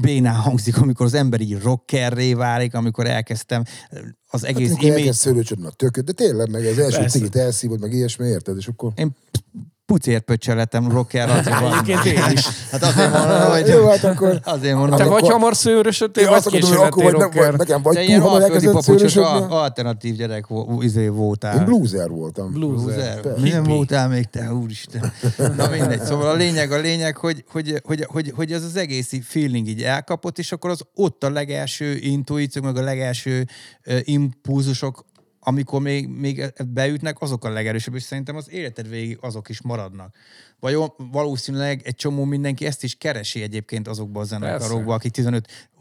bénán 0.00 0.34
hangzik, 0.34 0.76
amikor 0.76 1.06
az 1.06 1.14
ember 1.14 1.40
így 1.40 1.62
rockerré 1.62 2.34
válik, 2.34 2.74
amikor 2.74 3.06
elkezdtem 3.06 3.62
az 4.26 4.42
Hát, 4.42 4.50
egész 4.50 4.68
amikor 4.68 4.84
image 4.84 5.00
elkezd 5.00 5.18
szőlőcsödni 5.18 5.66
a 5.66 5.70
tököd, 5.70 6.04
de 6.04 6.12
tényleg, 6.12 6.50
meg 6.50 6.64
az 6.64 6.78
első 6.78 6.98
Persze. 6.98 7.18
cigit 7.18 7.36
elszívod, 7.36 7.80
meg 7.80 7.92
ilyesmi, 7.92 8.26
érted? 8.26 8.56
És 8.56 8.66
akkor... 8.66 8.92
Én 8.94 9.16
pucérpöccselletem 9.90 10.88
rocker 10.90 11.30
azért 11.30 11.58
van. 11.60 11.72
Egyébként 11.72 12.04
én 12.04 12.32
is. 12.32 12.46
Hát 12.70 12.82
azért 12.82 13.12
mondom, 13.12 13.50
hogy... 13.50 13.66
Jó, 13.68 13.88
hát 13.88 14.04
akkor... 14.04 14.40
Azért 14.44 14.74
mondom, 14.74 14.96
Te 14.96 15.02
hogy 15.02 15.12
vagy 15.12 15.20
akkor- 15.22 15.32
hamar 15.32 15.56
szőrösödtél, 15.56 16.24
Én 16.24 16.30
vagy 16.30 16.42
akkor 16.46 16.60
vagy, 16.60 16.62
lettél 16.62 16.78
nem, 16.78 16.90
vagy 16.90 17.12
rocker. 17.12 17.54
nekem 17.54 17.82
vagy 17.82 18.04
túl 18.06 18.18
hamar 18.18 18.42
elkezdett 18.42 18.82
szőrösödni. 18.82 19.46
alternatív 19.48 20.14
gyerek 20.16 20.46
izé 20.80 21.08
voltál. 21.08 21.56
Én 21.56 21.64
blueser 21.64 22.08
voltam. 22.08 22.52
Blueser. 22.52 23.20
Milyen 23.40 23.62
voltál 23.62 24.08
még 24.08 24.24
te, 24.24 24.52
úristen. 24.52 25.12
Na 25.56 25.68
mindegy. 25.68 26.02
Szóval 26.02 26.28
a 26.28 26.34
lényeg, 26.34 26.72
a 26.72 26.78
lényeg, 26.78 27.16
hogy, 27.16 27.44
hogy, 27.52 27.80
hogy, 27.84 28.06
hogy, 28.08 28.32
hogy 28.36 28.52
ez 28.52 28.62
az 28.64 28.76
egész 28.76 29.12
feeling 29.22 29.68
így 29.68 29.82
elkapott, 29.82 30.38
és 30.38 30.52
akkor 30.52 30.70
az 30.70 30.80
ott 30.94 31.24
a 31.24 31.30
legelső 31.30 31.96
intuíciók, 31.96 32.64
meg 32.64 32.76
a 32.76 32.82
legelső 32.82 33.46
impulzusok, 34.04 35.04
amikor 35.40 35.80
még, 35.80 36.08
még 36.08 36.52
beütnek, 36.66 37.20
azok 37.20 37.44
a 37.44 37.48
legerősebb, 37.48 37.94
és 37.94 38.02
szerintem 38.02 38.36
az 38.36 38.50
életed 38.50 38.88
végig 38.88 39.18
azok 39.20 39.48
is 39.48 39.62
maradnak. 39.62 40.14
Vagy 40.60 40.76
valószínűleg 41.12 41.80
egy 41.84 41.94
csomó 41.94 42.24
mindenki 42.24 42.66
ezt 42.66 42.84
is 42.84 42.94
keresi 42.94 43.42
egyébként 43.42 43.88
azokban 43.88 44.22
a 44.22 44.24
zenekarokban, 44.24 44.94
akik 44.94 45.14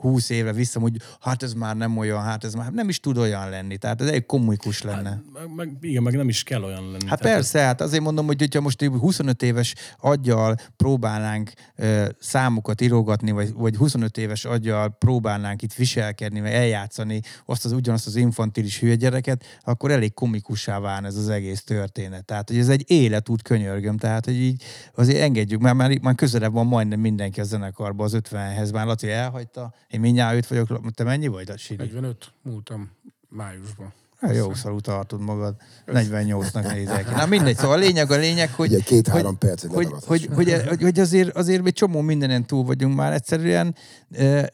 15-20 0.02 0.30
évre 0.30 0.54
vissza, 0.54 0.80
hogy 0.80 0.96
hát 1.20 1.44
ez 1.44 1.54
már 1.54 1.76
nem 1.76 1.98
olyan, 1.98 2.22
hát 2.22 2.44
ez 2.44 2.54
már 2.54 2.72
nem 2.72 2.90
is 2.90 3.00
tud 3.00 3.18
olyan 3.18 3.50
lenni. 3.50 3.78
Tehát 3.78 4.02
ez 4.02 4.08
egy 4.08 4.26
komikus 4.26 4.82
lenne. 4.82 5.22
Meg, 5.34 5.54
meg, 5.56 5.78
igen, 5.82 6.04
meg 6.04 6.16
nem 6.16 6.30
is 6.30 6.44
kell 6.44 6.64
olyan 6.64 6.84
lenni. 6.84 7.08
Hát 7.08 7.20
Tehát 7.20 7.36
persze, 7.36 7.60
hát 7.60 7.82
azért 7.82 8.04
mondom, 8.04 8.26
hogy 8.26 8.40
hogyha 8.40 8.62
most 8.62 8.84
25 8.84 9.42
éves 9.42 9.76
aggyal 9.98 10.56
próbálnánk 10.78 11.52
ö, 11.76 12.06
számokat 12.20 12.82
írogatni, 12.82 13.32
vagy, 13.32 13.54
vagy 13.54 13.76
25 13.76 14.18
éves 14.18 14.46
aggyal 14.46 14.90
próbálnánk 14.90 15.62
itt 15.62 15.74
viselkedni, 15.74 16.42
vagy 16.42 16.52
eljátszani 16.52 17.22
azt 17.46 17.66
az 17.66 17.72
ugyanazt 17.72 18.08
az 18.08 18.16
infantilis 18.16 18.80
hülye 18.80 18.96
gyereket, 18.96 19.44
akkor 19.62 19.92
elég 19.92 20.14
komikussá 20.14 20.80
válna 20.80 21.08
ez 21.08 21.16
az 21.16 21.30
egész 21.30 21.64
történet. 21.64 22.26
Tehát, 22.26 22.50
hogy 22.50 22.58
ez 22.58 22.70
egy 22.70 22.84
életút 22.88 23.42
könyörgöm, 23.42 23.98
tehát, 23.98 24.26
hogy 24.26 24.36
így 24.42 24.64
azért 24.96 25.22
engedjük, 25.22 25.62
mert 25.62 25.76
már, 25.76 26.00
már 26.02 26.16
közelebb 26.16 26.54
van 26.54 26.66
majdnem 26.66 27.00
mindenki 27.00 27.40
a 27.40 27.44
zenekarban 27.44 28.06
az 28.06 28.18
50-hez. 28.18 28.74
Már 28.74 28.86
Laci 28.86 29.10
elhagyta, 29.10 29.74
én 29.88 30.00
mindjárt 30.00 30.36
őt 30.36 30.48
vagyok, 30.48 30.92
te 30.94 31.04
mennyi 31.04 31.28
vagy, 31.28 31.58
Sidi? 31.58 31.84
45 31.84 32.32
múltam 32.42 32.92
májusban. 33.30 33.94
Hát 34.20 34.36
jó 34.36 34.54
szarú 34.54 34.80
tartod 34.80 35.22
magad. 35.22 35.56
48-nak 35.88 36.74
nézel 36.74 37.04
ki. 37.04 37.14
Na 37.14 37.26
mindegy, 37.26 37.58
szóval 37.58 37.78
a 37.78 37.80
lényeg 37.80 38.12
a 38.12 38.16
lényeg, 38.16 38.54
hogy... 38.54 38.74
Ugye 38.74 38.84
két-három 38.84 39.38
percet 39.38 39.72
hogy, 39.72 39.88
hogy, 40.06 40.30
hogy, 40.34 40.54
hogy, 40.68 40.82
hogy, 40.82 41.00
azért, 41.00 41.36
azért 41.36 41.66
egy 41.66 41.74
csomó 41.74 42.02
mindenen 42.02 42.46
túl 42.46 42.64
vagyunk 42.64 42.96
már. 42.96 43.14
Egyszerűen 43.14 43.76
e, 44.12 44.50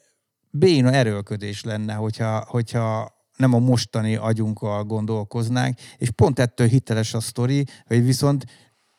béna 0.51 0.91
erőlködés 0.91 1.63
lenne, 1.63 1.93
hogyha, 1.93 2.45
hogyha 2.47 3.13
nem 3.38 3.54
a 3.54 3.60
mostani 3.60 4.15
agyunkkal 4.15 4.84
gondolkoznánk, 4.84 5.78
és 5.97 6.10
pont 6.10 6.39
ettől 6.39 6.67
hiteles 6.67 7.13
a 7.13 7.19
sztori, 7.19 7.65
hogy 7.86 8.06
viszont 8.06 8.45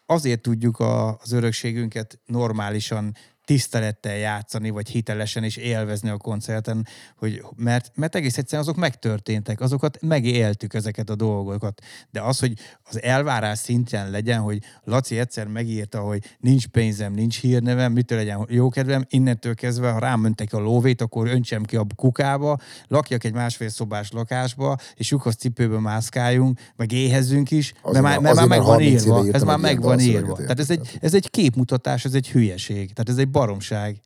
azért 0.07 0.41
tudjuk 0.41 0.79
a, 0.79 1.19
az 1.19 1.33
örökségünket 1.33 2.21
normálisan 2.27 3.15
tisztelettel 3.47 4.17
játszani, 4.17 4.71
vagy 4.71 4.89
hitelesen 4.89 5.45
és 5.45 5.57
élvezni 5.57 6.09
a 6.09 6.17
koncerten, 6.17 6.87
hogy, 7.17 7.45
mert, 7.57 7.91
mert 7.95 8.15
egész 8.15 8.39
egyszerűen 8.39 8.63
azok 8.63 8.77
megtörténtek, 8.81 9.61
azokat 9.61 9.99
megéltük 10.01 10.75
ezeket 10.75 11.11
a 11.11 11.15
dolgokat. 11.15 11.83
De 12.11 12.21
az, 12.21 12.39
hogy 12.39 12.53
az 12.83 13.03
elvárás 13.03 13.59
szintjén 13.59 14.11
legyen, 14.11 14.41
hogy 14.41 14.59
Laci 14.85 15.19
egyszer 15.19 15.47
megírta, 15.47 16.01
hogy 16.01 16.23
nincs 16.39 16.67
pénzem, 16.67 17.13
nincs 17.13 17.41
hírnevem, 17.41 17.93
mitől 17.93 18.19
legyen 18.19 18.47
jó 18.49 18.69
kedvem, 18.69 19.05
innentől 19.09 19.55
kezdve, 19.55 19.91
ha 19.91 19.99
rám 19.99 20.25
öntek 20.25 20.53
a 20.53 20.59
lóvét, 20.59 21.01
akkor 21.01 21.29
öntsem 21.29 21.63
ki 21.65 21.77
a 21.77 21.87
kukába, 21.97 22.59
lakjak 22.89 23.25
egy 23.25 23.33
másfél 23.33 23.69
szobás 23.69 24.11
lakásba, 24.11 24.77
és 24.95 25.11
lyukas 25.11 25.35
cipőbe 25.35 25.79
mászkáljunk, 25.79 26.61
meg 26.77 26.93
éhezzünk 26.93 27.51
is, 27.51 27.73
Azért, 27.83 28.03
mert 28.03 28.21
már, 28.21 28.35
mert- 28.35 28.49
mert 28.49 28.49
már 28.49 28.49
azért, 28.49 28.49
meg 28.49 28.59
mert 28.59 28.69
van 28.69 28.77
30 28.77 29.05
éve 29.05 29.17
írva. 29.17 29.37
Ez 29.37 29.43
már 29.43 29.57
egy 29.57 29.63
ilyen 29.63 29.75
meg 29.75 29.83
van 29.83 29.97
dalszöveget, 29.97 30.23
írva. 30.23 30.37
Tehát 30.37 30.59
ez 30.59 30.71
egy, 30.71 30.99
ez 31.01 31.15
egy 31.15 31.31
képmutatás, 31.31 32.05
ez 32.05 32.15
egy 32.15 32.29
hülyeség. 32.29 32.93
Tehát 32.93 33.09
ez 33.09 33.17
egy 33.17 33.29
baromság. 33.39 34.01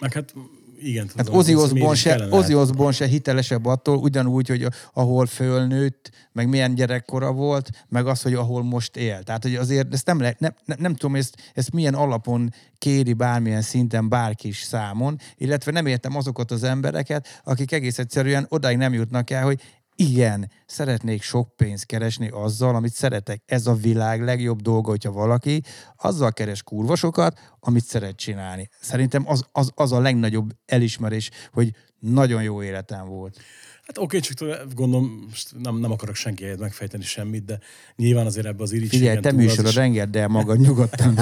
Meg 0.00 0.12
hát 0.12 0.34
igen. 0.80 1.10
Hát 1.16 1.24
tudom, 1.24 1.40
Ozzy 1.40 1.52
ez 1.52 1.58
Osbourne 1.58 1.94
se. 1.94 2.26
Ozzy 2.30 2.54
Osbourne 2.54 2.92
se 2.92 3.06
hitelesebb 3.06 3.66
attól, 3.66 3.96
ugyanúgy, 3.96 4.48
hogy 4.48 4.66
ahol 4.92 5.26
fölnőtt, 5.26 6.10
meg 6.32 6.48
milyen 6.48 6.74
gyerekkora 6.74 7.32
volt, 7.32 7.70
meg 7.88 8.06
az, 8.06 8.22
hogy 8.22 8.34
ahol 8.34 8.62
most 8.62 8.96
él. 8.96 9.22
Tehát, 9.22 9.42
hogy 9.42 9.54
azért 9.54 9.94
ezt 9.94 10.06
nem, 10.06 10.20
lehet, 10.20 10.40
nem, 10.40 10.54
nem, 10.64 10.76
nem 10.80 10.94
tudom, 10.94 11.16
ezt, 11.16 11.36
ezt 11.54 11.72
milyen 11.72 11.94
alapon 11.94 12.52
kéri 12.78 13.12
bármilyen 13.12 13.62
szinten 13.62 14.08
bárki 14.08 14.48
is 14.48 14.62
számon, 14.62 15.18
illetve 15.36 15.72
nem 15.72 15.86
értem 15.86 16.16
azokat 16.16 16.50
az 16.50 16.62
embereket, 16.62 17.40
akik 17.44 17.72
egész 17.72 17.98
egyszerűen 17.98 18.46
odáig 18.48 18.76
nem 18.76 18.92
jutnak 18.92 19.30
el, 19.30 19.44
hogy 19.44 19.60
igen, 20.00 20.50
szeretnék 20.66 21.22
sok 21.22 21.56
pénzt 21.56 21.86
keresni 21.86 22.28
azzal, 22.28 22.74
amit 22.74 22.92
szeretek. 22.92 23.42
Ez 23.46 23.66
a 23.66 23.74
világ 23.74 24.22
legjobb 24.22 24.60
dolga, 24.60 24.90
hogyha 24.90 25.12
valaki 25.12 25.62
azzal 25.96 26.32
keres 26.32 26.62
kurvasokat, 26.62 27.38
amit 27.60 27.84
szeret 27.84 28.16
csinálni. 28.16 28.68
Szerintem 28.80 29.28
az, 29.28 29.44
az, 29.52 29.70
az 29.74 29.92
a 29.92 30.00
legnagyobb 30.00 30.50
elismerés, 30.66 31.30
hogy 31.52 31.74
nagyon 31.98 32.42
jó 32.42 32.62
életem 32.62 33.06
volt. 33.06 33.38
Hát 33.82 33.98
oké, 33.98 34.18
csak 34.18 34.64
gondolom, 34.74 35.26
most 35.28 35.54
nem, 35.58 35.76
nem 35.76 35.90
akarok 35.90 36.14
senki 36.14 36.42
helyet 36.42 36.58
megfejteni 36.58 37.04
semmit, 37.04 37.44
de 37.44 37.58
nyilván 37.96 38.26
azért 38.26 38.46
ebbe 38.46 38.62
az 38.62 38.72
irítségen 38.72 38.98
Figyelj, 38.98 39.20
te 39.20 39.32
műsorod, 39.32 39.70
is, 39.70 39.76
engedd 39.76 40.16
el 40.16 40.28
magad 40.28 40.58
nyugodtan. 40.58 41.14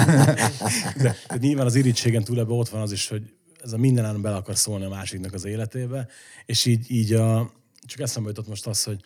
de, 1.03 1.17
de 1.29 1.37
nyilván 1.39 1.67
az 1.67 1.75
irítségen 1.75 2.25
túl 2.25 2.39
ebbe 2.39 2.53
ott 2.53 2.69
van 2.69 2.81
az 2.81 2.93
is, 2.93 3.09
hogy 3.09 3.23
ez 3.63 3.73
a 3.73 3.77
mindenen 3.77 4.23
bele 4.23 4.37
akar 4.37 4.57
szólni 4.57 4.85
a 4.85 4.89
másiknak 4.89 5.33
az 5.33 5.45
életébe, 5.45 6.09
és 6.47 6.65
így, 6.65 6.91
így 6.91 7.13
a, 7.13 7.51
csak 7.87 8.01
eszembe 8.01 8.29
jutott 8.29 8.49
most 8.49 8.67
az, 8.67 8.85
hogy 8.85 9.01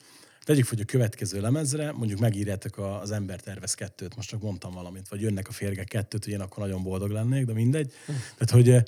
tegyük, 0.44 0.68
hogy 0.68 0.80
a 0.80 0.84
következő 0.84 1.40
lemezre 1.40 1.92
mondjuk 1.92 2.20
megírjátok 2.20 2.78
a- 2.78 3.00
az 3.00 3.10
Ember 3.10 3.40
tervez 3.40 3.74
kettőt, 3.74 4.16
most 4.16 4.28
csak 4.28 4.42
mondtam 4.42 4.72
valamit, 4.72 5.08
vagy 5.08 5.20
jönnek 5.20 5.48
a 5.48 5.52
férgek 5.52 5.88
kettőt, 5.88 6.24
hogy 6.24 6.32
én 6.32 6.40
akkor 6.40 6.62
nagyon 6.62 6.82
boldog 6.82 7.10
lennék, 7.10 7.44
de 7.44 7.52
mindegy. 7.52 7.92
Tehát, 8.06 8.50
hogy 8.50 8.82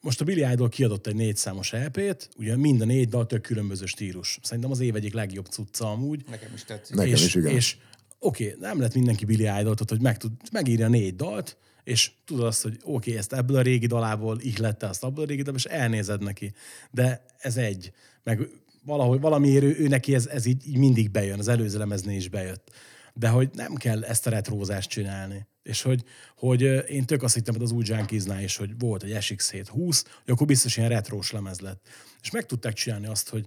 most 0.00 0.20
a 0.20 0.24
Billy 0.24 0.52
Idol 0.52 0.68
kiadott 0.68 1.06
egy 1.06 1.14
négy 1.14 1.36
számos 1.36 1.72
EP-t, 1.72 2.28
ugye 2.36 2.56
mind 2.56 2.80
a 2.80 2.84
négy 2.84 3.08
dal 3.08 3.26
tök 3.26 3.42
különböző 3.42 3.86
stílus. 3.86 4.38
Szerintem 4.42 4.70
az 4.70 4.80
év 4.80 4.94
egyik 4.94 5.12
legjobb 5.12 5.46
cucca 5.46 5.90
amúgy. 5.90 6.24
Nekem 6.30 6.50
is 6.54 6.64
tetszik. 6.64 6.96
Nekem 6.96 7.12
és, 7.12 7.24
is, 7.24 7.34
igen. 7.34 7.54
És 7.54 7.76
oké, 8.18 8.56
nem 8.60 8.80
lett 8.80 8.94
mindenki 8.94 9.24
Billy 9.24 9.60
idol 9.60 9.74
hogy 9.88 10.00
meg 10.00 10.16
tud 10.16 10.32
megírja 10.52 10.88
négy 10.88 11.16
dalt, 11.16 11.56
és 11.84 12.10
tudod 12.24 12.46
azt, 12.46 12.62
hogy 12.62 12.78
oké, 12.82 13.16
ezt 13.16 13.32
ebből 13.32 13.56
a 13.56 13.62
régi 13.62 13.86
dalából 13.86 14.40
ihlette, 14.40 14.88
azt 14.88 15.04
abból 15.04 15.24
a 15.24 15.26
régi 15.26 15.42
dalából, 15.42 15.60
és 15.64 15.78
elnézed 15.78 16.22
neki. 16.22 16.52
De 16.90 17.24
ez 17.38 17.56
egy. 17.56 17.92
Meg 18.22 18.48
valahogy 18.84 19.20
valamiért 19.20 19.64
ő, 19.64 19.76
ő 19.78 19.88
neki 19.88 20.14
ez, 20.14 20.26
ez 20.26 20.46
így, 20.46 20.66
így, 20.66 20.76
mindig 20.76 21.10
bejön, 21.10 21.38
az 21.38 21.48
előző 21.48 21.78
lemeznél 21.78 22.16
is 22.16 22.28
bejött. 22.28 22.70
De 23.14 23.28
hogy 23.28 23.50
nem 23.52 23.74
kell 23.74 24.04
ezt 24.04 24.26
a 24.26 24.30
retrózást 24.30 24.90
csinálni. 24.90 25.46
És 25.62 25.82
hogy, 25.82 26.04
hogy 26.36 26.60
én 26.90 27.04
tök 27.04 27.22
azt 27.22 27.34
hittem, 27.34 27.54
hogy 27.54 27.62
az 27.62 27.72
új 27.72 27.84
Junkiesnál 27.86 28.42
is, 28.42 28.56
hogy 28.56 28.78
volt 28.78 29.02
egy 29.02 29.16
SX720, 29.20 30.04
hogy 30.24 30.32
akkor 30.32 30.46
biztos 30.46 30.76
ilyen 30.76 30.88
retrós 30.88 31.30
lemez 31.30 31.60
lett. 31.60 31.88
És 32.22 32.30
meg 32.30 32.46
tudták 32.46 32.72
csinálni 32.72 33.06
azt, 33.06 33.28
hogy 33.28 33.46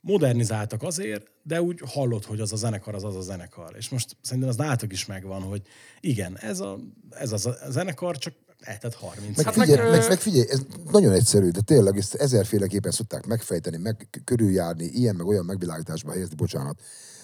modernizáltak 0.00 0.82
azért, 0.82 1.30
de 1.42 1.62
úgy 1.62 1.80
hallott, 1.86 2.24
hogy 2.24 2.40
az 2.40 2.52
a 2.52 2.56
zenekar 2.56 2.94
az 2.94 3.04
az 3.04 3.16
a 3.16 3.20
zenekar. 3.20 3.74
És 3.76 3.88
most 3.88 4.16
szerintem 4.20 4.50
az 4.50 4.56
nálatok 4.56 4.92
is 4.92 5.06
megvan, 5.06 5.42
hogy 5.42 5.62
igen, 6.00 6.38
ez, 6.38 6.60
a, 6.60 6.78
ez 7.10 7.32
a 7.32 7.56
zenekar, 7.68 8.18
csak 8.18 8.34
eltett 8.62 8.94
30. 8.94 9.36
Meg, 9.36 9.44
Hát 9.46 9.54
figyelj, 9.54 9.90
meg, 9.90 9.98
meg, 9.98 10.08
meg, 10.08 10.18
figyelj, 10.18 10.46
ez 10.50 10.60
nagyon 10.90 11.12
egyszerű, 11.12 11.50
de 11.50 11.60
tényleg 11.60 11.98
ezt 11.98 12.14
ezerféleképpen 12.14 12.90
szokták 12.90 13.26
megfejteni, 13.26 13.76
meg 13.76 14.08
körüljárni, 14.24 14.84
ilyen 14.84 15.16
meg 15.16 15.26
olyan 15.26 15.44
megvilágításba 15.44 16.10
helyezni, 16.10 16.34
bocsánat. 16.34 16.80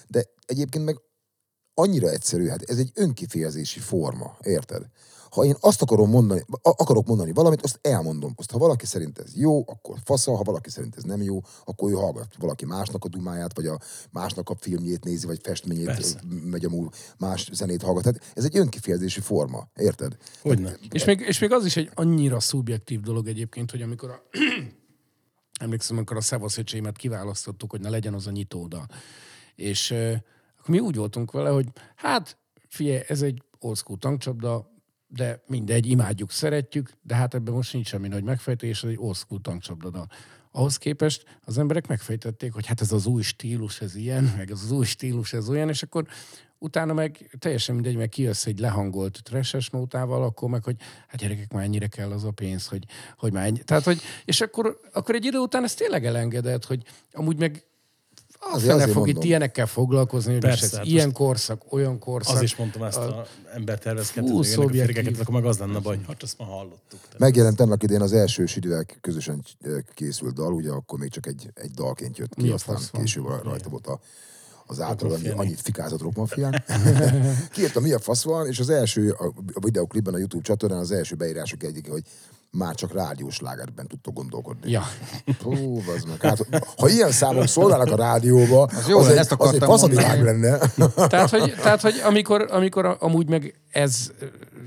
De 0.07 0.25
egyébként 0.47 0.85
meg 0.85 1.01
annyira 1.75 2.11
egyszerű, 2.11 2.47
hát 2.47 2.63
ez 2.63 2.79
egy 2.79 2.91
önkifejezési 2.95 3.81
forma, 3.81 4.37
érted? 4.43 4.83
Ha 5.31 5.45
én 5.45 5.57
azt 5.61 5.83
akarom 5.83 6.11
mondani, 6.11 6.45
akarok 6.63 7.07
mondani 7.07 7.33
valamit, 7.33 7.63
azt 7.63 7.79
elmondom. 7.83 8.33
Azt, 8.37 8.51
ha 8.51 8.59
valaki 8.59 8.87
szerint 8.87 9.19
ez 9.19 9.37
jó, 9.37 9.61
akkor 9.61 9.99
fasza, 10.05 10.37
ha 10.37 10.43
valaki 10.43 10.71
szerint 10.71 10.97
ez 10.97 11.03
nem 11.03 11.23
jó, 11.23 11.41
akkor 11.65 11.91
ő 11.91 11.95
hallgat 11.95 12.35
valaki 12.39 12.65
másnak 12.65 13.05
a 13.05 13.09
dumáját, 13.09 13.55
vagy 13.55 13.67
a 13.67 13.79
másnak 14.11 14.49
a 14.49 14.57
filmjét 14.61 15.05
nézi, 15.05 15.27
vagy 15.27 15.41
festményét, 15.43 15.87
Persze. 15.87 16.21
megy 16.45 16.65
a 16.65 16.69
múl, 16.69 16.91
más 17.19 17.49
zenét 17.53 17.83
hallgat. 17.83 18.03
Tehát 18.03 18.33
ez 18.35 18.45
egy 18.45 18.57
önkifejezési 18.57 19.21
forma, 19.21 19.69
érted? 19.77 20.17
Hogyne. 20.43 20.77
És 20.91 21.05
még, 21.05 21.21
és 21.21 21.39
még 21.39 21.53
az 21.53 21.65
is 21.65 21.77
egy 21.77 21.91
annyira 21.95 22.41
szubjektív 22.41 23.01
dolog 23.01 23.29
egyébként, 23.29 23.71
hogy 23.71 23.83
amikor 23.83 24.11
a, 24.11 24.23
emlékszem, 25.61 25.97
amikor 25.97 26.17
a 26.17 26.21
Szevaszöcsémet 26.21 26.97
kiválasztottuk, 26.97 27.71
hogy 27.71 27.81
ne 27.81 27.89
legyen 27.89 28.15
az 28.15 28.27
a 28.27 28.31
nyitóda. 28.31 28.87
És 29.55 29.91
akkor 30.59 30.69
mi 30.69 30.79
úgy 30.79 30.97
voltunk 30.97 31.31
vele, 31.31 31.51
hogy 31.51 31.67
hát 31.97 32.39
figyelj, 32.69 33.01
ez 33.09 33.23
egy 33.23 33.43
old 33.59 33.77
school 33.77 33.99
tankcsapda, 33.99 34.71
de 35.09 35.43
mindegy, 35.47 35.87
imádjuk, 35.87 36.31
szeretjük, 36.31 36.91
de 37.03 37.15
hát 37.15 37.35
ebben 37.35 37.55
most 37.55 37.73
nincs 37.73 37.87
semmi 37.87 38.09
nagy 38.09 38.25
megfejtés, 38.25 38.83
ez 38.83 38.91
egy 38.91 38.99
old 38.99 39.17
school 39.17 39.41
tankcsapda. 39.41 39.91
dal. 39.91 40.09
Ahhoz 40.53 40.77
képest 40.77 41.25
az 41.45 41.59
emberek 41.59 41.87
megfejtették, 41.87 42.53
hogy 42.53 42.67
hát 42.67 42.81
ez 42.81 42.93
az 42.93 43.07
új 43.07 43.23
stílus, 43.23 43.81
ez 43.81 43.95
ilyen, 43.95 44.35
meg 44.37 44.51
az 44.51 44.71
új 44.71 44.85
stílus, 44.85 45.33
ez 45.33 45.49
olyan, 45.49 45.69
és 45.69 45.83
akkor 45.83 46.07
utána 46.59 46.93
meg 46.93 47.37
teljesen 47.39 47.75
mindegy, 47.75 47.97
meg 47.97 48.09
kijössz 48.09 48.47
egy 48.47 48.59
lehangolt 48.59 49.21
trashes 49.23 49.71
nótával, 49.71 50.23
akkor 50.23 50.49
meg, 50.49 50.65
hogy 50.65 50.77
hát 51.07 51.21
gyerekek, 51.21 51.53
már 51.53 51.65
ennyire 51.65 51.87
kell 51.87 52.11
az 52.11 52.25
a 52.25 52.31
pénz, 52.31 52.67
hogy, 52.67 52.85
hogy 53.17 53.33
már 53.33 53.47
ennyi. 53.47 53.59
Tehát, 53.59 53.85
hogy, 53.85 54.01
és 54.25 54.41
akkor, 54.41 54.81
akkor 54.93 55.15
egy 55.15 55.25
idő 55.25 55.39
után 55.39 55.65
ezt 55.65 55.79
tényleg 55.79 56.07
elengedett, 56.07 56.65
hogy 56.65 56.83
amúgy 57.13 57.39
meg 57.39 57.68
Azért- 58.41 58.75
azért 58.75 58.91
fog 58.93 59.07
itt 59.09 59.13
mondom. 59.15 59.23
ilyenekkel 59.31 59.67
foglalkozni, 59.67 60.33
hogy 60.33 60.41
Persze, 60.41 60.65
ez 60.65 60.75
hát 60.75 60.85
ilyen 60.87 61.13
korszak, 61.13 61.63
olyan 61.73 61.99
korszak. 61.99 62.37
Az 62.37 62.43
is 62.43 62.57
mondtam 62.57 62.83
ezt 62.83 62.97
a 62.97 63.27
embertervezkedőt, 63.55 64.31
ennek 64.31 64.41
a 64.41 64.45
szubjektív. 64.45 64.95
férgeket, 64.95 65.21
akkor 65.21 65.35
meg 65.35 65.45
az 65.45 65.59
lenne 65.59 65.79
baj, 65.79 65.99
hát 66.07 66.23
azt 66.23 66.39
már 66.39 66.49
hallottuk. 66.49 67.01
Tehát 67.03 67.19
Megjelent 67.19 67.61
annak 67.61 67.83
idén 67.83 68.01
az 68.01 68.13
első 68.13 68.47
Sidővel 68.47 68.85
közösen 69.01 69.45
eh, 69.61 69.73
készült 69.95 70.35
dal, 70.35 70.53
ugye 70.53 70.71
akkor 70.71 70.99
még 70.99 71.11
csak 71.11 71.27
egy, 71.27 71.51
egy 71.55 71.71
dalként 71.71 72.19
jött 72.19 72.35
ki, 72.35 72.43
Mi 72.43 72.51
aztán 72.51 72.79
később 72.93 73.25
rajta 73.43 73.69
volt 73.69 73.87
a, 73.87 74.01
az 74.71 74.81
által 74.81 75.11
annyi, 75.13 75.29
annyit 75.29 75.61
fikázott 75.61 76.01
rockmafián. 76.01 76.65
Kiírta, 77.53 77.81
mi 77.81 77.93
a 77.93 77.99
fasz 77.99 78.23
van, 78.23 78.47
és 78.47 78.59
az 78.59 78.71
első, 78.71 79.11
a, 79.11 79.27
a 79.53 79.61
videoklipben 79.61 80.15
a 80.15 80.19
YouTube 80.19 80.43
csatornán 80.43 80.79
az 80.79 80.91
első 80.91 81.15
beírások 81.15 81.63
egyik, 81.63 81.91
hogy 81.91 82.03
már 82.51 82.75
csak 82.75 82.93
rádiós 82.93 83.41
lágerben 83.41 83.87
tudtok 83.87 84.15
gondolkodni. 84.15 84.71
Ja. 84.71 84.83
Hú, 85.43 85.83
az 85.97 86.05
meg. 86.05 86.21
Hát, 86.21 86.47
ha 86.77 86.89
ilyen 86.89 87.11
számok 87.11 87.47
szólnának 87.47 87.91
a 87.91 87.97
rádióba, 87.97 88.63
az, 88.63 88.89
jó 88.89 88.99
az, 88.99 89.09
egy, 89.09 89.27
az 89.37 89.55
egy 89.55 89.63
faszavilág 89.63 90.23
lenne. 90.23 90.59
Tehát, 90.95 91.31
hogy, 91.31 91.55
tehát, 91.55 91.81
hogy 91.81 92.01
amikor, 92.05 92.47
amikor 92.51 92.97
amúgy 93.01 93.29
meg 93.29 93.61
ez, 93.71 94.11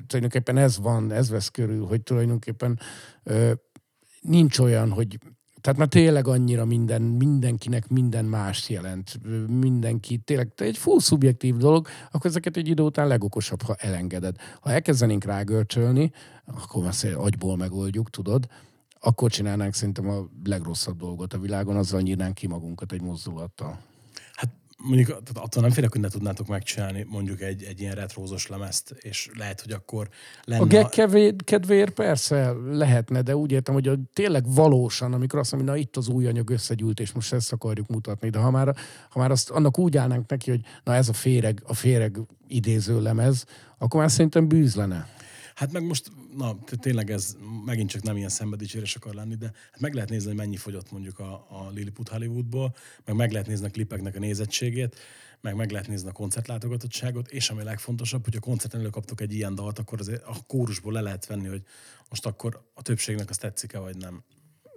tulajdonképpen 0.08 0.58
ez 0.58 0.80
van, 0.80 1.12
ez 1.12 1.30
vesz 1.30 1.50
körül, 1.50 1.86
hogy 1.86 2.02
tulajdonképpen 2.02 2.80
ö, 3.24 3.52
nincs 4.22 4.60
olyan, 4.60 4.92
hogy 4.92 5.20
tehát 5.62 5.80
már 5.80 5.88
tényleg 5.88 6.28
annyira 6.28 6.66
minden, 6.66 7.02
mindenkinek 7.02 7.90
minden 7.90 8.26
más 8.26 8.70
jelent. 8.70 9.20
Mindenki, 9.48 10.18
tényleg 10.18 10.52
egy 10.56 10.78
full 10.78 11.00
szubjektív 11.00 11.58
dolog, 11.58 11.88
akkor 12.12 12.30
ezeket 12.30 12.58
egy 12.58 12.68
idő 12.68 12.84
után 12.84 13.08
legokosabb, 13.08 13.62
ha 13.62 13.76
elengeded. 13.76 14.36
Ha 14.60 14.72
elkezdenénk 14.72 15.24
rágörcsölni, 15.24 16.12
akkor 16.46 16.86
azt 16.86 17.04
agyból 17.06 17.58
megoldjuk, 17.58 18.10
tudod, 18.10 18.48
akkor 19.00 19.32
csinálnánk 19.32 19.74
szerintem 19.74 20.10
a 20.10 20.28
legrosszabb 20.44 20.98
dolgot 20.98 21.34
a 21.34 21.40
világon, 21.40 21.76
azzal 21.76 22.02
nyírnánk 22.02 22.34
ki 22.34 22.48
magunkat 22.48 22.92
egy 22.92 23.02
mozdulattal. 23.02 23.80
Mondjuk 24.84 25.08
tehát 25.08 25.38
attól 25.38 25.62
nem 25.62 25.72
félek, 25.72 25.92
hogy 25.92 26.02
ne 26.02 26.08
tudnátok 26.08 26.48
megcsinálni 26.48 27.06
mondjuk 27.10 27.42
egy, 27.42 27.64
egy 27.64 27.80
ilyen 27.80 27.96
retrózos 27.96 28.48
lemezt, 28.48 28.96
és 29.00 29.30
lehet, 29.38 29.62
hogy 29.62 29.72
akkor 29.72 30.10
lenne... 30.44 30.62
A 30.62 30.68
gag 30.68 30.90
kevé- 30.90 31.44
kedvéért 31.44 31.94
persze 31.94 32.52
lehetne, 32.72 33.22
de 33.22 33.36
úgy 33.36 33.52
értem, 33.52 33.74
hogy 33.74 33.88
a, 33.88 33.96
tényleg 34.14 34.54
valósan, 34.54 35.14
amikor 35.14 35.40
azt 35.40 35.52
mondom, 35.52 35.74
na 35.76 35.82
itt 35.82 35.98
az 35.98 36.08
új 36.08 36.28
anyag 36.28 36.50
összegyűlt, 36.50 37.00
és 37.00 37.12
most 37.12 37.34
ezt 37.34 37.52
akarjuk 37.52 37.88
mutatni, 37.88 38.30
de 38.30 38.40
ha 38.40 38.52
már, 38.52 38.76
ha 39.10 39.20
már 39.20 39.32
azt, 39.32 39.50
annak 39.50 39.80
úgy 39.80 39.98
állnánk 39.98 40.30
neki, 40.30 40.50
hogy 40.50 40.62
na 40.84 40.96
ez 40.96 41.10
a 41.10 41.14
féreg, 41.14 41.62
a 41.66 41.74
féreg 41.74 42.18
idéző 42.48 43.02
lemez, 43.02 43.46
akkor 43.78 44.00
már 44.00 44.12
szerintem 44.12 44.48
bűz 44.48 44.76
lenne. 44.76 45.08
Hát 45.56 45.72
meg 45.72 45.86
most, 45.86 46.12
na, 46.38 46.60
tényleg 46.80 47.12
ez 47.12 47.36
megint 47.66 47.90
csak 47.90 48.02
nem 48.02 48.18
ilyen 48.18 48.30
szenvedécsérés 48.30 48.96
akar 48.96 49.14
lenni, 49.14 49.36
de 49.36 49.52
hát 49.72 49.80
meg 49.80 49.94
lehet 49.94 50.10
nézni, 50.10 50.28
hogy 50.28 50.38
mennyi 50.38 50.56
fogyott 50.56 50.92
mondjuk 50.92 51.20
a, 51.20 51.34
a 51.50 51.70
Lilliput 51.74 52.10
Hollywoodból, 52.10 52.76
meg 53.06 53.16
meg 53.16 53.32
lehet 53.32 53.48
nézni 53.48 53.66
a 53.66 53.70
klipeknek 53.70 54.16
a 54.16 54.20
nézettségét, 54.20 54.96
meg 55.42 55.56
meg 55.56 55.72
lehet 55.72 55.88
nézni 55.88 56.10
a 56.10 56.12
koncertlátogatottságot, 56.12 57.32
és 57.32 57.50
ami 57.50 57.64
legfontosabb, 57.64 58.24
hogy 58.24 58.36
a 58.36 58.40
koncerten 58.40 58.80
előkaptok 58.80 59.22
egy 59.22 59.34
ilyen 59.34 59.56
dalt, 59.56 59.80
akkor 59.80 60.00
azért 60.00 60.24
a 60.24 60.36
kórusból 60.48 60.94
le 60.94 61.02
lehet 61.02 61.26
venni, 61.26 61.48
hogy 61.48 61.64
most 62.10 62.26
akkor 62.26 62.64
a 62.74 62.82
többségnek 62.82 63.30
az 63.30 63.38
tetszik-e, 63.38 63.80
vagy 63.80 63.98
nem. 63.98 64.24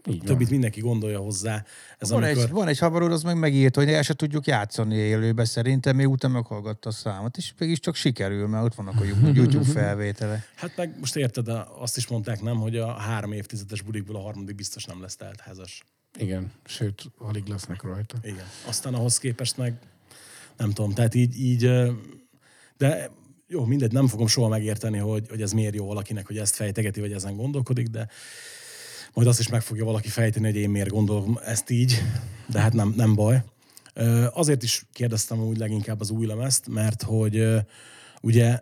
Így 0.06 0.18
van. 0.18 0.26
Többit 0.26 0.50
mindenki 0.50 0.80
gondolja 0.80 1.18
hozzá. 1.18 1.64
Ez 1.98 2.10
Van, 2.10 2.22
amikor... 2.22 2.42
egy, 2.42 2.50
van 2.50 2.68
egy 2.68 2.78
haverod, 2.78 3.12
az 3.12 3.22
meg 3.22 3.38
megírt, 3.38 3.76
hogy 3.76 3.88
el 3.88 4.02
se 4.02 4.14
tudjuk 4.14 4.46
játszani 4.46 4.94
élőbe 4.94 5.44
szerintem, 5.44 5.96
miután 5.96 6.30
meghallgatta 6.30 6.88
a 6.88 6.92
számot, 6.92 7.36
és 7.36 7.52
mégis 7.58 7.80
csak 7.80 7.94
sikerül, 7.94 8.46
mert 8.46 8.64
ott 8.64 8.74
vannak 8.74 9.00
a 9.00 9.04
YouTube 9.34 9.64
felvétele. 9.80 10.44
Hát 10.54 10.76
meg 10.76 10.98
most 10.98 11.16
érted, 11.16 11.44
de 11.44 11.66
azt 11.78 11.96
is 11.96 12.06
mondták 12.06 12.42
nem, 12.42 12.56
hogy 12.56 12.76
a 12.76 12.92
három 12.92 13.32
évtizedes 13.32 13.82
bulikból 13.82 14.16
a 14.16 14.20
harmadik 14.20 14.54
biztos 14.54 14.84
nem 14.84 15.00
lesz 15.00 15.16
teltházas. 15.16 15.84
Igen, 16.18 16.52
sőt, 16.64 17.10
alig 17.18 17.46
lesznek 17.46 17.82
rajta. 17.82 18.16
Igen. 18.22 18.46
Aztán 18.66 18.94
ahhoz 18.94 19.18
képest 19.18 19.56
meg 19.56 19.74
nem 20.56 20.70
tudom, 20.70 20.92
tehát 20.92 21.14
így, 21.14 21.40
így 21.40 21.70
de 22.76 23.10
jó, 23.46 23.64
mindegy, 23.64 23.92
nem 23.92 24.06
fogom 24.06 24.26
soha 24.26 24.48
megérteni, 24.48 24.98
hogy, 24.98 25.28
hogy 25.28 25.42
ez 25.42 25.52
miért 25.52 25.74
jó 25.74 25.86
valakinek, 25.86 26.26
hogy 26.26 26.38
ezt 26.38 26.54
fejtegeti, 26.54 27.00
vagy 27.00 27.12
ezen 27.12 27.36
gondolkodik, 27.36 27.86
de 27.86 28.08
majd 29.14 29.28
azt 29.28 29.38
is 29.38 29.48
meg 29.48 29.62
fogja 29.62 29.84
valaki 29.84 30.08
fejteni, 30.08 30.46
hogy 30.46 30.56
én 30.56 30.70
miért 30.70 30.88
gondolom 30.88 31.38
ezt 31.44 31.70
így, 31.70 32.02
de 32.46 32.60
hát 32.60 32.72
nem, 32.72 32.92
nem 32.96 33.14
baj. 33.14 33.42
Azért 34.32 34.62
is 34.62 34.86
kérdeztem 34.92 35.42
úgy 35.42 35.58
leginkább 35.58 36.00
az 36.00 36.10
új 36.10 36.26
lemezt, 36.26 36.68
mert 36.68 37.02
hogy 37.02 37.44
ugye 38.22 38.52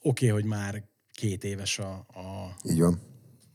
oké, 0.00 0.26
okay, 0.26 0.28
hogy 0.28 0.44
már 0.44 0.82
két 1.12 1.44
éves 1.44 1.78
a, 1.78 1.92
a 1.92 2.56
Így 2.62 2.78
van. 2.78 3.00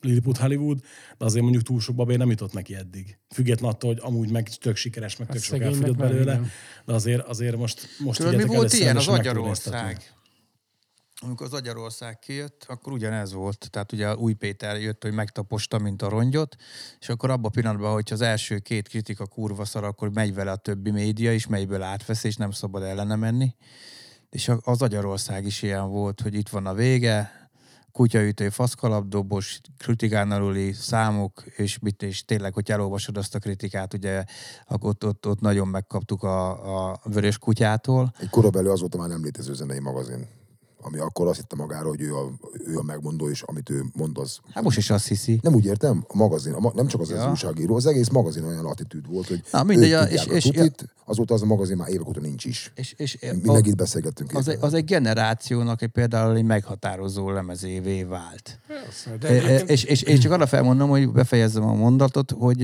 Lilliput 0.01 0.37
Hollywood, 0.37 0.79
de 1.17 1.25
azért 1.25 1.43
mondjuk 1.43 1.63
túl 1.63 1.79
sok 1.79 1.95
babér 1.95 2.17
nem 2.17 2.29
jutott 2.29 2.53
neki 2.53 2.75
eddig. 2.75 3.17
Független 3.29 3.69
attól, 3.71 3.93
hogy 3.93 4.01
amúgy 4.03 4.31
meg 4.31 4.49
tök 4.49 4.75
sikeres, 4.75 5.17
meg 5.17 5.27
tök 5.27 5.41
sok 5.41 5.61
elfogyott 5.61 5.97
belőle, 5.97 6.41
de 6.85 6.93
azért, 6.93 7.27
azért 7.27 7.57
most, 7.57 7.87
most 7.99 8.19
Tudod, 8.19 8.35
mi 8.35 8.43
volt 8.43 8.73
ilyen? 8.73 8.97
Az 8.97 9.05
megturnéztatni. 9.05 9.97
Amikor 11.21 11.45
az 11.45 11.53
Agyarország 11.53 12.19
kijött, 12.19 12.65
akkor 12.67 12.93
ugyanez 12.93 13.33
volt. 13.33 13.67
Tehát 13.69 13.91
ugye 13.91 14.15
új 14.15 14.33
Péter 14.33 14.81
jött, 14.81 15.03
hogy 15.03 15.13
megtaposta, 15.13 15.77
mint 15.77 16.01
a 16.01 16.09
rongyot, 16.09 16.55
és 16.99 17.09
akkor 17.09 17.29
abban 17.29 17.45
a 17.45 17.49
pillanatban, 17.49 17.93
hogyha 17.93 18.15
az 18.15 18.21
első 18.21 18.57
két 18.57 18.87
kritika 18.87 19.25
kurva 19.25 19.65
szar, 19.65 19.83
akkor 19.83 20.09
megy 20.09 20.33
vele 20.33 20.51
a 20.51 20.55
többi 20.55 20.91
média 20.91 21.33
is, 21.33 21.47
melyből 21.47 21.81
átvesz, 21.81 22.23
és 22.23 22.35
nem 22.35 22.51
szabad 22.51 22.83
ellene 22.83 23.15
menni. 23.15 23.55
És 24.29 24.51
az 24.61 24.81
Agyarország 24.81 25.45
is 25.45 25.61
ilyen 25.61 25.89
volt, 25.89 26.21
hogy 26.21 26.33
itt 26.33 26.49
van 26.49 26.65
a 26.65 26.73
vége, 26.73 27.49
kutyaütő, 27.91 28.49
faszkalapdobos, 28.49 29.61
kritikán 29.77 30.31
aluli 30.31 30.73
számok, 30.73 31.43
és, 31.55 31.79
mit, 31.79 32.03
és 32.03 32.25
tényleg, 32.25 32.53
hogy 32.53 32.71
elolvasod 32.71 33.17
azt 33.17 33.35
a 33.35 33.39
kritikát, 33.39 33.93
ugye, 33.93 34.23
akkor 34.67 34.89
ott, 34.89 35.05
ott, 35.05 35.27
ott 35.27 35.39
nagyon 35.39 35.67
megkaptuk 35.67 36.23
a, 36.23 36.89
a 36.91 36.99
vörös 37.03 37.37
kutyától. 37.37 38.13
Egy 38.19 38.29
korabeli 38.29 38.67
azóta 38.67 38.97
már 38.97 39.07
nem 39.07 39.23
létező 39.23 39.53
zenei 39.53 39.79
magazin, 39.79 40.38
ami 40.81 40.99
akkor 40.99 41.27
azt 41.27 41.39
hitte 41.39 41.55
magáról, 41.55 41.89
hogy 41.89 42.01
ő 42.01 42.15
a, 42.15 42.31
ő 42.67 42.77
a 42.77 42.83
megmondó, 42.83 43.29
és 43.29 43.41
amit 43.41 43.69
ő 43.69 43.83
mond, 43.93 44.17
az... 44.17 44.37
Hát 44.53 44.63
most 44.63 44.77
is 44.77 44.89
azt 44.89 45.07
hiszi. 45.07 45.39
Nem 45.41 45.53
úgy 45.53 45.65
értem, 45.65 46.05
a 46.07 46.17
magazin, 46.17 46.53
a 46.53 46.59
ma, 46.59 46.71
nem 46.75 46.87
csak 46.87 47.01
az, 47.01 47.09
Ja. 47.09 47.23
az 47.23 47.29
újságíró, 47.29 47.75
az 47.75 47.85
egész 47.85 48.09
magazin 48.09 48.43
olyan 48.43 48.65
attitűd 48.65 49.07
volt, 49.11 49.27
hogy 49.27 49.43
Na, 49.51 49.63
mindegy, 49.63 49.91
ők 49.91 49.99
a- 49.99 50.03
és- 50.09 50.25
a 50.27 50.31
és- 50.33 50.43
tutit, 50.43 50.93
azóta 51.05 51.33
az 51.33 51.41
a 51.41 51.45
magazin 51.45 51.77
már 51.77 51.89
évek 51.89 52.07
óta 52.07 52.19
nincs 52.19 52.45
is. 52.45 52.71
És, 52.75 52.93
és 52.97 53.17
Mi 53.21 53.51
meg 53.51 53.65
itt 53.67 53.75
beszélgettünk. 53.75 54.33
az, 54.35 54.47
egy, 54.47 54.57
az 54.61 54.73
egy 54.73 54.85
generációnak 54.85 55.81
egy 55.81 55.89
például 55.89 56.35
egy 56.35 56.43
meghatározó 56.43 57.29
lemezévé 57.31 58.03
vált. 58.03 58.59
Persze, 58.67 59.17
de 59.17 59.27
E, 59.27 59.31
e, 59.31 59.35
egyébként- 59.35 59.69
És, 59.69 59.83
és, 59.83 60.01
és 60.01 60.19
csak 60.19 60.31
arra 60.31 60.45
felmondom, 60.47 60.89
hogy 60.89 61.11
befejezzem 61.11 61.63
a 61.63 61.73
mondatot, 61.73 62.31
hogy 62.31 62.63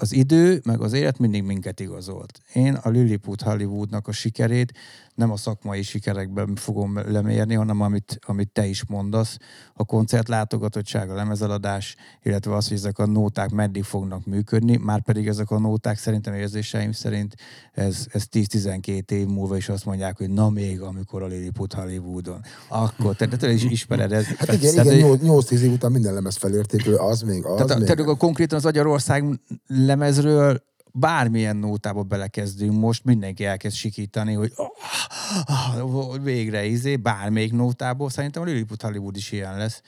az 0.00 0.12
idő, 0.12 0.60
meg 0.64 0.80
az 0.80 0.92
élet 0.92 1.18
mindig 1.18 1.42
minket 1.42 1.80
igazolt. 1.80 2.40
Én 2.52 2.74
a 2.74 2.88
Lilliput 2.88 3.42
Hollywoodnak 3.42 4.08
a 4.08 4.12
sikerét 4.12 4.72
nem 5.18 5.30
a 5.30 5.36
szakmai 5.36 5.82
sikerekben 5.82 6.54
fogom 6.54 6.98
lemérni, 7.06 7.54
hanem 7.54 7.80
amit, 7.80 8.18
amit 8.26 8.50
te 8.52 8.66
is 8.66 8.86
mondasz, 8.86 9.36
a 9.74 9.84
koncertlátogatottság, 9.84 11.10
a 11.10 11.14
lemezeladás, 11.14 11.96
illetve 12.22 12.54
az, 12.54 12.68
hogy 12.68 12.76
ezek 12.76 12.98
a 12.98 13.06
nóták 13.06 13.50
meddig 13.50 13.82
fognak 13.82 14.26
működni, 14.26 14.76
már 14.76 15.02
pedig 15.02 15.28
ezek 15.28 15.50
a 15.50 15.58
nóták 15.58 15.98
szerintem 15.98 16.34
érzéseim 16.34 16.92
szerint 16.92 17.34
ez, 17.72 18.06
ez 18.12 18.24
10-12 18.32 19.10
év 19.10 19.26
múlva 19.26 19.56
is 19.56 19.68
azt 19.68 19.84
mondják, 19.84 20.16
hogy 20.16 20.30
na 20.30 20.50
még, 20.50 20.80
amikor 20.80 21.22
a 21.22 21.26
Lilliput 21.26 21.72
Hollywoodon. 21.72 22.40
Akkor, 22.68 23.16
te, 23.16 23.26
te, 23.26 23.52
is 23.52 23.64
ismered 23.64 24.12
ez. 24.12 24.26
Hát 24.26 24.52
igen, 24.52 24.74
Tehát, 24.74 24.92
igen, 24.92 25.08
hogy- 25.08 25.20
8-10 25.22 25.60
év 25.60 25.72
után 25.72 25.92
minden 25.92 26.14
lemez 26.14 26.36
felértékelő, 26.36 26.96
az 26.96 27.20
még, 27.22 27.44
az 27.44 27.60
tehát, 27.60 27.78
még. 27.78 27.96
tehát 27.96 28.16
konkrétan 28.16 28.58
az 28.58 28.64
Agyarország 28.64 29.40
lemezről 29.66 30.66
bármilyen 30.98 31.56
nótába 31.56 32.02
belekezdünk 32.02 32.78
most, 32.78 33.04
mindenki 33.04 33.44
elkezd 33.44 33.76
sikítani, 33.76 34.32
hogy 34.32 34.52
ah, 34.56 36.22
végre 36.22 36.64
izé, 36.64 36.96
bármelyik 36.96 37.52
nótából, 37.52 38.10
szerintem 38.10 38.42
a 38.42 38.44
Lilliput 38.44 38.82
Hollywood 38.82 39.16
is 39.16 39.32
ilyen 39.32 39.56
lesz. 39.56 39.82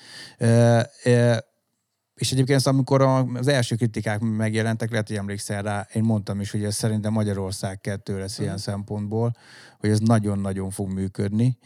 És 2.14 2.32
egyébként 2.32 2.66
amikor 2.66 3.02
az 3.34 3.46
első 3.46 3.74
kritikák 3.74 4.20
megjelentek, 4.20 4.90
lehet, 4.90 5.08
hogy 5.08 5.16
emlékszel 5.16 5.62
rá, 5.62 5.86
én 5.92 6.02
mondtam 6.02 6.40
is, 6.40 6.50
hogy 6.50 6.64
ez 6.64 6.74
szerintem 6.74 7.12
Magyarország 7.12 7.80
kettő 7.80 8.18
lesz 8.18 8.38
ilyen 8.38 8.58
szempontból, 8.58 9.36
hogy 9.78 9.90
ez 9.90 9.98
nagyon-nagyon 9.98 10.70
fog 10.70 10.92
működni. 10.92 11.58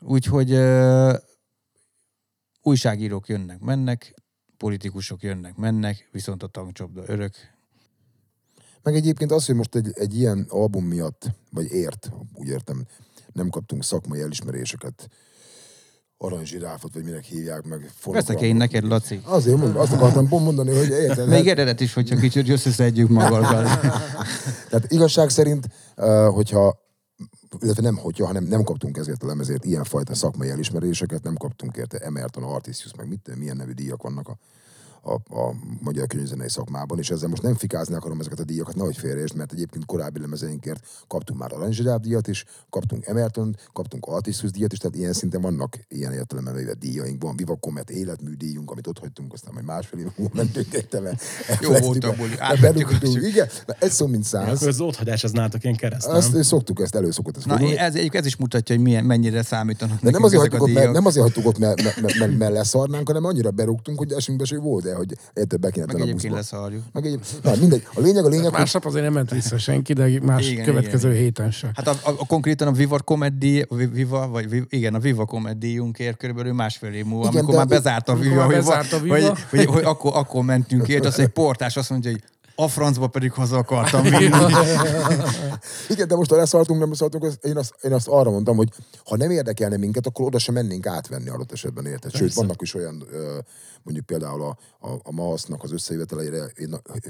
Úgyhogy 0.00 0.52
uh, 0.52 1.14
újságírók 2.62 3.28
jönnek, 3.28 3.60
mennek, 3.60 4.14
politikusok 4.56 5.22
jönnek, 5.22 5.56
mennek, 5.56 6.08
viszont 6.12 6.42
a 6.42 6.46
tankcsapda 6.46 7.02
örök. 7.06 7.57
Meg 8.82 8.94
egyébként 8.94 9.32
az, 9.32 9.46
hogy 9.46 9.54
most 9.54 9.74
egy, 9.74 9.90
egy 9.94 10.18
ilyen 10.18 10.46
album 10.48 10.84
miatt, 10.84 11.30
vagy 11.50 11.72
ért, 11.72 12.10
úgy 12.34 12.48
értem, 12.48 12.86
nem 13.32 13.48
kaptunk 13.48 13.84
szakmai 13.84 14.20
elismeréseket, 14.20 15.08
aranyzsiráfot, 16.18 16.94
vagy 16.94 17.04
minek 17.04 17.24
hívják 17.24 17.62
meg. 17.62 17.90
Veszek 18.04 18.40
én 18.40 18.56
neked, 18.56 18.84
Laci. 18.84 19.20
Azért 19.24 19.56
mondom, 19.56 19.80
azt 19.80 19.92
akartam 19.92 20.28
mondani, 20.28 20.76
hogy 20.76 20.88
érted. 20.88 21.28
Még 21.28 21.48
eredet 21.48 21.80
is, 21.80 21.94
hogyha 21.94 22.16
kicsit 22.16 22.48
összeszedjük 22.48 23.08
magunkkal. 23.08 23.62
Tehát 24.70 24.86
igazság 24.88 25.30
szerint, 25.30 25.66
hogyha 26.30 26.86
illetve 27.60 27.82
nem 27.82 27.96
hogyha, 27.96 28.26
hanem 28.26 28.44
nem 28.44 28.62
kaptunk 28.62 28.96
ezért 28.96 29.22
a 29.22 29.26
lemezért 29.26 29.64
ilyenfajta 29.64 30.14
szakmai 30.14 30.48
elismeréseket, 30.48 31.22
nem 31.22 31.34
kaptunk 31.34 31.76
érte 31.76 31.98
Emerton, 31.98 32.42
Artisius, 32.42 32.94
meg 32.94 33.08
mit, 33.08 33.36
milyen 33.36 33.56
nevű 33.56 33.72
díjak 33.72 34.02
vannak 34.02 34.28
a, 34.28 34.38
a, 35.02 35.12
a 35.12 35.54
magyar 35.80 36.06
könyvzenei 36.06 36.48
szakmában, 36.48 36.98
és 36.98 37.10
ezzel 37.10 37.28
most 37.28 37.42
nem 37.42 37.54
fikázni 37.54 37.94
akarom 37.94 38.20
ezeket 38.20 38.40
a 38.40 38.44
díjakat, 38.44 38.74
nehogy 38.74 38.96
félreértsd, 38.96 39.36
mert 39.36 39.52
egyébként 39.52 39.86
korábbi 39.86 40.20
lemezeinkért 40.20 40.86
kaptunk 41.06 41.38
már 41.38 41.52
Aranyzsiráb 41.52 42.02
díjat 42.02 42.28
is, 42.28 42.44
kaptunk 42.70 43.06
Emerton, 43.06 43.56
kaptunk 43.72 44.06
Artisus 44.06 44.50
díjat 44.50 44.72
is, 44.72 44.78
tehát 44.78 44.96
ilyen 44.96 45.12
szinten 45.12 45.40
vannak 45.40 45.78
ilyen 45.88 46.12
értelemben 46.12 46.54
véve 46.54 46.74
díjaink. 46.74 47.22
Van 47.22 47.36
Viva 47.36 47.56
Comet 47.56 47.90
életmű 47.90 48.34
díjunk, 48.34 48.70
amit 48.70 48.86
ott 48.86 48.98
hagytunk, 48.98 49.32
aztán 49.32 49.52
majd 49.54 49.66
másfél 49.66 50.00
év 50.00 50.06
múlva 50.16 50.34
mentünk 50.34 50.72
értelme. 50.72 51.16
Jó 51.60 51.72
volt 51.72 52.04
a 52.04 52.14
buli. 52.14 52.32
Igen, 53.26 53.48
egy 53.78 53.90
szó 53.90 54.06
mint 54.06 54.24
száz. 54.24 54.62
Az 54.62 54.80
otthagyás 54.80 55.24
az 55.24 55.32
nálatok 55.32 55.64
ilyen 55.64 55.76
kereszt, 55.76 56.06
Azt 56.06 56.32
nem? 56.32 56.42
szoktuk 56.42 56.80
ezt, 56.80 56.94
előszokott 56.94 57.36
ezt 57.36 57.46
Na, 57.46 57.58
ez, 57.58 57.94
ez, 57.94 58.26
is 58.26 58.36
mutatja, 58.36 58.74
hogy 58.74 58.84
milyen, 58.84 59.04
mennyire 59.04 59.42
számítanak 59.42 60.00
De 60.00 60.10
nem 60.10 60.22
azért, 60.22 60.40
hagytuk 60.40 60.62
ott, 60.62 60.72
mert, 60.72 60.92
nem 60.92 61.06
azért 61.06 61.24
hagytuk 61.24 61.46
ott, 61.46 61.58
mert, 61.58 61.82
mert, 61.82 62.00
mert, 62.00 62.18
mert, 62.18 62.38
mert 62.38 62.52
leszarnánk, 62.52 63.06
hanem 63.06 63.24
annyira 63.24 63.50
berúgtunk, 63.50 63.98
hogy 63.98 64.12
esünkbe 64.12 64.44
se 64.44 64.58
volt, 64.58 64.84
de 64.88 64.94
hogy 64.94 65.12
érted, 65.34 65.60
be 65.60 65.70
kéne 65.70 65.86
Meg 65.86 66.00
egyébként 66.00 66.34
leszarjuk. 66.34 66.82
Meg 66.92 67.06
egy, 67.06 67.20
na, 67.42 67.52
mindegy. 67.60 67.86
A 67.94 68.00
lényeg, 68.00 68.24
a 68.24 68.28
lényeg, 68.28 68.52
Másnap 68.52 68.84
azért 68.84 69.04
nem 69.04 69.12
ment 69.12 69.30
vissza 69.30 69.58
senki, 69.58 69.92
de 69.92 70.20
más 70.22 70.48
igen, 70.48 70.64
következő 70.64 71.08
igen. 71.08 71.22
héten 71.22 71.50
sem. 71.50 71.70
Hát 71.74 71.86
a, 71.86 71.90
a, 71.90 72.10
a, 72.10 72.26
konkrétan 72.26 72.68
a 72.68 72.72
Viva 72.72 72.98
Comedy, 72.98 73.66
Viva, 73.92 74.28
vagy 74.28 74.64
igen, 74.68 74.94
a 74.94 74.98
Viva 74.98 75.24
Comedy-junkért 75.24 76.16
körülbelül 76.16 76.52
másfél 76.52 76.92
év 76.92 77.04
múlva, 77.04 77.28
igen, 77.28 77.40
amikor 77.40 77.54
már 77.54 77.66
bezárt 77.66 78.08
a 78.08 78.14
Viva, 78.14 78.44
hogy, 78.44 78.54
bezárt 78.54 78.92
a 78.92 79.00
Viva. 79.00 79.14
Hogy, 79.14 79.24
hogy, 79.24 79.38
hogy, 79.50 79.64
hogy, 79.66 79.84
akkor, 79.84 80.12
akkor 80.14 80.44
mentünk 80.44 80.88
ért, 80.88 81.04
az 81.04 81.18
egy 81.18 81.28
portás 81.28 81.76
azt 81.76 81.90
mondja, 81.90 82.10
hogy 82.10 82.22
a 82.60 82.68
francba 82.68 83.06
pedig 83.06 83.32
haza 83.32 83.56
akartam 83.56 84.02
vinni. 84.18 84.52
Igen, 85.88 86.08
de 86.08 86.16
most 86.16 86.30
ha 86.30 86.36
leszartunk, 86.36 86.80
nem 86.80 86.88
leszartunk, 86.88 87.32
én 87.42 87.56
azt, 87.56 87.74
én 87.82 87.92
azt 87.92 88.08
arra 88.08 88.30
mondtam, 88.30 88.56
hogy 88.56 88.72
ha 89.04 89.16
nem 89.16 89.30
érdekelne 89.30 89.76
minket, 89.76 90.06
akkor 90.06 90.26
oda 90.26 90.38
sem 90.38 90.54
mennénk 90.54 90.86
átvenni 90.86 91.28
adott 91.28 91.52
esetben, 91.52 91.86
érted? 91.86 92.14
Sőt, 92.14 92.34
vannak 92.34 92.62
is 92.62 92.74
olyan, 92.74 93.04
mondjuk 93.82 94.06
például 94.06 94.42
a, 94.42 94.56
a, 94.88 94.92
a 95.02 95.12
MASZ-nak 95.12 95.62
az 95.62 95.72
összejöveteleire 95.72 96.52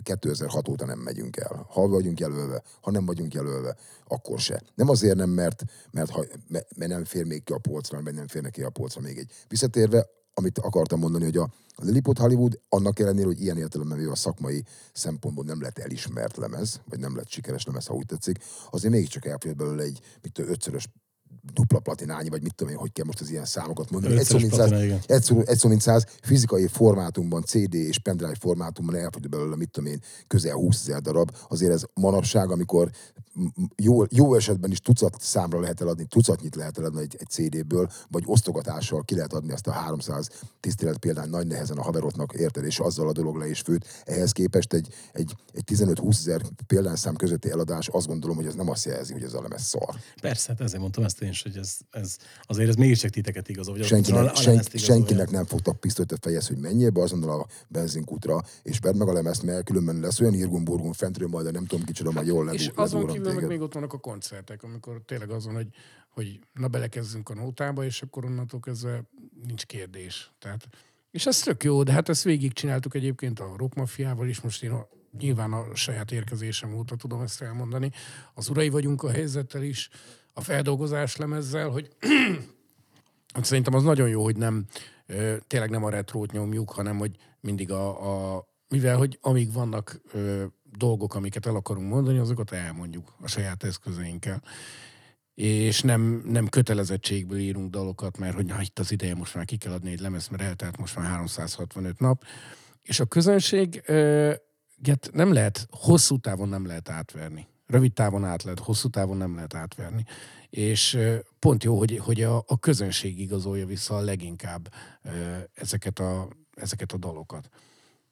2006 0.02 0.68
óta 0.68 0.86
nem 0.86 0.98
megyünk 0.98 1.36
el. 1.36 1.66
Ha 1.68 1.88
vagyunk 1.88 2.20
jelölve, 2.20 2.62
ha 2.80 2.90
nem 2.90 3.06
vagyunk 3.06 3.34
jelölve, 3.34 3.76
akkor 4.08 4.38
se. 4.38 4.62
Nem 4.74 4.88
azért 4.88 5.16
nem, 5.16 5.30
mert, 5.30 5.64
mert, 5.90 6.10
ha, 6.10 6.24
mert 6.48 6.90
nem 6.90 7.04
fér 7.04 7.24
még 7.24 7.44
ki 7.44 7.52
a 7.52 7.58
polcra, 7.58 8.00
mert 8.00 8.16
nem 8.16 8.26
férnek 8.26 8.52
ki 8.52 8.62
a 8.62 8.70
polcra 8.70 9.00
még 9.00 9.18
egy. 9.18 9.30
Visszatérve, 9.48 10.06
amit 10.38 10.58
akartam 10.58 10.98
mondani, 10.98 11.24
hogy 11.24 11.36
a, 11.36 11.50
Lilliput 11.76 12.18
Hollywood 12.18 12.60
annak 12.68 12.98
ellenére, 12.98 13.26
hogy 13.26 13.40
ilyen 13.40 13.58
értelemben 13.58 14.08
a 14.08 14.14
szakmai 14.14 14.64
szempontból 14.92 15.44
nem 15.44 15.60
lett 15.60 15.78
elismert 15.78 16.36
lemez, 16.36 16.80
vagy 16.88 16.98
nem 16.98 17.16
lett 17.16 17.28
sikeres 17.28 17.64
lemez, 17.64 17.86
ha 17.86 17.94
úgy 17.94 18.06
tetszik, 18.06 18.38
azért 18.70 18.92
mégiscsak 18.92 19.26
elfogyott 19.26 19.56
belőle 19.56 19.82
egy 19.82 20.00
mit 20.22 20.38
ötszörös 20.38 20.88
dupla 21.52 21.78
platinányi, 21.78 22.28
vagy 22.28 22.42
mit 22.42 22.54
tudom 22.54 22.72
én, 22.72 22.78
hogy 22.78 22.92
kell 22.92 23.04
most 23.04 23.20
az 23.20 23.30
ilyen 23.30 23.44
számokat 23.44 23.90
mondani. 23.90 24.16
Egy 24.18 24.24
szó, 24.24 24.38
mint 24.38 24.54
száz, 24.54 24.70
egy, 25.06 25.22
szó, 25.22 25.40
egy 25.40 25.58
szó, 25.58 25.68
mint 25.68 25.80
száz, 25.80 26.06
fizikai 26.22 26.66
formátumban, 26.66 27.42
CD 27.42 27.74
és 27.74 27.98
pendrive 27.98 28.36
formátumban 28.40 28.96
elfogy 28.96 29.28
belőle, 29.28 29.56
mit 29.56 29.70
tudom 29.70 29.90
én, 29.90 30.00
közel 30.26 30.54
20 30.54 30.80
ezer 30.80 31.00
darab. 31.00 31.36
Azért 31.48 31.72
ez 31.72 31.82
manapság, 31.94 32.50
amikor 32.50 32.90
jó, 33.76 34.02
jó 34.08 34.34
esetben 34.34 34.70
is 34.70 34.80
tucat 34.80 35.16
számra 35.20 35.60
lehet 35.60 35.80
eladni, 35.80 36.04
tucatnyit 36.04 36.54
lehet 36.54 36.78
eladni 36.78 37.00
egy, 37.00 37.16
egy 37.18 37.28
CD-ből, 37.28 37.90
vagy 38.08 38.22
osztogatással 38.26 39.02
ki 39.04 39.14
lehet 39.14 39.32
adni 39.32 39.52
ezt 39.52 39.66
a 39.66 39.72
300 39.72 40.28
tisztelet 40.60 40.98
példány 40.98 41.28
nagy 41.30 41.46
nehezen 41.46 41.76
a 41.76 41.82
haverotnak, 41.82 42.32
érted, 42.32 42.64
és 42.64 42.78
azzal 42.78 43.08
a 43.08 43.12
dolog 43.12 43.36
le 43.36 43.48
is 43.48 43.60
főt. 43.60 43.86
Ehhez 44.04 44.32
képest 44.32 44.72
egy, 44.72 44.88
egy, 45.12 45.34
egy 45.52 45.64
15-20 45.66 46.08
ezer 46.08 46.42
példányszám 46.66 47.14
közötti 47.14 47.50
eladás, 47.50 47.88
azt 47.88 48.06
gondolom, 48.06 48.36
hogy 48.36 48.46
ez 48.46 48.54
nem 48.54 48.68
azt 48.68 48.84
jelzi, 48.84 49.12
hogy 49.12 49.22
ez 49.22 49.34
a 49.34 49.42
lemez 49.42 49.62
szar. 49.62 49.94
Persze, 50.20 50.52
hát 50.52 50.60
ezért 50.60 50.80
mondtam 50.80 51.04
ezt 51.04 51.22
én 51.22 51.28
is, 51.28 51.37
hogy 51.42 51.56
ez, 51.56 51.76
ez 51.90 52.16
azért 52.42 52.68
ez 52.68 52.74
mégiscsak 52.74 53.10
titeket 53.10 53.48
igazol. 53.48 53.76
Hogy 53.76 53.84
senkinek, 53.84 54.32
a, 54.32 54.34
sen, 54.34 54.62
senkinek 54.74 55.30
nem 55.30 55.44
fogtak 55.44 55.80
pisztolyt 55.80 56.12
a 56.12 56.16
fejez, 56.20 56.48
hogy 56.48 56.56
menjél 56.56 56.90
be 56.90 57.00
azonnal 57.00 57.40
a 57.40 57.46
benzinkútra, 57.68 58.40
és 58.62 58.78
vedd 58.78 58.96
meg 58.96 59.08
a 59.08 59.12
lemezt, 59.12 59.42
mert 59.42 59.64
különben 59.64 60.00
lesz 60.00 60.20
olyan 60.20 60.34
irgumburgum 60.34 60.92
fentről 60.92 61.28
majd, 61.28 61.44
de 61.44 61.50
nem 61.50 61.66
tudom 61.66 61.84
kicsoda, 61.84 62.10
majd 62.10 62.26
jól 62.26 62.52
És 62.52 62.70
azon 62.74 63.06
kívül 63.06 63.32
meg 63.32 63.46
még 63.46 63.60
ott 63.60 63.74
vannak 63.74 63.92
a 63.92 63.98
koncertek, 63.98 64.62
amikor 64.62 65.02
tényleg 65.06 65.30
azon, 65.30 65.54
hogy, 65.54 65.68
hogy 66.08 66.40
na 66.52 66.68
belekezzünk 66.68 67.28
a 67.28 67.34
nótába, 67.34 67.84
és 67.84 68.02
akkor 68.02 68.24
onnantól 68.24 68.60
kezdve 68.60 69.02
nincs 69.46 69.66
kérdés. 69.66 70.32
Tehát, 70.38 70.68
és 71.10 71.26
ez 71.26 71.40
tök 71.40 71.64
jó, 71.64 71.82
de 71.82 71.92
hát 71.92 72.08
ezt 72.08 72.22
végigcsináltuk 72.22 72.94
egyébként 72.94 73.40
a 73.40 73.54
rockmafiával 73.56 74.28
is, 74.28 74.40
most 74.40 74.62
én 74.62 74.70
a, 74.70 74.88
nyilván 75.18 75.52
a 75.52 75.74
saját 75.74 76.12
érkezésem 76.12 76.74
óta 76.74 76.96
tudom 76.96 77.20
ezt 77.20 77.42
elmondani. 77.42 77.90
Az 78.34 78.48
urai 78.48 78.68
vagyunk 78.68 79.02
a 79.02 79.10
helyzettel 79.10 79.62
is, 79.62 79.88
a 80.38 80.40
feldolgozás 80.40 81.16
lemezzel, 81.16 81.68
hogy 81.68 81.88
hát 83.34 83.44
szerintem 83.44 83.74
az 83.74 83.82
nagyon 83.82 84.08
jó, 84.08 84.22
hogy 84.22 84.36
nem 84.36 84.66
tényleg 85.46 85.70
nem 85.70 85.84
a 85.84 85.90
retrót 85.90 86.32
nyomjuk, 86.32 86.70
hanem 86.70 86.98
hogy 86.98 87.16
mindig 87.40 87.70
a, 87.70 88.36
a 88.36 88.44
mivel 88.68 88.96
hogy 88.96 89.18
amíg 89.20 89.52
vannak 89.52 90.00
ö, 90.12 90.44
dolgok, 90.76 91.14
amiket 91.14 91.46
el 91.46 91.54
akarunk 91.54 91.88
mondani, 91.88 92.18
azokat 92.18 92.52
elmondjuk 92.52 93.14
a 93.20 93.28
saját 93.28 93.64
eszközeinkkel. 93.64 94.42
És 95.34 95.80
nem, 95.80 96.22
nem 96.26 96.48
kötelezettségből 96.48 97.38
írunk 97.38 97.70
dalokat, 97.70 98.18
mert 98.18 98.34
hogy 98.34 98.46
na, 98.46 98.60
itt 98.60 98.78
az 98.78 98.92
ideje, 98.92 99.14
most 99.14 99.34
már 99.34 99.44
ki 99.44 99.56
kell 99.56 99.72
adni 99.72 99.90
egy 99.90 100.00
lemez, 100.00 100.28
mert 100.28 100.42
eltelt 100.42 100.76
most 100.76 100.96
már 100.96 101.06
365 101.06 101.98
nap. 101.98 102.24
És 102.82 103.00
a 103.00 103.04
közönség 103.04 103.82
ö, 103.86 104.32
nem 105.12 105.32
lehet, 105.32 105.66
hosszú 105.70 106.18
távon 106.18 106.48
nem 106.48 106.66
lehet 106.66 106.88
átverni. 106.88 107.46
Rövid 107.68 107.92
távon 107.92 108.24
át 108.24 108.42
lehet, 108.42 108.58
hosszú 108.58 108.88
távon 108.88 109.16
nem 109.16 109.34
lehet 109.34 109.54
átverni. 109.54 110.04
És 110.50 110.98
pont 111.38 111.64
jó, 111.64 111.78
hogy, 111.78 111.98
hogy 111.98 112.22
a, 112.22 112.36
a 112.46 112.58
közönség 112.58 113.20
igazolja 113.20 113.66
vissza 113.66 113.96
a 113.96 114.00
leginkább 114.00 114.72
ezeket 115.54 115.98
a, 115.98 116.28
ezeket 116.54 116.92
a 116.92 116.96
dalokat. 116.96 117.48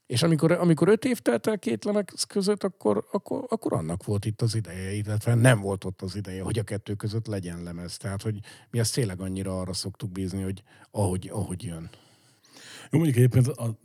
És 0.07 0.22
amikor, 0.22 0.52
amikor 0.52 0.88
öt 0.88 1.04
év 1.04 1.18
telt 1.18 1.46
el 1.46 1.59
két 1.59 1.88
között, 2.28 2.64
akkor, 2.64 3.07
akkor, 3.12 3.44
akkor 3.48 3.72
annak 3.72 4.04
volt 4.04 4.24
itt 4.24 4.42
az 4.42 4.54
ideje, 4.54 4.92
illetve 4.92 5.34
nem 5.34 5.61
volt 5.61 5.84
ott 5.84 6.02
az 6.02 6.16
ideje, 6.16 6.42
hogy 6.42 6.59
a 6.59 6.62
kettő 6.62 6.94
között 6.94 7.26
legyen 7.26 7.62
lemez. 7.62 7.96
Tehát, 7.96 8.22
hogy 8.22 8.38
mi 8.70 8.78
ezt 8.78 8.94
tényleg 8.94 9.20
annyira 9.20 9.61
arra 9.61 9.72
szoktuk 9.72 10.11
bízni, 10.11 10.42
hogy 10.42 10.62
ahogy, 10.90 11.30
ahogy 11.32 11.62
jön. 11.62 11.90
Jó, 12.90 12.98
mondjuk 12.98 13.16
egyébként 13.16 13.46
a, 13.46 13.78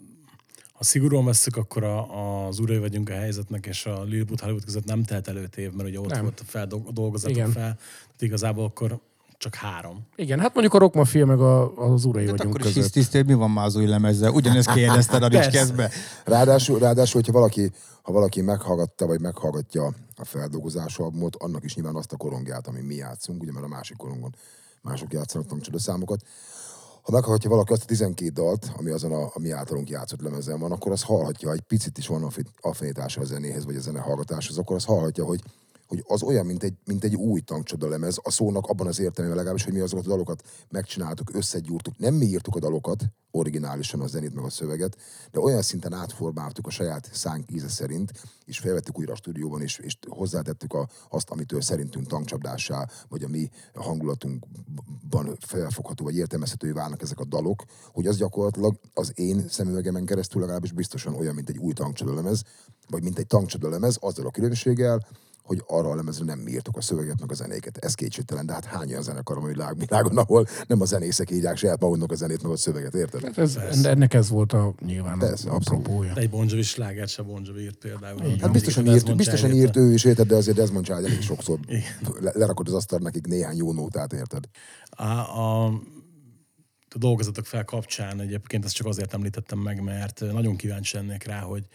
ha 0.82 0.88
szigorúan 0.88 1.26
veszük, 1.26 1.56
akkor 1.56 1.84
a, 1.84 2.46
az 2.46 2.60
urai 2.60 2.78
vagyunk 2.78 3.10
a 3.10 3.14
helyzetnek, 3.14 3.66
és 3.66 3.86
a 3.86 4.04
Lilliput 4.04 4.40
Hollywood 4.40 4.66
között 4.66 4.86
nem 4.86 5.04
telt 5.04 5.28
előtt 5.28 5.56
év, 5.56 5.72
mert 5.72 5.90
ugye 5.90 6.00
ott 6.00 6.10
nem. 6.10 6.22
volt 6.22 6.40
a 6.40 6.44
feldolgozatok 6.46 7.38
fel. 7.38 7.54
Tehát 7.54 7.78
igazából 8.20 8.66
akkor 8.66 9.00
csak 9.38 9.56
három. 9.56 10.08
Igen, 10.16 10.40
hát 10.40 10.54
mondjuk 10.54 10.74
a 10.74 10.78
Rockma 10.78 11.06
film 11.06 11.28
meg 11.28 11.40
a, 11.40 11.78
az 11.78 12.06
urai 12.06 12.26
De 12.26 12.32
vagyunk 12.32 12.56
akkor 12.56 12.66
között. 12.66 12.84
is 12.84 12.90
tisztél, 12.90 13.24
mi 13.24 13.34
van 13.34 13.52
már 13.52 13.66
az 13.66 13.76
új 13.76 13.86
lemezzel? 13.86 14.32
Ugyanezt 14.32 14.74
kérdezted 14.80 15.24
a 15.24 15.28
Ricskeszbe. 15.28 15.92
Ráadásul, 16.26 16.80
ráadásul, 16.80 17.22
hogyha 17.22 17.40
valaki, 17.40 17.72
ha 18.02 18.12
valaki 18.12 18.42
meghallgatta, 18.42 19.06
vagy 19.06 19.20
meghallgatja 19.20 19.94
a 20.16 20.26
feldolgozás 20.26 20.98
albumot, 20.98 21.36
annak 21.36 21.64
is 21.64 21.76
nyilván 21.76 21.96
azt 21.96 22.14
a 22.14 22.18
korongját, 22.18 22.68
ami 22.68 22.82
mi 22.82 22.96
játszunk, 22.96 23.42
ugye 23.42 23.52
mert 23.52 23.66
a 23.66 23.70
másik 23.70 23.98
korongon 23.98 24.36
mások 24.82 25.14
játszanak 25.14 25.48
tankcsoda 25.48 25.80
számokat. 25.80 26.22
Ha 27.02 27.12
meghallgatja 27.12 27.50
valaki 27.50 27.72
azt 27.72 27.84
a 27.84 27.86
12 27.86 28.32
dalt, 28.32 28.72
ami 28.78 28.90
azon 28.90 29.12
a, 29.12 29.24
a 29.34 29.40
mi 29.40 29.52
általunk 29.52 29.90
játszott 29.90 30.22
lemezen 30.22 30.60
van, 30.60 30.72
akkor 30.72 30.92
az 30.92 31.04
hallhatja, 31.04 31.52
egy 31.52 31.62
picit 31.62 31.98
is 31.98 32.08
van 32.08 32.32
affinitása 32.62 33.22
a 33.22 33.24
zenéhez, 33.24 33.66
vagy 33.66 33.76
a 33.76 33.80
zene 33.80 34.00
hallgatáshoz, 34.00 34.58
akkor 34.58 34.76
az 34.76 34.86
hallhatja, 34.86 35.26
hogy 35.26 35.42
hogy 35.92 36.04
az 36.08 36.24
olyan, 36.24 36.46
mint 36.46 36.64
egy, 36.64 36.74
mint 36.86 37.04
egy 37.04 37.16
új 37.16 37.40
tankcsoda 37.40 37.88
lemez, 37.88 38.20
a 38.24 38.32
szónak 38.32 38.68
abban 38.68 38.88
az 38.88 39.00
értelemben 39.00 39.38
legalábbis, 39.38 39.64
hogy 39.64 39.74
mi 39.74 39.80
azokat 39.80 40.06
a 40.06 40.10
dalokat 40.10 40.44
megcsináltuk, 40.70 41.34
összegyúrtuk. 41.34 41.98
Nem 41.98 42.14
mi 42.14 42.26
írtuk 42.26 42.56
a 42.56 42.60
dalokat, 42.60 43.04
originálisan 43.32 44.02
a 44.02 44.08
zenét 44.08 44.34
meg 44.34 44.44
a 44.44 44.50
szöveget, 44.50 44.98
de 45.32 45.40
olyan 45.40 45.62
szinten 45.62 45.94
átformáltuk 45.94 46.68
a 46.68 46.70
saját 46.70 47.10
szánk 47.14 47.52
íze 47.52 47.70
szerint, 47.70 48.12
és 48.46 48.60
felvettük 48.60 48.98
újra 48.98 49.12
a 49.12 49.16
stúdióban, 49.16 49.62
és, 49.62 49.78
és 49.78 49.98
hozzátettük 50.10 50.74
a, 50.74 50.90
azt, 51.10 51.30
amitől 51.30 51.62
szerintünk 51.62 52.08
tankcsapdásá, 52.08 52.88
vagy 53.10 53.24
a 53.24 53.28
mi 53.28 53.50
hangulatunkban 53.74 55.38
felfogható, 55.40 56.04
vagy 56.04 56.16
értelmezhető 56.16 56.74
válnak 56.74 57.02
ezek 57.02 57.20
a 57.20 57.26
dalok, 57.26 57.64
hogy 57.92 58.08
az 58.08 58.18
gyakorlatilag 58.18 58.80
az 58.94 59.12
én 59.16 59.46
szemüvegemen 59.50 60.06
keresztül 60.06 60.42
legalábbis 60.42 60.72
biztosan 60.72 61.16
olyan, 61.16 61.36
mint 61.36 61.50
egy 61.50 61.58
új 61.58 61.74
tankcsodalemez, 61.74 62.44
vagy 62.88 63.04
mint 63.04 63.18
egy 63.18 63.28
tankcsodalemez, 63.28 63.98
azzal 64.00 64.26
a 64.26 64.32
különbséggel, 64.32 65.06
hogy 65.44 65.64
arra 65.68 65.90
a 65.90 65.96
lemezre 65.96 66.26
nem 66.26 66.40
mi 66.40 66.52
írtuk 66.52 66.78
a 66.78 66.82
szöveget, 66.82 67.20
meg 67.20 67.32
a 67.32 67.34
zenéket. 67.34 67.78
Ez 67.78 67.94
kétségtelen, 67.94 68.46
de 68.46 68.54
hát 68.54 68.66
hány 68.66 68.90
olyan 68.90 69.02
zenekar 69.04 69.38
a 69.38 69.46
világ, 69.46 69.78
világon, 69.78 70.18
ahol 70.18 70.46
nem 70.68 70.82
a 70.82 70.86
zenészek 70.86 71.32
írják 71.32 71.58
saját 71.58 71.80
maguknak 71.80 72.12
a 72.12 72.16
zenét, 72.16 72.44
meg 72.44 72.52
a 72.52 72.58
szöveget, 72.58 72.94
érted? 72.94 73.22
Hát 73.24 73.38
ez, 73.38 73.82
de 73.82 73.90
ennek 73.90 74.14
ez 74.14 74.30
volt 74.30 74.54
a 74.54 74.74
nyilván 74.86 75.20
Persze, 75.20 75.50
a 75.50 75.54
abszolút. 75.54 75.86
apropója. 75.86 76.14
De 76.14 76.22
egy 76.22 76.30
Bon 76.30 76.48
Jovi 76.50 76.62
slágert 76.62 77.10
se 77.10 77.22
Bon 77.22 77.42
Jovi 77.46 77.62
írt 77.62 77.78
például. 77.78 78.24
Így 78.26 78.42
Hát 78.42 78.52
biztosan 78.52 78.84
Desmond 78.84 79.08
írt, 79.08 79.18
biztosan 79.18 79.50
Child 79.50 79.62
írt 79.62 79.78
ő 79.78 79.94
is, 79.94 80.04
érted, 80.04 80.28
de 80.28 80.36
azért 80.36 80.58
Desmond 80.58 80.86
Child 80.86 81.06
elég 81.06 81.22
sokszor 81.22 81.60
le- 82.20 82.32
lerakod 82.36 82.68
az 82.68 82.74
asztal 82.74 83.00
nekik 83.00 83.26
néhány 83.28 83.58
jó 83.58 83.74
nótát, 83.74 84.14
érted? 84.14 84.44
A, 84.90 85.04
a, 85.04 85.66
a 86.90 86.98
dolgozatok 86.98 87.46
fel 87.46 87.66
kapcsán 87.66 88.20
egyébként 88.20 88.66
ezt 88.66 88.74
csak 88.74 88.88
azért 88.88 89.14
említettem 89.14 89.60
meg, 89.60 89.84
mert 89.84 90.20
nagyon 90.20 90.56
kíváncsi 90.56 90.96
lennék 90.98 91.24
rá, 91.24 91.40
hogy 91.40 91.66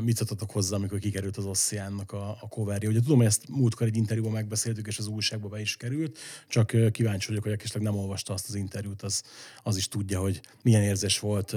mit 0.00 0.20
adtatok 0.20 0.50
hozzá, 0.50 0.76
amikor 0.76 0.98
kikerült 0.98 1.36
az 1.36 1.44
Ossiánnak 1.44 2.12
a, 2.12 2.30
a 2.40 2.48
coverje. 2.48 2.88
Ugye 2.88 3.00
tudom, 3.00 3.16
hogy 3.16 3.26
ezt 3.26 3.48
múltkor 3.48 3.86
egy 3.86 3.96
interjúban 3.96 4.32
megbeszéltük, 4.32 4.86
és 4.86 4.98
az 4.98 5.06
újságba 5.06 5.48
be 5.48 5.60
is 5.60 5.76
került, 5.76 6.18
csak 6.48 6.72
kíváncsi 6.92 7.28
vagyok, 7.28 7.42
hogy 7.42 7.52
aki 7.52 7.78
nem 7.78 7.96
olvasta 7.96 8.32
azt 8.32 8.48
az 8.48 8.54
interjút, 8.54 9.02
az, 9.02 9.22
az 9.62 9.76
is 9.76 9.88
tudja, 9.88 10.20
hogy 10.20 10.40
milyen 10.62 10.82
érzés 10.82 11.18
volt 11.18 11.54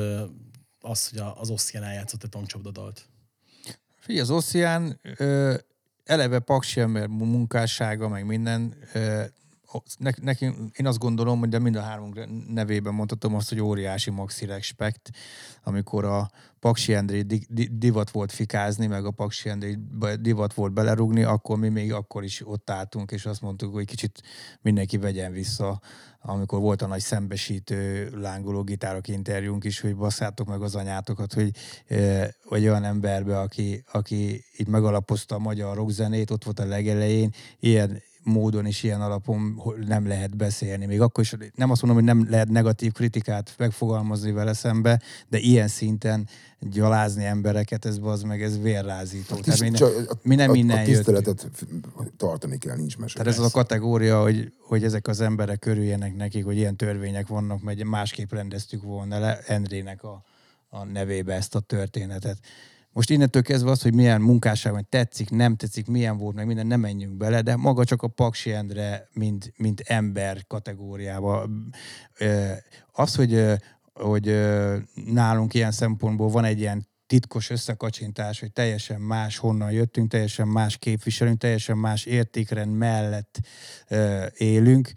az, 0.82 1.10
hogy 1.10 1.22
az 1.36 1.50
Ossián 1.50 1.84
eljátszott 1.84 2.24
egy 2.24 2.30
tankcsapdadalt. 2.30 3.06
Figyelj, 4.00 4.30
az 4.30 4.54
ö, 5.18 5.56
eleve 6.04 6.40
paksi 6.40 6.80
ember 6.80 7.08
munkássága, 7.08 8.08
meg 8.08 8.26
minden, 8.26 8.76
ne, 9.98 10.12
nekünk, 10.22 10.78
én 10.78 10.86
azt 10.86 10.98
gondolom, 10.98 11.40
hogy 11.40 11.50
de 11.50 11.60
mind 11.60 11.76
a 11.76 11.82
hármunk 11.82 12.28
nevében 12.48 12.94
mondhatom 12.94 13.36
azt, 13.36 13.50
hogy 13.50 13.60
óriási 13.62 14.10
maxi 14.10 14.46
respekt, 14.46 15.10
amikor 15.64 16.06
a 16.06 16.30
Paksi 16.60 16.94
Endré 16.94 17.22
di, 17.22 17.46
di, 17.50 17.70
divat 17.78 18.12
volt 18.12 18.32
fikázni, 18.32 18.88
meg 18.88 19.06
a 19.06 19.12
Paksi 19.12 19.50
Endré 19.50 19.78
divat 20.20 20.54
volt 20.54 20.74
belerugni, 20.74 21.24
akkor 21.24 21.58
mi 21.58 21.70
még 21.70 21.94
akkor 21.94 22.24
is 22.24 22.48
ott 22.48 22.70
álltunk, 22.70 23.12
és 23.12 23.26
azt 23.26 23.42
mondtuk, 23.42 23.74
hogy 23.74 23.86
kicsit 23.86 24.22
mindenki 24.62 24.98
vegyen 24.98 25.32
vissza, 25.32 25.82
amikor 26.22 26.60
volt 26.60 26.82
a 26.82 26.88
nagy 26.88 27.00
szembesítő 27.00 28.10
lángoló 28.16 28.64
gitárok 28.64 29.08
interjúnk 29.08 29.64
is, 29.64 29.80
hogy 29.80 29.96
basszátok 29.96 30.48
meg 30.48 30.62
az 30.62 30.76
anyátokat, 30.76 31.34
hogy 31.34 31.52
eh, 31.88 32.28
vagy 32.50 32.68
olyan 32.68 32.84
emberbe, 32.84 33.40
aki, 33.40 33.84
aki 33.92 34.44
így 34.58 34.68
megalapozta 34.68 35.36
a 35.36 35.40
magyar 35.40 35.76
rockzenét, 35.76 36.32
ott 36.32 36.44
volt 36.44 36.60
a 36.60 36.66
legelején, 36.66 37.34
ilyen 37.60 38.02
módon 38.24 38.66
és 38.66 38.84
ilyen 38.84 39.02
alapon 39.02 39.62
nem 39.88 40.08
lehet 40.08 40.38
beszélni. 40.38 40.86
Még 40.86 41.02
akkor 41.02 41.24
is 41.24 41.36
nem 41.56 41.72
azt 41.72 41.82
mondom, 41.82 42.06
hogy 42.06 42.16
nem 42.16 42.30
lehet 42.30 42.50
negatív 42.50 42.92
kritikát 42.92 43.54
megfogalmazni 43.58 44.32
vele 44.32 44.54
szembe, 44.54 45.02
de 45.30 45.38
ilyen 45.38 45.68
szinten 45.68 46.28
gyalázni 46.60 47.26
embereket, 47.26 47.86
ez 47.86 47.98
az 48.02 48.22
meg, 48.22 48.44
ez 48.44 48.62
vérrázító. 48.62 49.36
Tehát 49.36 49.60
mi, 49.60 49.70
ne, 49.70 49.86
a- 49.86 50.18
mi 50.22 50.36
nem 50.36 50.50
a, 50.50 50.56
innen 50.56 50.78
a 50.78 50.80
jöttünk. 50.80 50.96
tiszteletet 50.98 51.50
f- 51.54 51.68
tartani 52.18 52.58
kell, 52.58 52.76
nincs 52.76 52.98
mese. 52.98 53.18
Tehát 53.18 53.34
ez 53.34 53.40
az 53.40 53.46
a 53.46 53.50
kategória, 53.52 54.22
hogy, 54.22 54.54
hogy 54.60 54.84
ezek 54.84 55.08
az 55.08 55.22
emberek 55.22 55.60
körüljenek 55.60 56.16
nekik, 56.16 56.46
hogy 56.46 56.58
ilyen 56.58 56.76
törvények 56.76 57.28
vannak, 57.28 57.62
mert 57.62 57.84
másképp 57.84 58.32
rendeztük 58.34 58.84
volna 58.84 59.20
le 59.20 59.40
Endrének 59.48 60.04
a, 60.04 60.24
a 60.70 60.84
nevébe 60.84 61.34
ezt 61.34 61.56
a 61.56 61.60
történetet. 61.60 62.38
Most 62.92 63.10
innentől 63.10 63.42
kezdve 63.42 63.72
az, 63.72 63.82
hogy 63.82 63.94
milyen 63.94 64.22
munkásság 64.22 64.74
van, 64.74 64.88
tetszik, 64.90 65.30
nem 65.30 65.56
tetszik, 65.56 65.88
milyen 65.88 66.18
volt, 66.18 66.36
meg 66.36 66.46
minden, 66.46 66.68
nem 66.68 66.80
menjünk 66.80 67.18
bele, 67.18 67.42
de 67.42 67.56
maga 67.56 67.84
csak 67.84 68.02
a 68.02 68.08
Paksi 68.08 68.52
Endre, 68.52 69.08
mint, 69.14 69.54
mint 69.58 69.80
ember 69.80 70.48
kategóriába. 70.48 71.50
Az, 72.92 73.16
hogy, 73.16 73.46
hogy 73.94 74.26
nálunk 75.06 75.54
ilyen 75.54 75.72
szempontból 75.72 76.30
van 76.30 76.44
egy 76.44 76.60
ilyen 76.60 76.88
titkos 77.08 77.50
összekacsintás, 77.50 78.40
hogy 78.40 78.52
teljesen 78.52 79.02
más 79.02 79.38
honnan 79.38 79.72
jöttünk, 79.72 80.10
teljesen 80.10 80.48
más 80.48 80.78
képviselünk, 80.78 81.38
teljesen 81.38 81.78
más 81.78 82.06
értékrend 82.06 82.78
mellett 82.78 83.40
élünk. 84.38 84.92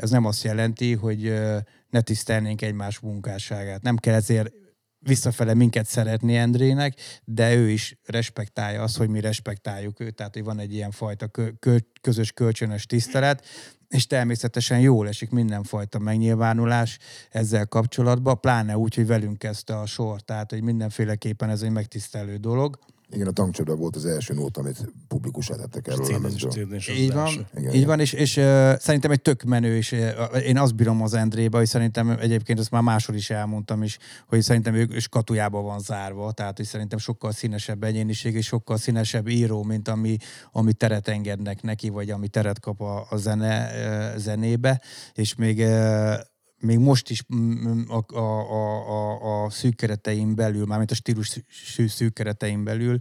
Ez 0.00 0.10
nem 0.10 0.24
azt 0.24 0.42
jelenti, 0.44 0.94
hogy 0.94 1.26
ö, 1.26 1.58
ne 1.90 2.00
tisztelnénk 2.00 2.62
egymás 2.62 2.98
munkásságát. 2.98 3.82
Nem 3.82 3.96
kell 3.96 4.14
ezért 4.14 4.52
visszafele 5.00 5.54
minket 5.54 5.86
szeretni 5.86 6.36
Endrének, 6.36 6.94
de 7.24 7.54
ő 7.54 7.70
is 7.70 7.98
respektálja 8.04 8.82
azt, 8.82 8.96
hogy 8.96 9.08
mi 9.08 9.20
respektáljuk 9.20 10.00
őt, 10.00 10.14
tehát 10.14 10.34
hogy 10.34 10.44
van 10.44 10.58
egy 10.58 10.74
ilyen 10.74 10.90
fajta 10.90 11.26
kö- 11.26 11.58
kö- 11.58 11.86
közös 12.00 12.32
kölcsönös 12.32 12.86
tisztelet, 12.86 13.46
és 13.88 14.06
természetesen 14.06 14.80
jól 14.80 15.08
esik 15.08 15.30
mindenfajta 15.30 15.98
megnyilvánulás 15.98 16.98
ezzel 17.30 17.66
kapcsolatban, 17.66 18.40
pláne 18.40 18.76
úgy, 18.76 18.94
hogy 18.94 19.06
velünk 19.06 19.38
kezdte 19.38 19.78
a 19.78 19.86
sor, 19.86 20.20
tehát 20.20 20.50
hogy 20.50 20.62
mindenféleképpen 20.62 21.50
ez 21.50 21.62
egy 21.62 21.70
megtisztelő 21.70 22.36
dolog. 22.36 22.78
Igen, 23.12 23.26
a 23.26 23.30
tankcsoda 23.30 23.76
volt 23.76 23.96
az 23.96 24.04
első 24.04 24.34
nót, 24.34 24.56
amit 24.56 24.92
publikusá 25.08 25.54
tettek 25.54 25.88
erről 25.88 26.30
is 26.34 26.44
az 26.44 26.88
Így 26.88 27.12
van. 27.12 27.46
Igen, 27.56 27.74
így 27.74 27.86
van, 27.86 28.00
és, 28.00 28.12
és 28.12 28.36
uh, 28.36 28.44
szerintem 28.78 29.10
egy 29.10 29.22
tök 29.22 29.42
menő, 29.42 29.76
és 29.76 29.92
uh, 29.92 30.46
én 30.46 30.58
azt 30.58 30.74
bírom 30.74 31.02
az 31.02 31.14
Endrébe, 31.14 31.58
hogy 31.58 31.66
szerintem 31.66 32.10
egyébként 32.10 32.58
ezt 32.58 32.70
már 32.70 32.82
máshol 32.82 33.16
is 33.16 33.30
elmondtam 33.30 33.82
is, 33.82 33.98
hogy 34.26 34.42
szerintem 34.42 34.74
ő 34.74 34.88
is 34.94 35.08
katujába 35.08 35.60
van 35.60 35.80
zárva, 35.80 36.32
tehát 36.32 36.56
hogy 36.56 36.66
szerintem 36.66 36.98
sokkal 36.98 37.32
színesebb 37.32 37.84
egyéniség, 37.84 38.34
és 38.34 38.46
sokkal 38.46 38.76
színesebb 38.76 39.28
író, 39.28 39.62
mint 39.62 39.88
ami, 39.88 40.16
ami 40.52 40.72
teret 40.72 41.08
engednek 41.08 41.62
neki, 41.62 41.88
vagy 41.88 42.10
ami 42.10 42.28
teret 42.28 42.60
kap 42.60 42.80
a, 42.80 43.06
a 43.10 43.16
zene, 43.16 43.70
uh, 44.12 44.18
zenébe, 44.18 44.80
és 45.14 45.34
még 45.34 45.58
uh, 45.58 46.14
még 46.60 46.78
most 46.78 47.10
is 47.10 47.24
mm, 47.34 47.82
a, 47.88 48.16
a, 48.16 48.50
a, 48.50 48.88
a, 48.88 49.44
a 49.44 49.50
szűk 49.50 49.76
keretein 49.76 50.34
belül, 50.34 50.66
mármint 50.66 50.90
a 50.90 50.94
stílus 50.94 51.28
szű- 51.28 51.88
szűk 51.88 52.14
keretein 52.14 52.64
belül 52.64 52.98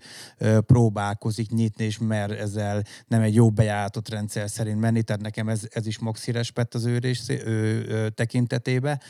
próbálkozik 0.66 1.49
nyitni, 1.49 1.84
és 1.84 1.97
mer 1.97 2.32
ezzel 2.32 2.84
nem 3.07 3.22
egy 3.22 3.34
jó 3.34 3.49
bejáratott 3.49 4.10
rendszer 4.10 4.49
szerint 4.49 4.80
menni, 4.80 5.03
tehát 5.03 5.22
nekem 5.22 5.49
ez, 5.49 5.62
ez 5.70 5.88
is 5.88 5.99
maxi 5.99 6.32
respekt 6.32 6.74
az 6.74 6.86
ő, 6.86 6.99
ő, 7.28 8.10
tekintetébe. 8.10 9.01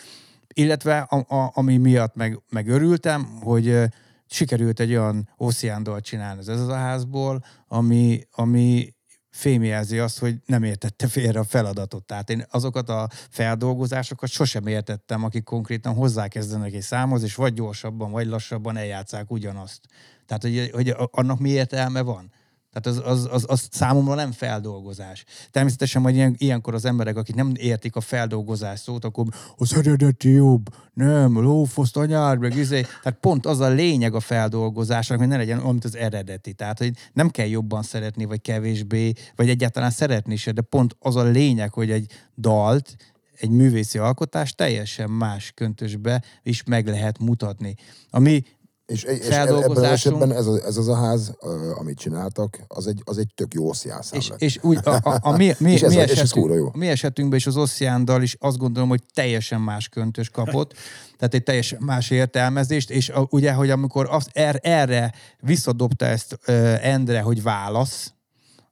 Illetve 0.53 0.99
a, 0.99 1.35
a, 1.35 1.51
ami 1.53 1.77
miatt 1.77 2.15
meg, 2.15 2.41
meg 2.49 2.67
örültem, 2.67 3.25
hogy 3.41 3.89
sikerült 4.25 4.79
egy 4.79 4.91
olyan 4.91 5.29
ósziándal 5.39 6.01
csinálni 6.01 6.39
az 6.39 6.49
ez 6.49 6.59
a 6.59 6.75
házból, 6.75 7.43
ami, 7.67 8.21
ami 8.31 8.93
fémjelzi 9.29 9.99
azt, 9.99 10.19
hogy 10.19 10.35
nem 10.45 10.63
értette 10.63 11.07
félre 11.07 11.39
a 11.39 11.43
feladatot. 11.43 12.03
Tehát 12.03 12.29
én 12.29 12.45
azokat 12.49 12.89
a 12.89 13.09
feldolgozásokat 13.29 14.29
sosem 14.29 14.67
értettem, 14.67 15.23
akik 15.23 15.43
konkrétan 15.43 15.93
hozzákezdenek 15.93 16.73
egy 16.73 16.81
számhoz, 16.81 17.23
és 17.23 17.35
vagy 17.35 17.53
gyorsabban, 17.53 18.11
vagy 18.11 18.27
lassabban 18.27 18.77
eljátszák 18.77 19.31
ugyanazt. 19.31 19.81
Tehát, 20.25 20.41
hogy, 20.41 20.69
hogy 20.73 20.95
annak 21.11 21.39
mi 21.39 21.49
értelme 21.49 22.01
van? 22.01 22.31
Tehát 22.73 22.99
az, 22.99 23.11
az, 23.11 23.27
az, 23.31 23.45
az 23.47 23.67
számomra 23.71 24.15
nem 24.15 24.31
feldolgozás. 24.31 25.25
Természetesen 25.51 26.01
majd 26.01 26.15
ilyen, 26.15 26.35
ilyenkor 26.37 26.73
az 26.73 26.85
emberek, 26.85 27.15
akik 27.15 27.35
nem 27.35 27.51
értik 27.55 27.95
a 27.95 28.01
feldolgozás 28.01 28.79
szót, 28.79 29.05
akkor 29.05 29.25
az 29.55 29.73
eredeti 29.73 30.29
jobb, 30.29 30.75
nem, 30.99 31.41
lófoszt 31.41 31.97
anyád, 31.97 32.39
meg 32.39 32.55
izé. 32.55 32.81
Tehát 32.81 33.19
pont 33.19 33.45
az 33.45 33.59
a 33.59 33.69
lényeg 33.69 34.13
a 34.13 34.19
feldolgozásnak, 34.19 35.19
hogy 35.19 35.27
ne 35.27 35.37
legyen 35.37 35.57
olyan, 35.57 35.71
mint 35.71 35.85
az 35.85 35.95
eredeti. 35.95 36.53
Tehát, 36.53 36.77
hogy 36.77 36.93
nem 37.13 37.29
kell 37.29 37.47
jobban 37.47 37.81
szeretni, 37.81 38.25
vagy 38.25 38.41
kevésbé, 38.41 39.13
vagy 39.35 39.49
egyáltalán 39.49 39.91
szeretni 39.91 40.35
se, 40.35 40.51
de 40.51 40.61
pont 40.61 40.95
az 40.99 41.15
a 41.15 41.23
lényeg, 41.23 41.73
hogy 41.73 41.91
egy 41.91 42.11
dalt, 42.37 42.95
egy 43.39 43.49
művészi 43.49 43.97
alkotás 43.97 44.53
teljesen 44.53 45.09
más 45.09 45.51
köntösbe 45.55 46.23
is 46.43 46.63
meg 46.63 46.87
lehet 46.87 47.19
mutatni. 47.19 47.75
Ami 48.09 48.43
És, 48.89 49.03
és 49.03 49.27
ebben 49.27 49.63
az 49.63 49.81
esetben 49.81 50.31
ez, 50.31 50.45
a, 50.45 50.65
ez 50.65 50.77
az 50.77 50.87
a 50.87 50.95
ház, 50.95 51.33
amit 51.75 51.97
csináltak, 51.97 52.59
az 52.67 52.87
egy, 52.87 53.01
az 53.05 53.17
egy 53.17 53.31
tök 53.35 53.53
jó 53.53 53.69
oszjászám 53.69 54.19
És, 54.19 54.29
lett. 54.29 54.41
és 54.41 54.59
úgy, 54.61 54.79
a, 54.83 54.89
a, 54.89 55.19
a 55.21 55.37
mi, 55.37 55.53
mi, 55.57 55.71
És 55.71 55.81
ez 55.81 55.93
mi, 55.93 55.99
esetünk, 55.99 56.53
jó. 56.53 56.69
mi 56.73 56.87
esetünkben 56.87 57.37
is 57.37 57.47
az 57.47 57.57
Ossziándal 57.57 58.21
is 58.21 58.35
azt 58.39 58.57
gondolom, 58.57 58.89
hogy 58.89 59.01
teljesen 59.13 59.61
más 59.61 59.89
köntös 59.89 60.29
kapott, 60.29 60.73
tehát 61.17 61.33
egy 61.33 61.43
teljesen 61.43 61.79
más 61.81 62.09
értelmezést, 62.09 62.89
és 62.89 63.09
a, 63.09 63.27
ugye, 63.29 63.53
hogy 63.53 63.69
amikor 63.69 64.07
az, 64.09 64.27
er, 64.31 64.59
erre 64.63 65.13
visszadobta 65.39 66.05
ezt 66.05 66.39
uh, 66.47 66.87
Endre, 66.87 67.21
hogy 67.21 67.43
válasz, 67.43 68.13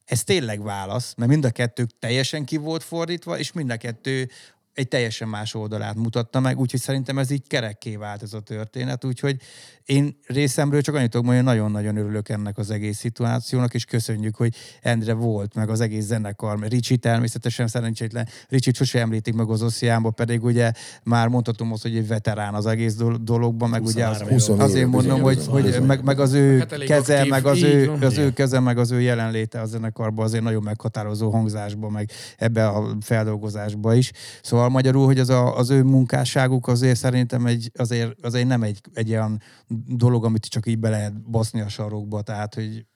ez 0.04 0.24
tényleg 0.24 0.62
válasz, 0.62 1.14
mert 1.16 1.30
mind 1.30 1.44
a 1.44 1.50
kettő 1.50 1.86
teljesen 1.98 2.44
ki 2.44 2.56
volt 2.56 2.82
fordítva, 2.82 3.38
és 3.38 3.52
mind 3.52 3.70
a 3.70 3.76
kettő 3.76 4.30
egy 4.78 4.88
teljesen 4.88 5.28
más 5.28 5.54
oldalát 5.54 5.94
mutatta 5.94 6.40
meg, 6.40 6.58
úgyhogy 6.58 6.80
szerintem 6.80 7.18
ez 7.18 7.30
így 7.30 7.46
kerekké 7.46 7.96
vált 7.96 8.22
ez 8.22 8.32
a 8.32 8.40
történet, 8.40 9.04
úgyhogy 9.04 9.36
én 9.84 10.18
részemről 10.26 10.80
csak 10.80 10.94
annyit 10.94 11.10
tudok 11.10 11.26
mondani, 11.26 11.46
hogy 11.46 11.56
nagyon-nagyon 11.56 11.96
örülök 11.96 12.28
ennek 12.28 12.58
az 12.58 12.70
egész 12.70 12.98
szituációnak, 12.98 13.74
és 13.74 13.84
köszönjük, 13.84 14.36
hogy 14.36 14.54
Endre 14.80 15.12
volt, 15.12 15.54
meg 15.54 15.68
az 15.70 15.80
egész 15.80 16.04
zenekar, 16.04 16.56
mert 16.56 16.72
Ricsi 16.72 16.96
természetesen 16.96 17.66
szerencsétlen, 17.68 18.28
Ricsit 18.48 18.74
sose 18.74 19.00
említik 19.00 19.34
meg 19.34 19.48
az 19.48 19.62
Osziánba, 19.62 20.10
pedig 20.10 20.44
ugye 20.44 20.72
már 21.02 21.28
mondhatom 21.28 21.72
azt, 21.72 21.82
hogy 21.82 21.96
egy 21.96 22.06
veterán 22.08 22.54
az 22.54 22.66
egész 22.66 22.94
dol- 22.94 23.24
dologban, 23.24 23.68
meg 23.70 23.82
ugye 23.84 24.06
az, 24.06 24.20
23 24.20 24.56
éve. 24.56 24.64
azért 24.64 24.88
mondom, 24.88 25.20
hogy, 25.20 25.46
hogy 25.46 25.86
meg, 25.86 26.04
meg, 26.04 26.20
az 26.20 26.32
ő 26.32 26.58
Hát 26.58 26.84
keze, 26.84 27.16
aktív, 27.16 27.30
meg 27.30 27.46
az 27.46 27.62
ő, 27.62 27.86
van. 27.86 28.02
az 28.02 28.18
ő 28.18 28.32
keze, 28.32 28.60
meg 28.60 28.78
az 28.78 28.90
ő 28.90 29.00
jelenléte 29.00 29.60
a 29.60 29.66
zenekarban 29.66 30.24
azért 30.24 30.42
nagyon 30.42 30.62
meghatározó 30.62 31.30
hangzásban, 31.30 31.92
meg 31.92 32.10
ebbe 32.36 32.66
a 32.66 32.96
feldolgozásba 33.00 33.94
is. 33.94 34.10
Szóval 34.42 34.67
magyarul, 34.68 35.04
hogy 35.04 35.18
az, 35.18 35.28
a, 35.28 35.56
az 35.56 35.70
ő 35.70 35.82
munkásságuk 35.82 36.66
azért 36.66 36.98
szerintem 36.98 37.46
egy, 37.46 37.70
azért, 37.74 38.24
azért 38.24 38.46
nem 38.46 38.62
egy, 38.62 38.80
egy 38.92 39.10
olyan 39.10 39.42
dolog, 39.86 40.24
amit 40.24 40.46
csak 40.46 40.66
így 40.66 40.78
be 40.78 40.88
lehet 40.88 41.30
baszni 41.30 41.60
a 41.60 41.68
sarokba, 41.68 42.22
tehát, 42.22 42.54
hogy 42.54 42.86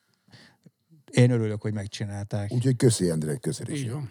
én 1.10 1.30
örülök, 1.30 1.62
hogy 1.62 1.72
megcsinálták. 1.72 2.52
Úgyhogy 2.52 2.76
köszi, 2.76 3.10
Endre, 3.10 3.36
köszi 3.36 3.62
is. 3.66 3.80
Így 3.80 3.90
van. 3.90 4.10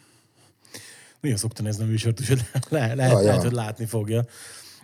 Nagyon 1.22 1.38
szokta 1.38 1.64
nézni 1.64 1.84
a 1.84 1.88
műsort, 1.88 2.20
úgyhogy 2.20 2.42
le, 2.70 2.88
le, 2.88 2.96
lehet, 2.96 3.12
Ja, 3.12 3.22
lehet, 3.22 3.42
hogy 3.42 3.52
látni 3.52 3.86
fogja. 3.86 4.26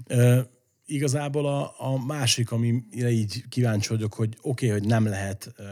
Uh, 0.09 0.39
igazából 0.85 1.47
a, 1.47 1.73
a 1.77 2.05
másik, 2.05 2.51
amire 2.51 3.09
így 3.09 3.43
kíváncsi 3.49 3.89
vagyok, 3.89 4.13
hogy 4.13 4.37
oké, 4.41 4.65
okay, 4.65 4.79
hogy 4.79 4.87
nem 4.87 5.05
lehet 5.05 5.53
uh, 5.57 5.65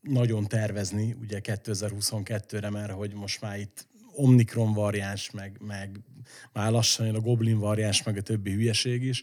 nagyon 0.00 0.46
tervezni, 0.46 1.16
ugye 1.20 1.40
2022-re, 1.42 2.70
mert 2.70 2.92
hogy 2.92 3.14
most 3.14 3.40
már 3.40 3.58
itt 3.58 3.87
Omikron 4.18 4.72
variáns, 4.72 5.30
meg, 5.30 5.56
meg 5.66 6.00
már 6.52 6.70
lassan 6.70 7.06
jön 7.06 7.14
a 7.14 7.20
Goblin 7.20 7.58
variáns, 7.58 8.02
meg 8.02 8.16
a 8.16 8.22
többi 8.22 8.50
hülyeség 8.50 9.02
is, 9.02 9.22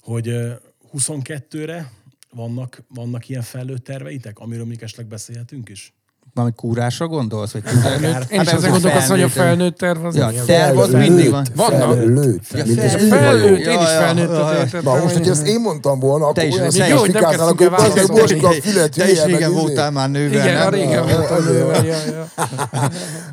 hogy 0.00 0.28
uh, 0.28 0.52
22-re 0.92 1.92
vannak, 2.30 2.82
vannak 2.88 3.28
ilyen 3.28 3.42
fejlőtt 3.42 3.84
terveitek, 3.84 4.38
amiről 4.38 4.66
még 4.66 4.82
esetleg 4.82 5.06
beszélhetünk 5.06 5.68
is? 5.68 5.92
Valami 6.34 6.52
kúrásra 6.56 7.06
gondolsz? 7.06 7.52
Vagy 7.52 7.62
Felnőtt, 7.82 8.30
én 8.30 8.40
is 8.40 8.48
Hát 8.48 8.56
ezen 8.56 8.56
az 8.72 8.80
gondolkozom, 8.82 9.08
hogy 9.16 9.22
a 9.22 9.28
felnőtt- 9.28 9.76
terv 9.78 10.04
az 10.04 10.14
Ja, 10.16 10.26
az? 10.26 10.34
terv 10.46 10.78
az 10.78 10.90
mindig 10.92 11.30
van. 11.30 11.46
Vannak. 11.54 11.94
Felnőtt. 11.94 12.42
Ja, 12.50 12.62
a 12.94 12.98
felnőtt. 12.98 13.66
Én 13.66 13.80
is 13.80 13.88
felnőtt. 13.88 14.82
Na 14.82 14.98
most, 15.02 15.14
hogyha 15.14 15.30
ezt 15.30 15.46
én 15.46 15.60
mondtam 15.60 15.98
volna, 15.98 16.26
akkor 16.26 16.44
is- 16.44 16.54
olyan 16.54 16.66
is- 16.66 16.80
hogy 16.80 16.90
hogy 16.92 17.14
el 17.16 17.36
bazd 17.36 17.60
meg, 17.60 17.70
válaszolni. 17.70 18.20
Boska, 18.20 18.50
filet, 18.50 18.94
Te 18.94 19.10
is 19.10 19.24
régen 19.24 19.52
voltál 19.52 19.90
már 19.90 20.10
nővel, 20.10 20.46
Igen, 20.46 20.66
a 20.66 20.68
régen 20.70 20.90
ja, 20.90 21.04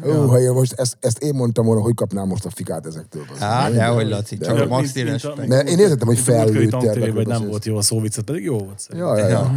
nővel, 0.04 0.40
én 0.42 0.52
most 0.52 0.74
ezt, 1.00 1.18
én 1.24 1.34
mondtam 1.36 1.66
volna, 1.66 1.82
hogy 1.82 1.94
kapnám 1.94 2.28
most 2.28 2.46
a 2.46 2.50
fikát 2.50 2.86
ezektől. 2.86 3.22
Á, 3.40 3.70
dehogy, 3.70 4.10
Laci, 4.10 4.38
csak 4.38 4.50
a 4.72 4.76
a- 4.76 4.80
respekt. 4.82 5.48
Mert 5.48 5.70
én 5.70 5.80
értettem, 5.80 6.08
hogy 6.08 6.18
a 6.18 6.22
felnőtt 6.32 6.70
tervekről 6.72 7.14
hogy 7.14 7.28
nem 7.28 7.48
volt 7.48 7.66
jó 7.66 7.78
a 7.78 7.82
szó 7.82 8.00
viccet, 8.02 8.24
pedig 8.24 8.44
jó 8.44 8.58
volt. 8.58 8.88
Ja, 8.98 9.18
ja, 9.18 9.28
ja. 9.28 9.52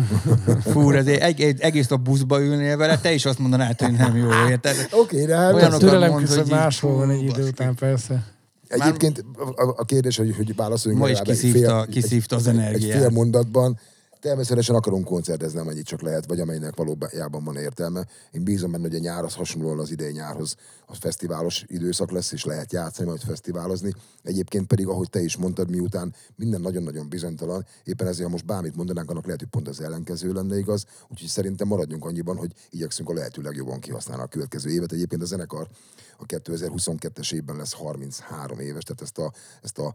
Fú, 0.73 0.91
ezért 0.93 1.61
egész 1.61 1.87
nap 1.89 2.01
buszba 2.01 2.41
ülnél 2.43 2.77
vele, 2.77 2.99
te 2.99 3.13
is 3.13 3.27
azt 3.31 3.39
mondanád, 3.39 3.81
hogy 3.81 3.93
nem 3.93 4.17
jó, 4.17 4.29
érted? 4.49 4.89
Oké, 5.03 5.25
de 5.25 5.37
hát 5.37 5.55
Olyanok- 5.55 5.81
Türelem 5.81 6.15
küszöb 6.15 6.39
hogy 6.43 6.51
máshol 6.51 6.95
van 6.97 7.11
egy 7.11 7.23
idő 7.23 7.47
után, 7.49 7.75
persze. 7.75 8.25
Egyébként 8.69 9.25
a, 9.57 9.75
a 9.77 9.85
kérdés, 9.85 10.17
hogy, 10.17 10.35
hogy 10.37 10.57
válaszoljunk 10.57 11.05
Ma 11.05 11.11
is 11.11 11.17
legalább 11.19 11.39
egy 11.39 11.43
kiszívta- 11.51 11.75
fél- 11.85 11.89
kiszívta 12.03 12.37
az 12.37 12.47
egy- 12.47 12.57
energiát. 12.57 12.95
Egy 12.95 13.01
fél 13.01 13.11
mondatban. 13.11 13.79
Természetesen 14.21 14.75
akarunk 14.75 15.05
koncertezni, 15.05 15.59
amennyit 15.59 15.87
csak 15.87 16.03
lehet, 16.03 16.27
vagy 16.27 16.41
amelynek 16.41 16.77
valójában 16.77 17.45
van 17.45 17.57
értelme. 17.57 18.07
Én 18.31 18.45
bízom 18.45 18.71
benne, 18.71 18.83
hogy 18.83 18.95
a 18.95 18.99
nyár 18.99 19.25
az 19.25 19.35
hasonlóan 19.35 19.79
az 19.79 19.91
idei 19.91 20.13
nyárhoz 20.13 20.57
a 20.87 20.95
fesztiválos 20.95 21.65
időszak 21.67 22.11
lesz, 22.11 22.33
és 22.33 22.45
lehet 22.45 22.73
játszani, 22.73 23.09
majd 23.09 23.21
fesztiválozni. 23.21 23.95
Egyébként 24.23 24.67
pedig, 24.67 24.87
ahogy 24.87 25.11
te 25.11 25.21
is 25.21 25.37
mondtad, 25.37 25.71
miután 25.71 26.15
minden 26.37 26.61
nagyon-nagyon 26.61 27.09
bizonytalan, 27.09 27.67
éppen 27.85 28.07
ezért, 28.07 28.25
ha 28.25 28.33
most 28.33 28.47
bármit 28.47 28.77
mondanánk, 28.77 29.11
annak 29.11 29.25
lehet, 29.25 29.41
hogy 29.41 29.49
pont 29.49 29.69
az 29.69 29.81
ellenkező 29.81 30.33
lenne 30.33 30.59
igaz. 30.59 30.87
Úgyhogy 31.09 31.29
szerintem 31.29 31.67
maradjunk 31.67 32.05
annyiban, 32.05 32.37
hogy 32.37 32.53
igyekszünk 32.71 33.09
a 33.09 33.13
lehető 33.13 33.43
legjobban 33.43 33.81
kihasználni 33.81 34.23
a 34.23 34.27
következő 34.27 34.71
évet. 34.71 34.93
Egyébként 34.93 35.23
a 35.23 35.27
zenekar 35.27 35.69
a 36.17 36.27
2022-es 36.27 37.33
évben 37.33 37.57
lesz 37.57 37.73
33 37.73 38.59
éves, 38.59 38.83
tehát 38.83 39.03
ezt 39.03 39.19
a, 39.19 39.33
ezt 39.63 39.79
a 39.79 39.95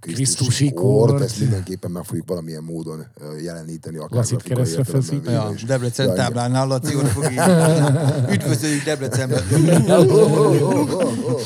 Krisztusi 0.00 0.72
kort, 0.72 1.22
ezt 1.22 1.40
mindenképpen 1.40 1.90
meg 1.90 2.04
fogjuk 2.04 2.28
valamilyen 2.28 2.62
módon 2.62 3.06
jeleníteni. 3.42 3.96
Akár 3.96 4.10
Lacit 4.10 4.42
keresztre 4.42 4.84
véve 5.10 5.30
Ja. 5.30 5.52
Debrecen 5.66 6.06
Ja, 6.06 6.12
táblánál 6.12 6.66
Laci 6.66 6.96
ott 6.96 7.08
fog. 7.08 7.24
Üdvözöljük 8.34 8.84
Debrecenbe. 8.84 9.42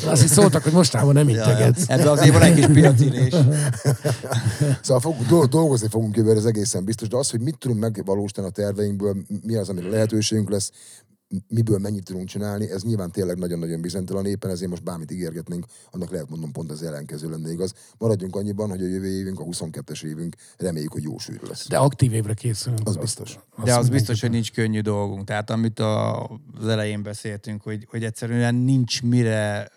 Azt 0.05 0.23
is 0.23 0.29
szóltak, 0.29 0.63
hogy 0.63 0.71
mostában 0.73 1.13
nem 1.13 1.29
Ja, 1.29 1.35
ja. 1.35 1.41
integetsz. 1.49 1.89
Ebben 1.89 2.07
azért 2.07 2.33
van 2.33 2.41
egy 2.41 2.53
kis 2.55 2.65
piacirés. 2.65 3.33
Szóval 4.81 4.99
fogunk, 5.01 5.27
do- 5.27 5.49
dolgozni 5.49 5.87
fogunk 5.87 6.15
jövőre, 6.15 6.37
ez 6.37 6.45
egészen 6.45 6.83
biztos, 6.83 7.07
de 7.07 7.17
az, 7.17 7.29
hogy 7.29 7.39
mit 7.39 7.57
tudunk 7.57 7.79
megvalósítani 7.79 8.47
a 8.47 8.49
terveinkből, 8.49 9.15
mi 9.43 9.55
az, 9.55 9.69
amire 9.69 9.89
lehetőségünk 9.89 10.49
lesz, 10.49 10.71
miből 11.47 11.77
mennyit 11.77 12.03
tudunk 12.03 12.27
csinálni, 12.27 12.71
ez 12.71 12.83
nyilván 12.83 13.11
tényleg 13.11 13.37
nagyon-nagyon 13.37 13.81
bizonytalan, 13.81 14.25
éppen 14.25 14.49
ezért 14.49 14.69
most 14.69 14.83
bármit 14.83 15.11
ígérgetnénk, 15.11 15.65
annak 15.91 16.11
lehet 16.11 16.29
mondom 16.29 16.51
pont 16.51 16.71
az 16.71 16.83
ellenkező 16.83 17.29
lenne 17.29 17.51
igaz. 17.51 17.73
Maradjunk 17.97 18.35
annyiban, 18.35 18.69
hogy 18.69 18.81
a 18.81 18.87
jövő 18.87 19.07
évünk, 19.07 19.39
a 19.39 19.43
22-es 19.43 20.03
évünk 20.03 20.35
reméljük, 20.57 20.91
hogy 20.91 21.03
jó 21.03 21.17
sűrű 21.17 21.45
lesz. 21.47 21.67
De 21.67 21.77
aktív 21.77 22.13
évre 22.13 22.33
készülünk. 22.33 22.87
Az 22.87 22.97
biztos. 22.97 23.39
De 23.63 23.75
az 23.75 23.89
biztos, 23.89 24.21
hogy 24.21 24.29
nincs 24.29 24.51
könnyű 24.51 24.81
dolgunk. 24.81 25.23
Tehát 25.23 25.49
amit 25.49 25.79
a, 25.79 26.23
az 26.59 26.67
elején 26.67 27.03
beszéltünk, 27.03 27.61
hogy, 27.61 27.87
hogy 27.89 28.03
egyszerűen 28.03 28.55
nincs 28.55 29.01
mire 29.03 29.69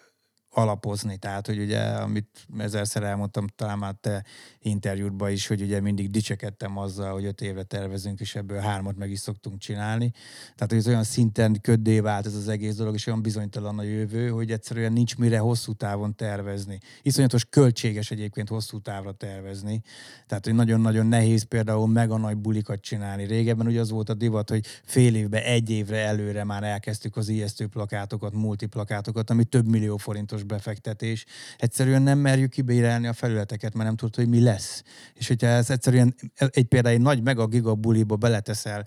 alapozni. 0.55 1.17
Tehát, 1.17 1.47
hogy 1.47 1.59
ugye, 1.59 1.81
amit 1.81 2.47
ezerszer 2.59 3.03
elmondtam, 3.03 3.47
talán 3.47 3.79
már 3.79 3.95
te 4.01 4.25
interjútban 4.59 5.31
is, 5.31 5.47
hogy 5.47 5.63
ugye 5.63 5.81
mindig 5.81 6.11
dicsekedtem 6.11 6.79
azzal, 6.79 7.13
hogy 7.13 7.25
öt 7.25 7.41
évre 7.41 7.63
tervezünk, 7.63 8.21
és 8.21 8.35
ebből 8.35 8.59
hármat 8.59 8.97
meg 8.97 9.11
is 9.11 9.19
szoktunk 9.19 9.59
csinálni. 9.59 10.11
Tehát, 10.55 10.67
hogy 10.69 10.79
ez 10.79 10.87
olyan 10.87 11.05
szinten 11.05 11.61
köddé 11.61 12.01
vált 12.01 12.27
ez 12.27 12.35
az 12.35 12.49
egész 12.49 12.75
dolog, 12.75 12.95
és 12.95 13.07
olyan 13.07 13.23
bizonytalan 13.23 13.79
a 13.79 13.83
jövő, 13.83 14.29
hogy 14.29 14.51
egyszerűen 14.51 14.93
nincs 14.93 15.17
mire 15.17 15.39
hosszú 15.39 15.73
távon 15.73 16.15
tervezni. 16.15 16.79
Iszonyatos 17.03 17.45
költséges 17.45 18.11
egyébként 18.11 18.49
hosszú 18.49 18.81
távra 18.81 19.13
tervezni. 19.13 19.83
Tehát, 20.27 20.45
hogy 20.45 20.55
nagyon-nagyon 20.55 21.07
nehéz 21.07 21.43
például 21.43 21.89
mega 21.89 22.17
nagy 22.17 22.37
bulikat 22.37 22.81
csinálni. 22.81 23.25
Régebben 23.25 23.67
ugye 23.67 23.81
az 23.81 23.91
volt 23.91 24.09
a 24.09 24.15
divat, 24.15 24.51
hogy 24.51 24.67
fél 24.85 25.15
évbe, 25.15 25.45
egy 25.45 25.71
évre 25.71 25.99
előre 25.99 26.45
már 26.45 26.63
elkezdtük 26.63 27.17
az 27.17 27.29
ijesztő 27.29 27.67
plakátokat, 27.67 28.33
multiplakátokat, 28.33 29.31
ami 29.31 29.45
több 29.45 29.67
millió 29.67 29.97
forintos 29.97 30.42
befektetés. 30.43 31.25
Egyszerűen 31.57 32.03
nem 32.03 32.19
merjük 32.19 32.51
kibérelni 32.51 33.07
a 33.07 33.13
felületeket, 33.13 33.75
mert 33.75 33.87
nem 33.87 33.97
tudod, 33.97 34.15
hogy 34.15 34.29
mi 34.29 34.41
lesz. 34.43 34.83
És 35.15 35.29
hogyha 35.29 35.47
ez 35.47 35.71
egyszerűen 35.71 36.15
egy 36.35 36.65
például 36.65 36.95
egy 36.95 37.01
nagy 37.01 37.23
mega 37.23 37.47
giga 37.47 37.75
buliba 37.75 38.17
beleteszel 38.17 38.87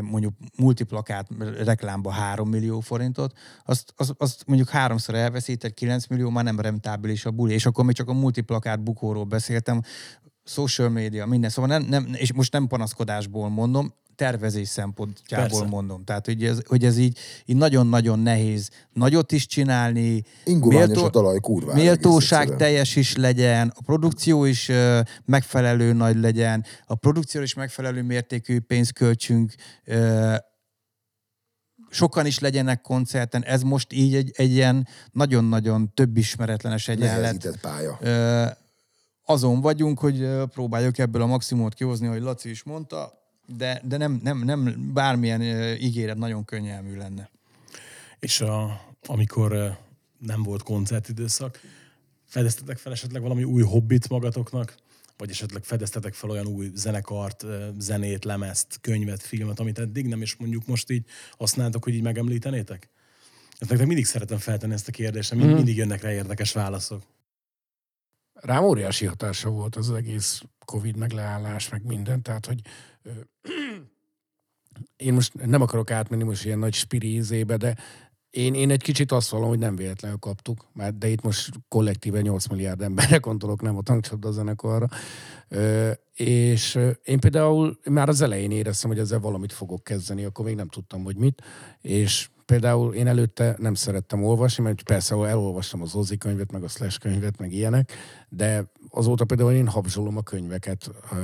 mondjuk 0.00 0.34
multiplakát 0.56 1.28
reklámba 1.64 2.10
3 2.10 2.48
millió 2.48 2.80
forintot, 2.80 3.38
azt, 3.64 3.92
azt, 3.96 4.14
azt 4.18 4.42
mondjuk 4.46 4.68
háromszor 4.68 5.14
elveszített, 5.14 5.74
9 5.74 6.06
millió, 6.06 6.30
már 6.30 6.44
nem 6.44 6.60
rentábilis 6.60 7.24
a 7.24 7.30
buli. 7.30 7.52
És 7.52 7.66
akkor 7.66 7.84
még 7.84 7.94
csak 7.94 8.08
a 8.08 8.12
multiplakát 8.12 8.82
bukóról 8.82 9.24
beszéltem, 9.24 9.82
social 10.44 10.88
media, 10.88 11.26
minden. 11.26 11.50
Szóval 11.50 11.78
nem, 11.78 11.82
nem, 11.82 12.08
és 12.14 12.32
most 12.32 12.52
nem 12.52 12.66
panaszkodásból 12.66 13.48
mondom, 13.48 13.94
tervezés 14.20 14.68
szempontjából 14.68 15.48
Persze. 15.48 15.64
mondom. 15.64 16.04
Tehát, 16.04 16.26
hogy 16.26 16.44
ez, 16.44 16.58
hogy 16.66 16.84
ez 16.84 16.98
így, 16.98 17.18
így 17.44 17.56
nagyon-nagyon 17.56 18.18
nehéz 18.18 18.68
nagyot 18.92 19.32
is 19.32 19.46
csinálni, 19.46 20.22
Inguványos 20.44 21.02
a 21.02 21.10
talaj, 21.10 21.36
egész 21.36 21.74
méltóság 21.74 22.56
teljes 22.56 22.96
is 22.96 23.16
legyen, 23.16 23.72
a 23.76 23.82
produkció 23.82 24.44
is 24.44 24.68
ö, 24.68 25.00
megfelelő 25.24 25.92
nagy 25.92 26.16
legyen, 26.16 26.64
a 26.84 26.94
produkció 26.94 27.40
is 27.40 27.54
megfelelő 27.54 28.02
mértékű 28.02 28.60
pénzt 28.60 28.92
költsünk, 28.92 29.54
ö, 29.84 30.34
sokan 31.90 32.26
is 32.26 32.38
legyenek 32.38 32.80
koncerten. 32.80 33.44
Ez 33.44 33.62
most 33.62 33.92
így 33.92 34.14
egy, 34.14 34.30
egy 34.34 34.50
ilyen 34.50 34.88
nagyon-nagyon 35.12 35.94
több 35.94 36.16
ismeretlenes 36.16 36.88
egyenlet. 36.88 37.58
Pálya. 37.60 37.98
Ö, 38.00 38.46
azon 39.24 39.60
vagyunk, 39.60 39.98
hogy 39.98 40.28
próbáljuk 40.52 40.98
ebből 40.98 41.22
a 41.22 41.26
maximumot 41.26 41.74
kihozni, 41.74 42.06
ahogy 42.06 42.22
Laci 42.22 42.50
is 42.50 42.62
mondta, 42.62 43.19
de, 43.56 43.80
de 43.84 43.96
nem, 43.96 44.20
nem, 44.22 44.44
nem 44.44 44.90
bármilyen 44.94 45.42
ígéret 45.80 46.16
nagyon 46.16 46.44
könnyelmű 46.44 46.96
lenne. 46.96 47.30
És 48.18 48.40
a, 48.40 48.80
amikor 49.06 49.78
nem 50.18 50.42
volt 50.42 50.62
koncertidőszak, 50.62 51.60
fedeztetek 52.26 52.78
fel 52.78 52.92
esetleg 52.92 53.22
valami 53.22 53.44
új 53.44 53.62
hobbit 53.62 54.08
magatoknak? 54.08 54.74
Vagy 55.16 55.30
esetleg 55.30 55.64
fedeztetek 55.64 56.14
fel 56.14 56.30
olyan 56.30 56.46
új 56.46 56.70
zenekart, 56.74 57.44
zenét, 57.78 58.24
lemezt, 58.24 58.78
könyvet, 58.80 59.22
filmet, 59.22 59.60
amit 59.60 59.78
eddig 59.78 60.06
nem, 60.06 60.22
és 60.22 60.36
mondjuk 60.36 60.66
most 60.66 60.90
így 60.90 61.04
használtok, 61.38 61.84
hogy 61.84 61.94
így 61.94 62.02
megemlítenétek? 62.02 62.88
Ezt 63.58 63.70
nektek 63.70 63.86
mindig 63.86 64.06
szeretem 64.06 64.38
feltenni 64.38 64.72
ezt 64.72 64.88
a 64.88 64.92
kérdést, 64.92 65.34
mert 65.34 65.46
Mhm. 65.46 65.54
mindig 65.54 65.76
jönnek 65.76 66.02
rá 66.02 66.12
érdekes 66.12 66.52
válaszok. 66.52 67.02
Rám 68.42 68.64
óriási 68.64 69.06
hatása 69.06 69.50
volt 69.50 69.76
az 69.76 69.90
egész 69.90 70.42
Covid 70.64 70.96
meg 70.96 71.12
leállás, 71.12 71.68
meg 71.68 71.84
minden, 71.84 72.22
tehát, 72.22 72.46
hogy 72.46 72.60
én 74.96 75.12
most 75.12 75.46
nem 75.46 75.62
akarok 75.62 75.90
átmenni 75.90 76.22
most 76.22 76.44
ilyen 76.44 76.58
nagy 76.58 76.74
spiri 76.74 77.14
ízébe, 77.14 77.56
de 77.56 77.76
én, 78.30 78.54
én 78.54 78.70
egy 78.70 78.82
kicsit 78.82 79.12
azt 79.12 79.30
vallom, 79.30 79.48
hogy 79.48 79.58
nem 79.58 79.76
véletlenül 79.76 80.18
kaptuk, 80.18 80.66
mert 80.72 80.98
de 80.98 81.08
itt 81.08 81.22
most 81.22 81.50
kollektíve 81.68 82.20
8 82.20 82.46
milliárd 82.46 82.82
emberre 82.82 83.16
gondolok, 83.16 83.62
nem 83.62 83.76
a 83.76 83.82
tankcsapda 83.82 84.30
zenekarra. 84.30 84.86
Ö, 85.48 85.90
és 86.14 86.78
én 87.04 87.20
például 87.20 87.78
már 87.84 88.08
az 88.08 88.20
elején 88.20 88.50
éreztem, 88.50 88.90
hogy 88.90 88.98
ezzel 88.98 89.18
valamit 89.18 89.52
fogok 89.52 89.84
kezdeni, 89.84 90.24
akkor 90.24 90.44
még 90.44 90.54
nem 90.54 90.68
tudtam, 90.68 91.04
hogy 91.04 91.16
mit, 91.16 91.42
és 91.80 92.28
például 92.50 92.94
én 92.94 93.06
előtte 93.06 93.54
nem 93.58 93.74
szerettem 93.74 94.24
olvasni, 94.24 94.62
mert 94.62 94.82
persze 94.82 95.14
elolvastam 95.14 95.82
az 95.82 95.94
Ozzy 95.94 96.16
könyvet, 96.18 96.52
meg 96.52 96.62
a 96.62 96.68
Slash 96.68 96.98
könyvet, 96.98 97.38
meg 97.38 97.52
ilyenek, 97.52 97.92
de 98.28 98.64
azóta 98.90 99.24
például 99.24 99.52
én 99.52 99.68
habzsolom 99.68 100.16
a 100.16 100.22
könyveket, 100.22 100.90
uh, 101.12 101.18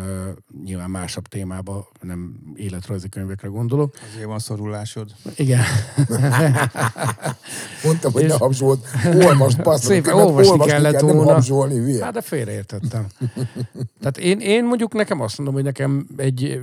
nyilván 0.65 0.91
másabb 0.91 1.27
témába, 1.27 1.89
nem 2.01 2.37
életrajzi 2.55 3.09
könyvekre 3.09 3.49
gondolok. 3.49 3.95
Azért 4.13 4.27
van 4.27 4.39
szorulásod. 4.39 5.15
Igen. 5.37 5.63
Mondtam, 7.85 8.13
hogy 8.13 8.23
És- 8.23 8.29
ne 8.29 8.37
habzsolt. 8.37 8.87
Olvasd, 9.15 9.63
basszol. 9.63 9.91
Szépen 9.91 10.15
olvasni 10.15 10.51
olvasni 10.51 10.73
kellett 10.73 10.93
kell, 10.93 11.07
nem 11.07 11.17
volna. 11.17 11.33
habzsolni, 11.33 11.75
hülye. 11.75 12.05
Hát 12.05 12.13
de 12.13 12.21
félreértettem. 12.21 13.07
Tehát 14.01 14.19
én, 14.19 14.41
én 14.41 14.65
mondjuk 14.65 14.93
nekem 14.93 15.21
azt 15.21 15.37
mondom, 15.37 15.55
hogy 15.55 15.65
nekem 15.65 16.07
egy 16.17 16.61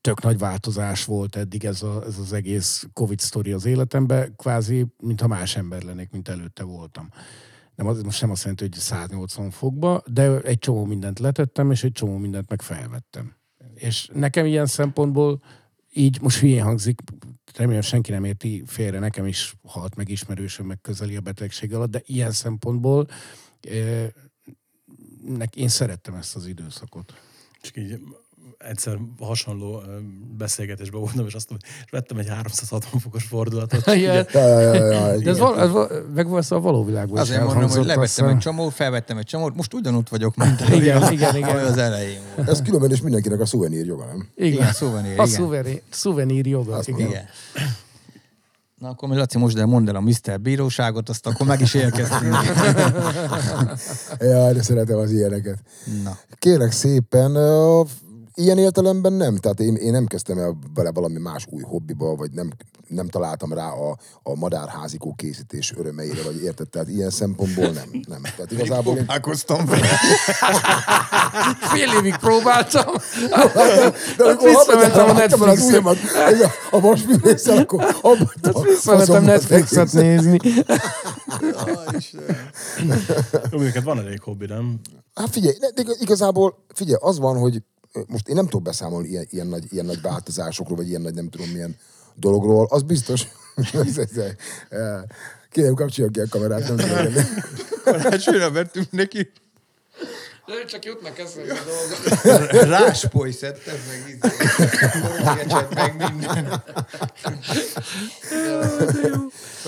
tök 0.00 0.22
nagy 0.22 0.38
változás 0.38 1.04
volt 1.04 1.36
eddig 1.36 1.64
ez, 1.64 1.82
a, 1.82 2.02
ez 2.06 2.18
az 2.18 2.32
egész 2.32 2.86
Covid 2.92 3.18
sztori 3.18 3.52
az 3.52 3.66
életemben, 3.74 4.36
kvázi, 4.36 4.86
mintha 4.98 5.26
más 5.26 5.56
ember 5.56 5.82
lennék, 5.82 6.10
mint 6.10 6.28
előtte 6.28 6.62
voltam. 6.62 7.08
Nem, 7.74 7.86
az 7.86 8.02
most 8.02 8.20
nem 8.20 8.30
azt 8.30 8.42
jelenti, 8.42 8.62
hogy 8.64 8.74
180 8.74 9.50
fokba, 9.50 10.02
de 10.06 10.40
egy 10.40 10.58
csomó 10.58 10.84
mindent 10.84 11.18
letettem, 11.18 11.70
és 11.70 11.84
egy 11.84 11.92
csomó 11.92 12.16
mindent 12.16 12.48
meg 12.48 12.62
felvettem. 12.62 13.34
És 13.74 14.08
nekem 14.12 14.46
ilyen 14.46 14.66
szempontból 14.66 15.42
így 15.92 16.20
most 16.20 16.38
hülyén 16.38 16.62
hangzik, 16.62 17.00
remélem 17.54 17.82
senki 17.82 18.10
nem 18.10 18.24
érti 18.24 18.62
félre, 18.66 18.98
nekem 18.98 19.26
is 19.26 19.54
halt 19.62 19.96
meg 19.96 20.08
ismerősöm, 20.08 20.66
meg 20.66 20.80
közeli 20.80 21.16
a 21.16 21.20
betegség 21.20 21.74
alatt, 21.74 21.90
de 21.90 22.02
ilyen 22.06 22.30
szempontból 22.30 23.08
eh, 23.60 24.08
én 25.54 25.68
szerettem 25.68 26.14
ezt 26.14 26.36
az 26.36 26.46
időszakot. 26.46 27.14
Csak 27.60 27.76
így 27.76 28.00
egyszer 28.58 28.98
hasonló 29.20 29.82
beszélgetésben 30.36 31.00
voltam, 31.00 31.26
és 31.26 31.34
azt 31.34 31.50
és 31.84 31.90
vettem 31.90 32.18
egy 32.18 32.28
360 32.28 33.00
fokos 33.00 33.24
fordulatot. 33.24 33.86
Ja, 33.94 34.12
ja, 34.12 34.24
ja, 34.32 34.74
ja, 34.74 35.18
De 35.24 35.30
ez, 35.30 35.38
val, 35.38 35.60
ez 35.60 35.70
val, 35.70 35.90
meg 36.14 36.28
valószínűleg 36.28 36.68
a 36.68 36.70
való 36.70 36.84
világban 36.84 37.18
Azért 37.18 37.44
mondom, 37.44 37.70
hogy 37.70 37.86
levettem 37.86 38.28
egy 38.28 38.38
csomót, 38.38 38.72
felvettem 38.72 39.18
egy 39.18 39.26
csomót, 39.26 39.54
most 39.54 39.74
ugyanútt 39.74 40.08
vagyok, 40.08 40.36
mint 40.36 40.60
Igen, 40.80 41.12
igen, 41.12 41.36
igen. 41.36 41.56
az 41.56 41.76
elején 41.76 42.20
volt. 42.36 42.48
Ez 42.48 42.62
különben 42.62 42.90
is 42.90 43.00
mindenkinek 43.00 43.40
a 43.40 43.46
szuvenír 43.46 43.86
joga, 43.86 44.04
nem? 44.04 44.28
Igen, 44.36 44.52
Igen, 44.52 44.72
szuvenír, 44.72 45.10
A 45.10 45.12
igen. 45.12 45.26
szuvenír, 45.26 45.82
szuvenír 45.90 46.46
joga. 46.46 46.80
Igen. 46.84 47.08
Igen. 47.08 47.24
Na 48.78 48.88
akkor 48.88 49.08
mi 49.08 49.16
Laci, 49.16 49.38
most 49.38 49.56
de 49.56 49.64
mondd 49.64 49.88
el 49.88 49.96
a 49.96 50.00
Mr. 50.00 50.40
Bíróságot, 50.40 51.08
azt 51.08 51.26
akkor 51.26 51.46
meg 51.46 51.60
is 51.60 51.74
érkeztünk. 51.74 52.34
Ja, 54.18 54.52
de 54.52 54.62
szeretem 54.62 54.98
az 54.98 55.10
ilyeneket. 55.10 55.58
Na. 56.04 56.18
Kérek 56.38 56.72
szépen, 56.72 57.36
ilyen 58.34 58.58
értelemben 58.58 59.12
nem. 59.12 59.36
Tehát 59.36 59.60
én, 59.60 59.74
én 59.74 59.92
nem 59.92 60.06
kezdtem 60.06 60.38
el 60.38 60.58
bele 60.74 60.90
valami 60.92 61.18
más 61.18 61.46
új 61.50 61.62
hobbiba, 61.62 62.14
vagy 62.14 62.30
nem, 62.30 62.50
nem 62.88 63.08
találtam 63.08 63.52
rá 63.52 63.68
a, 63.68 63.96
a 64.22 64.34
madárházikó 64.34 65.14
készítés 65.14 65.72
örömeire, 65.76 66.22
vagy 66.22 66.42
érted? 66.42 66.68
Tehát 66.68 66.88
ilyen 66.88 67.10
szempontból 67.10 67.64
nem. 67.64 67.88
nem. 68.08 68.22
Tehát 68.22 68.50
igazából 68.50 68.92
én, 68.92 68.96
Próbálkoztam 68.96 69.66
vele. 69.70 69.86
Fél 71.60 71.92
évig 71.98 72.16
próbáltam. 72.16 72.94
de 74.16 74.24
amikor 74.24 74.48
visszamentem 74.48 75.08
a 75.08 75.12
hagytam 75.12 75.38
Netflixre. 75.38 75.66
ujjamat 75.66 75.96
a 76.70 76.80
vasművésszel, 76.80 77.56
akkor 77.56 77.96
abba 78.00 78.32
Visszamentem 78.62 79.24
Netflixet 79.24 79.92
nézni. 79.92 80.38
Jó, 83.50 83.58
neked 83.60 83.84
van 83.84 83.98
elég 83.98 84.20
hobbi, 84.20 84.46
nem? 84.46 84.80
Hát 85.14 85.30
figyelj, 85.30 85.56
ne, 85.60 85.68
de 85.68 85.82
igazából, 85.98 86.64
figyelj, 86.74 86.98
az 87.00 87.18
van, 87.18 87.38
hogy 87.38 87.62
most 88.06 88.28
én 88.28 88.34
nem 88.34 88.44
tudok 88.44 88.62
beszámolni 88.62 89.08
ilyen, 89.08 89.26
ilyen, 89.30 89.46
nagy, 89.46 89.72
ilyen 89.72 89.84
nagy 89.84 90.00
változásokról, 90.00 90.76
vagy 90.76 90.88
ilyen 90.88 91.00
nagy 91.00 91.14
nem 91.14 91.28
tudom 91.28 91.48
milyen 91.48 91.76
dologról, 92.14 92.66
az 92.70 92.82
biztos. 92.82 93.22
Eh, 94.68 95.02
Kérem, 95.50 95.74
kapcsolja 95.74 96.10
ki 96.10 96.20
a 96.20 96.26
kamerát, 96.30 96.68
nem 96.68 96.76
tudom. 96.76 97.24
Karácsonyra 97.84 98.50
vertünk 98.50 98.90
neki. 98.90 99.30
Csak 100.66 100.84
jutnak 100.84 101.18
eszembe 101.18 101.52
a 101.52 101.64
dolgok. 101.64 102.52
Ráspoly 102.78 103.30
szedted 103.30 103.78
meg. 103.88 104.32
Forgecset 104.32 105.74
meg 105.74 105.96
minden. 105.96 106.62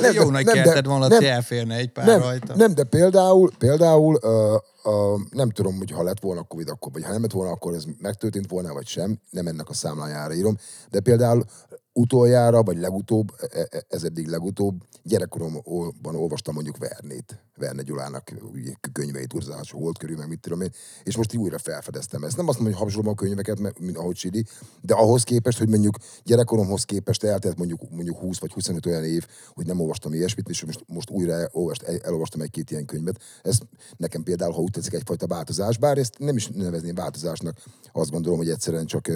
Nem, 0.00 0.12
Jó 0.12 0.24
de- 0.24 0.30
nagy 0.30 0.44
nem, 0.44 0.54
de- 0.54 0.62
kerted 0.62 0.86
van, 0.86 1.08
nem- 1.08 1.24
elférne 1.24 1.76
egy 1.76 1.92
pár 1.92 2.06
Nem, 2.06 2.20
rajta. 2.20 2.56
nem, 2.56 2.74
de 2.74 2.84
például, 2.84 3.50
például 3.58 4.14
uh, 4.22 4.54
uh, 4.94 5.20
nem 5.30 5.50
tudom, 5.50 5.76
hogy 5.78 5.90
ha 5.90 6.02
lett 6.02 6.20
volna 6.20 6.42
Covid 6.42 6.68
akkor, 6.68 6.92
vagy 6.92 7.04
ha 7.04 7.12
nem 7.12 7.20
lett 7.22 7.32
volna, 7.32 7.50
akkor 7.52 7.74
ez 7.74 7.84
megtörtént 7.98 8.50
volna, 8.50 8.72
vagy 8.72 8.86
sem, 8.86 9.18
nem 9.30 9.46
ennek 9.46 9.68
a 9.68 9.74
számlájára 9.74 10.34
írom, 10.34 10.56
de 10.90 11.00
például 11.00 11.44
utoljára, 11.92 12.62
vagy 12.62 12.78
legutóbb, 12.78 13.28
e- 13.50 13.66
e- 13.70 13.84
ez 13.88 14.02
eddig 14.04 14.26
legutóbb, 14.26 14.74
gyerekkoromban 15.02 16.14
olvastam 16.14 16.54
mondjuk 16.54 16.76
Vernét, 16.78 17.44
Verne 17.56 17.82
Gyulának 17.82 18.32
könyveit, 18.92 19.34
Urzás, 19.34 19.70
Holt 19.70 19.98
körül, 19.98 20.16
meg 20.16 20.28
mit 20.28 20.40
tudom 20.40 20.60
én, 20.60 20.70
és 21.02 21.16
most 21.16 21.32
így 21.32 21.40
újra 21.40 21.58
felfedeztem 21.58 22.24
ezt. 22.24 22.36
Nem 22.36 22.48
azt 22.48 22.58
mondom, 22.58 22.74
hogy 22.74 22.82
habzsolom 22.82 23.12
a 23.12 23.14
könyveket, 23.14 23.60
mert- 23.60 23.78
mint 23.78 23.96
ahogy 23.96 24.16
Sidi, 24.16 24.44
de 24.80 24.94
ahhoz 24.94 25.22
képest, 25.22 25.58
hogy 25.58 25.68
mondjuk 25.68 25.96
gyerekkoromhoz 26.24 26.84
képest 26.84 27.24
eltelt 27.24 27.58
mondjuk, 27.58 27.90
mondjuk 27.90 28.18
20 28.18 28.38
vagy 28.38 28.52
25 28.52 28.86
olyan 28.86 29.04
év, 29.04 29.26
hogy 29.54 29.66
nem 29.66 29.80
olvastam 29.80 30.12
ilyesmit, 30.12 30.48
és 30.48 30.64
most, 30.64 30.84
most 30.86 31.10
újra 31.10 31.48
olvast, 31.52 31.82
elolvastam 31.82 32.40
egy-két 32.40 32.70
ilyen 32.70 32.84
könyvet. 32.84 33.20
Ez 33.42 33.58
nekem 33.96 34.22
például, 34.22 34.52
ha 34.52 34.60
úgy 34.60 34.70
tetszik, 34.70 34.92
egyfajta 34.92 35.26
változás, 35.26 35.78
bár 35.78 35.98
ezt 35.98 36.18
nem 36.18 36.36
is 36.36 36.48
nevezném 36.48 36.94
változásnak, 36.94 37.58
azt 37.92 38.10
gondolom, 38.10 38.38
hogy 38.38 38.50
egyszerűen 38.50 38.86
csak 38.86 39.10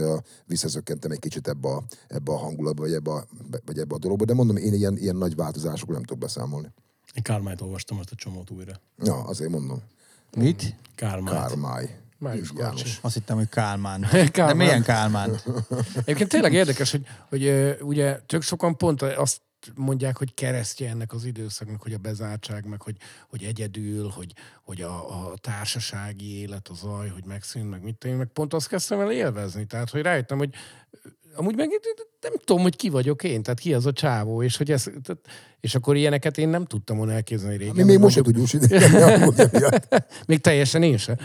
visszazökkentem 0.46 1.10
egy 1.10 1.18
kicsit 1.18 1.48
ebbe 1.48 1.68
a, 1.68 1.82
ebbe 2.08 2.32
a 2.32 2.36
hangulatba, 2.36 2.82
vagy 2.82 2.92
ebbe 2.92 3.10
a, 3.10 3.26
vagy 3.64 3.78
ebbe 3.78 3.94
a 3.94 3.98
dologba, 3.98 4.24
de 4.24 4.34
mondom, 4.34 4.56
én 4.56 4.72
ilyen, 4.72 4.96
ilyen 4.96 5.16
nagy 5.16 5.34
változásokról 5.34 5.96
nem 5.96 6.04
tudok 6.04 6.22
beszámolni. 6.22 6.72
Én 7.14 7.22
Kármányt 7.22 7.60
olvastam 7.60 7.96
most 7.96 8.10
a 8.10 8.14
csomót 8.16 8.50
újra. 8.50 8.72
Ja, 9.04 9.24
azért 9.24 9.50
mondom. 9.50 9.82
Mit? 10.36 10.74
Kármányt. 10.94 11.38
Kármály. 11.38 11.98
Május 12.18 12.52
János. 12.56 12.98
Azt 13.00 13.14
hittem, 13.14 13.36
hogy 13.36 13.48
Kálmán. 13.48 14.00
Kálmán. 14.10 14.56
De 14.56 14.64
milyen 14.64 14.82
Kálmán? 14.82 15.40
Egyébként 15.94 16.28
tényleg 16.28 16.52
érdekes, 16.52 16.90
hogy, 16.90 17.06
hogy 17.28 17.76
ugye 17.80 18.20
tök 18.26 18.42
sokan 18.42 18.76
pont 18.76 19.02
azt 19.02 19.40
mondják, 19.74 20.16
hogy 20.16 20.34
keresztje 20.34 20.88
ennek 20.88 21.12
az 21.12 21.24
időszaknak, 21.24 21.82
hogy 21.82 21.92
a 21.92 21.98
bezártság, 21.98 22.66
meg 22.66 22.82
hogy, 22.82 22.96
hogy 23.28 23.44
egyedül, 23.44 24.08
hogy, 24.08 24.32
hogy 24.62 24.82
a, 24.82 25.30
a 25.30 25.36
társasági 25.36 26.38
élet, 26.38 26.68
a 26.68 26.74
zaj, 26.74 27.08
hogy 27.08 27.24
megszűnt, 27.24 27.70
meg 27.70 27.82
mit 27.82 28.04
én, 28.04 28.16
meg 28.16 28.26
pont 28.26 28.54
azt 28.54 28.68
kezdtem 28.68 29.00
el 29.00 29.12
élvezni. 29.12 29.66
Tehát, 29.66 29.90
hogy 29.90 30.02
rájöttem, 30.02 30.38
hogy 30.38 30.54
amúgy 31.34 31.56
meg 31.56 31.68
nem 32.20 32.32
tudom, 32.44 32.62
hogy 32.62 32.76
ki 32.76 32.88
vagyok 32.88 33.22
én, 33.22 33.42
tehát 33.42 33.58
ki 33.58 33.74
az 33.74 33.86
a 33.86 33.92
csávó, 33.92 34.42
és 34.42 34.56
hogy 34.56 34.70
ez, 34.70 34.82
tehát, 34.82 35.20
és 35.60 35.74
akkor 35.74 35.96
ilyeneket 35.96 36.38
én 36.38 36.48
nem 36.48 36.64
tudtam 36.64 36.96
volna 36.96 37.12
elképzelni 37.12 37.56
régen. 37.56 37.74
Mi 37.74 37.82
még 37.82 37.98
most 37.98 38.14
sem 38.14 38.22
tudjuk. 38.22 38.48
Még 40.26 40.40
teljesen 40.40 40.82
én 40.82 40.96
se. 40.96 41.18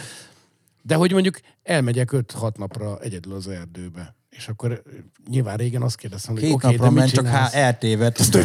De 0.81 0.95
hogy 0.95 1.11
mondjuk 1.11 1.39
elmegyek 1.63 2.09
5-6 2.11 2.57
napra 2.57 2.99
egyedül 2.99 3.33
az 3.33 3.47
erdőbe. 3.47 4.15
És 4.37 4.47
akkor 4.47 4.81
nyilván 5.29 5.57
régen 5.57 5.81
azt 5.81 5.95
kérdeztem, 5.95 6.33
hogy 6.33 6.51
oké, 6.51 6.67
napra 6.67 6.83
de 6.83 6.89
mit 6.89 6.99
ment, 6.99 7.11
csak 7.11 7.27
há, 7.27 7.49
eltévedt. 7.51 8.19
Azt 8.19 8.35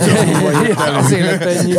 Az 0.96 1.12
ennyi. 1.12 1.72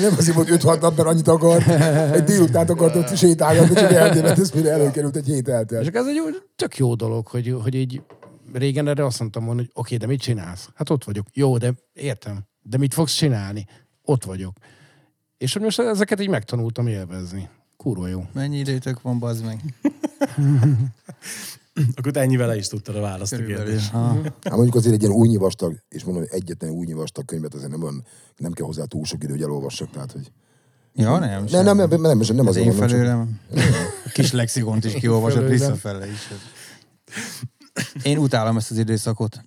Nem 0.00 0.14
azért 0.16 0.34
volt 0.34 0.48
5-6 0.50 0.80
nap, 0.80 0.96
mert 0.96 1.08
annyit 1.08 1.28
akart. 1.28 1.68
Egy 2.14 2.24
délután 2.24 2.66
akart 2.68 2.96
ott 2.96 3.16
sétálgatni, 3.16 3.74
csak 3.74 3.92
eltévedt, 3.92 4.38
ez 4.38 4.50
mire 4.50 4.70
előkerült 4.70 5.16
egy 5.16 5.26
hét 5.26 5.46
És 5.48 5.52
eltelt. 5.52 5.86
akkor 5.86 6.00
ez 6.00 6.06
egy 6.06 6.42
tök 6.56 6.76
jó 6.76 6.94
dolog, 6.94 7.26
hogy, 7.26 7.56
hogy 7.62 7.74
így 7.74 8.02
régen 8.52 8.88
erre 8.88 9.04
azt 9.04 9.20
mondtam 9.20 9.44
volna, 9.44 9.60
hogy 9.60 9.70
oké, 9.74 9.96
de 9.96 10.06
mit 10.06 10.20
csinálsz? 10.20 10.68
Hát 10.74 10.90
ott 10.90 11.04
vagyok. 11.04 11.26
Jó, 11.32 11.58
de 11.58 11.74
értem. 11.92 12.38
De 12.62 12.78
mit 12.78 12.94
fogsz 12.94 13.14
csinálni? 13.14 13.66
Ott 14.02 14.24
vagyok. 14.24 14.56
És 15.38 15.52
hogy 15.52 15.62
most 15.62 15.78
ezeket 15.80 16.20
így 16.20 16.28
megtanultam 16.28 16.86
élvezni. 16.86 17.48
Kurva 17.76 18.08
jó. 18.08 18.26
Mennyi 18.32 18.58
időtök 18.58 19.02
van, 19.02 19.18
bazd 19.18 19.44
meg? 19.44 19.60
Akkor 21.96 22.12
te 22.12 22.20
ennyivel 22.20 22.46
le 22.46 22.56
is 22.56 22.68
tudtad 22.68 22.96
a 22.96 23.00
választ 23.00 23.32
a 23.32 23.44
kérdést. 23.44 23.90
Ha. 23.90 24.22
Hát 24.22 24.54
mondjuk 24.54 24.74
azért 24.74 24.94
egy 24.94 25.02
ilyen 25.02 25.14
újnyi 25.14 25.36
vastag, 25.36 25.82
és 25.88 26.04
mondom, 26.04 26.22
hogy 26.22 26.40
egyetlen 26.40 26.70
újnyi 26.70 26.92
vastag 26.92 27.24
könyvet 27.24 27.54
azért 27.54 27.70
nem, 27.70 27.80
van, 27.80 28.04
nem 28.36 28.52
kell 28.52 28.66
hozzá 28.66 28.84
túl 28.84 29.04
sok 29.04 29.22
idő, 29.22 29.32
hogy 29.32 29.42
elolvassak. 29.42 29.90
Tehát, 29.90 30.12
hogy... 30.12 30.32
Ja, 30.94 31.18
nem. 31.18 31.44
Nem, 31.44 31.64
nem, 31.64 31.76
nem, 31.76 31.88
nem, 31.88 32.00
nem, 32.00 32.18
nem 32.18 32.18
Az 32.18 32.46
azért 32.46 32.66
én 32.66 32.72
felőlem. 32.72 33.40
A 34.04 34.10
kis 34.12 34.32
lexikont 34.32 34.84
is 34.84 34.92
kiolvasott 34.92 35.48
visszafele 35.48 36.06
is. 36.06 36.28
Én 38.02 38.18
utálom 38.18 38.56
ezt 38.56 38.70
az 38.70 38.78
időszakot. 38.78 39.44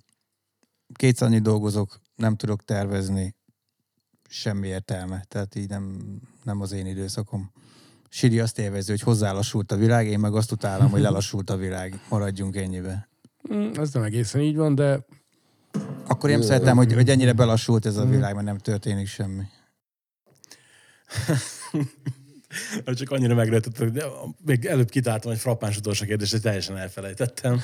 Kétszer 0.94 1.28
annyit 1.28 1.42
dolgozok, 1.42 2.00
nem 2.14 2.36
tudok 2.36 2.64
tervezni, 2.64 3.34
semmi 4.28 4.68
értelme. 4.68 5.24
Tehát 5.28 5.54
így 5.54 5.68
nem, 5.68 6.00
nem 6.44 6.60
az 6.60 6.72
én 6.72 6.86
időszakom. 6.86 7.52
Siri 8.12 8.40
azt 8.40 8.58
élvező, 8.58 8.92
hogy 8.92 9.02
hozzálassult 9.02 9.72
a 9.72 9.76
világ, 9.76 10.06
én 10.06 10.18
meg 10.18 10.34
azt 10.34 10.52
utálom, 10.52 10.90
hogy 10.90 11.00
lelassult 11.00 11.50
a 11.50 11.56
világ. 11.56 12.00
Maradjunk 12.08 12.56
ennyibe. 12.56 13.08
Mm, 13.52 13.70
Ez 13.74 13.92
nem 13.92 14.02
egészen 14.02 14.40
így 14.40 14.56
van, 14.56 14.74
de 14.74 15.06
akkor 16.06 16.30
én 16.30 16.38
nem 16.38 16.46
szeretem, 16.46 16.76
hogy, 16.76 16.92
hogy 16.92 17.08
ennyire 17.08 17.32
belassult 17.32 17.86
ez 17.86 17.96
a 17.96 18.04
világ, 18.04 18.34
mert 18.34 18.46
nem 18.46 18.58
történik 18.58 19.06
semmi. 19.06 19.42
Csak 22.94 23.10
annyira 23.10 23.34
meglehetett, 23.34 23.84
de 23.84 24.04
még 24.46 24.64
előbb 24.64 24.90
kitáltam 24.90 25.32
egy 25.32 25.38
frappáns 25.38 25.76
utolsó 25.76 26.04
kérdést, 26.04 26.34
és 26.34 26.40
teljesen 26.40 26.76
elfelejtettem. 26.76 27.60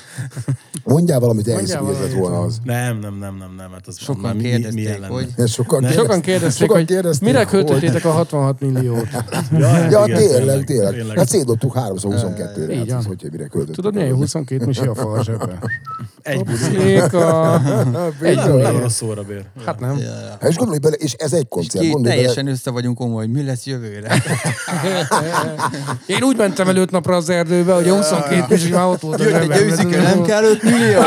Mondjál 0.83 1.19
valamit, 1.19 1.47
elhiszem, 1.47 1.85
hogy 1.85 2.13
volna 2.13 2.39
az. 2.41 2.59
Nem, 2.63 2.99
nem, 2.99 3.17
nem, 3.17 3.35
nem, 3.37 3.53
nem. 3.57 3.71
Hát 3.71 3.87
az 3.87 3.97
Sokan 3.99 4.21
már 4.21 4.33
mi- 4.33 4.41
mi- 4.41 4.49
kérdezték, 4.49 4.73
milyen 4.83 4.99
lenne? 4.99 5.13
hogy- 5.13 5.47
sokan, 5.47 5.81
Ne. 5.81 5.91
Sokan 5.91 6.21
kérdezték, 6.21 6.61
sokan 6.61 6.75
hogy 6.77 6.85
kérdezték, 6.85 7.27
mire 7.27 7.37
hogy- 7.37 7.47
költöttétek 7.47 8.05
a 8.05 8.11
66 8.11 8.59
milliót. 8.59 9.07
Ja, 9.57 9.67
hát 9.67 9.91
Ja, 9.91 10.03
igen, 10.05 10.17
tényleg, 10.17 10.63
tényleg. 10.63 11.17
Hát 11.17 11.27
szétdobtuk 11.29 11.73
322-re. 11.75 12.73
Így 12.73 12.91
Hát 12.91 13.03
hogyha 13.03 13.27
mire 13.31 13.47
költöttük. 13.47 13.75
Tudod, 13.75 13.93
milyen 13.93 14.07
jó 14.09 14.15
22 14.15 14.65
misi 14.65 14.85
a 14.85 15.23
zsebben? 15.23 15.59
Egy 16.27 16.43
budi. 16.43 16.57
Széka. 16.57 17.61
Egy 18.21 18.39
rossz 18.81 18.95
szóra 18.95 19.21
bér. 19.21 19.43
Hát 19.65 19.79
nem. 19.79 19.99
Hát 20.39 20.49
és 20.49 20.55
gondolj 20.55 20.79
bele, 20.79 20.95
és 20.95 21.13
ez 21.13 21.33
egy 21.33 21.47
koncert. 21.47 21.83
Ki, 21.83 21.89
Gondolj 21.89 22.15
bele, 22.15 22.15
teljesen 22.15 22.47
össze 22.47 22.71
vagyunk 22.71 22.97
komoly, 22.97 23.25
hogy 23.25 23.33
mi 23.33 23.43
lesz 23.43 23.65
jövőre. 23.65 24.15
Én 26.05 26.23
úgy 26.23 26.37
mentem 26.37 26.67
előtt 26.67 26.91
napra 26.91 27.15
az 27.15 27.29
erdőbe, 27.29 27.73
hogy 27.73 27.87
a 27.89 27.95
22 27.95 28.45
misi 28.49 28.69
már 28.71 28.85
ott 28.85 28.99
volt 28.99 29.19
a 29.19 29.23
Jött 29.23 29.51
egy 29.51 29.61
őzike, 29.61 30.01
nem 30.01 30.23
kell 30.23 30.43
5 30.43 30.63
millió? 30.63 30.99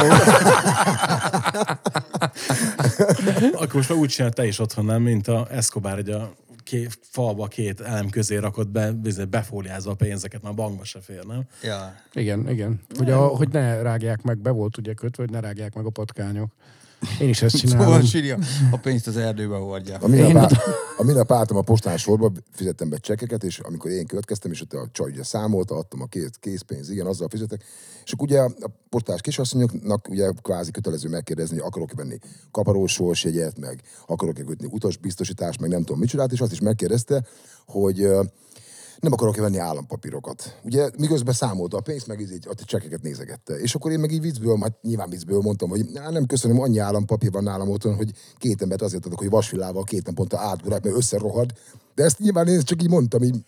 Akkor 3.52 3.74
most 3.74 3.88
már 3.88 3.98
úgy 3.98 4.08
csinál 4.08 4.30
te 4.30 4.46
is 4.46 4.58
otthon, 4.58 4.84
nem? 4.84 5.02
Mint 5.02 5.28
a 5.28 5.46
Escobar, 5.50 5.94
hogy 5.94 6.10
a 6.10 6.30
két, 6.70 6.98
falba 7.02 7.46
két 7.46 7.80
elem 7.80 8.08
közé 8.08 8.36
rakott 8.36 8.68
be, 8.68 8.92
befóliázva 9.30 9.90
a 9.90 9.94
pénzeket, 9.94 10.42
már 10.42 10.54
bankba 10.54 10.84
se 10.84 11.00
fér, 11.00 11.24
nem? 11.24 11.42
Ja. 11.62 11.94
Igen, 12.12 12.48
igen. 12.48 12.80
Hogy, 12.96 13.10
a, 13.10 13.26
hogy 13.26 13.48
ne 13.48 13.82
rágják 13.82 14.22
meg, 14.22 14.38
be 14.38 14.50
volt 14.50 14.76
ugye 14.76 14.92
kötve, 14.92 15.22
hogy 15.22 15.32
ne 15.32 15.40
rágják 15.40 15.74
meg 15.74 15.86
a 15.86 15.90
patkányok. 15.90 16.52
Én 17.20 17.28
is 17.28 17.42
ezt 17.42 17.56
csinálom. 17.56 17.84
Szóval 17.84 18.02
Siri 18.02 18.30
a 18.70 18.76
pénzt 18.82 19.06
az 19.06 19.16
erdőbe 19.16 19.56
hordja. 19.56 19.98
A 20.00 20.08
minap, 20.08 20.36
á, 20.36 20.48
a 20.96 21.04
minap 21.04 21.32
álltam 21.32 21.56
a 21.56 21.62
postán 21.62 21.96
sorba, 21.96 22.32
fizettem 22.52 22.88
be 22.88 22.96
csekeket, 22.96 23.44
és 23.44 23.58
amikor 23.58 23.90
én 23.90 24.06
következtem, 24.06 24.50
és 24.50 24.62
ott 24.62 24.72
a 24.72 24.88
csaj 24.92 25.10
ugye 25.10 25.22
számolta, 25.22 25.74
adtam 25.76 26.02
a 26.02 26.06
két 26.06 26.36
készpénz, 26.40 26.90
igen, 26.90 27.06
azzal 27.06 27.28
fizetek. 27.28 27.64
És 28.04 28.12
akkor 28.12 28.26
ugye 28.28 28.40
a 28.40 28.70
postás 28.88 29.20
kisasszonyoknak 29.20 30.08
ugye 30.08 30.30
kvázi 30.42 30.70
kötelező 30.70 31.08
megkérdezni, 31.08 31.56
hogy 31.56 31.66
akarok 31.66 31.92
venni 31.92 32.18
kaparós 32.50 32.92
sorsjegyet, 32.92 33.58
meg 33.58 33.80
akarok-e 34.06 34.42
kötni 34.42 34.68
utasbiztosítást, 34.70 35.60
meg 35.60 35.70
nem 35.70 35.80
tudom 35.80 35.98
micsodát, 35.98 36.32
és 36.32 36.40
azt 36.40 36.52
is 36.52 36.60
megkérdezte, 36.60 37.24
hogy 37.66 38.08
nem 39.00 39.12
akarok-e 39.12 39.40
venni 39.40 39.58
állampapírokat. 39.58 40.60
Ugye 40.64 40.90
miközben 40.98 41.34
számolta 41.34 41.76
a 41.76 41.80
pénzt, 41.80 42.06
meg 42.06 42.20
így 42.20 42.48
a 42.48 42.64
csekeket 42.64 43.02
nézegette. 43.02 43.54
És 43.54 43.74
akkor 43.74 43.90
én 43.90 44.00
meg 44.00 44.10
így 44.12 44.20
viccből, 44.20 44.58
hát 44.60 44.82
nyilván 44.82 45.10
viccből 45.10 45.40
mondtam, 45.40 45.68
hogy 45.68 45.86
"Á, 45.94 46.10
nem 46.10 46.26
köszönöm, 46.26 46.60
annyi 46.60 46.78
állampapír 46.78 47.30
van 47.30 47.42
nálam 47.42 47.68
otthon, 47.68 47.94
hogy 47.94 48.10
két 48.38 48.62
embert 48.62 48.82
azért 48.82 49.06
adok, 49.06 49.18
hogy 49.18 49.30
vasvillával 49.30 49.84
két 49.84 50.06
naponta 50.06 50.38
átgurák, 50.38 50.84
mert 50.84 50.96
összerohad. 50.96 51.50
De 51.94 52.04
ezt 52.04 52.18
nyilván 52.18 52.48
én 52.48 52.60
csak 52.60 52.82
így 52.82 52.90
mondtam, 52.90 53.22
így 53.22 53.44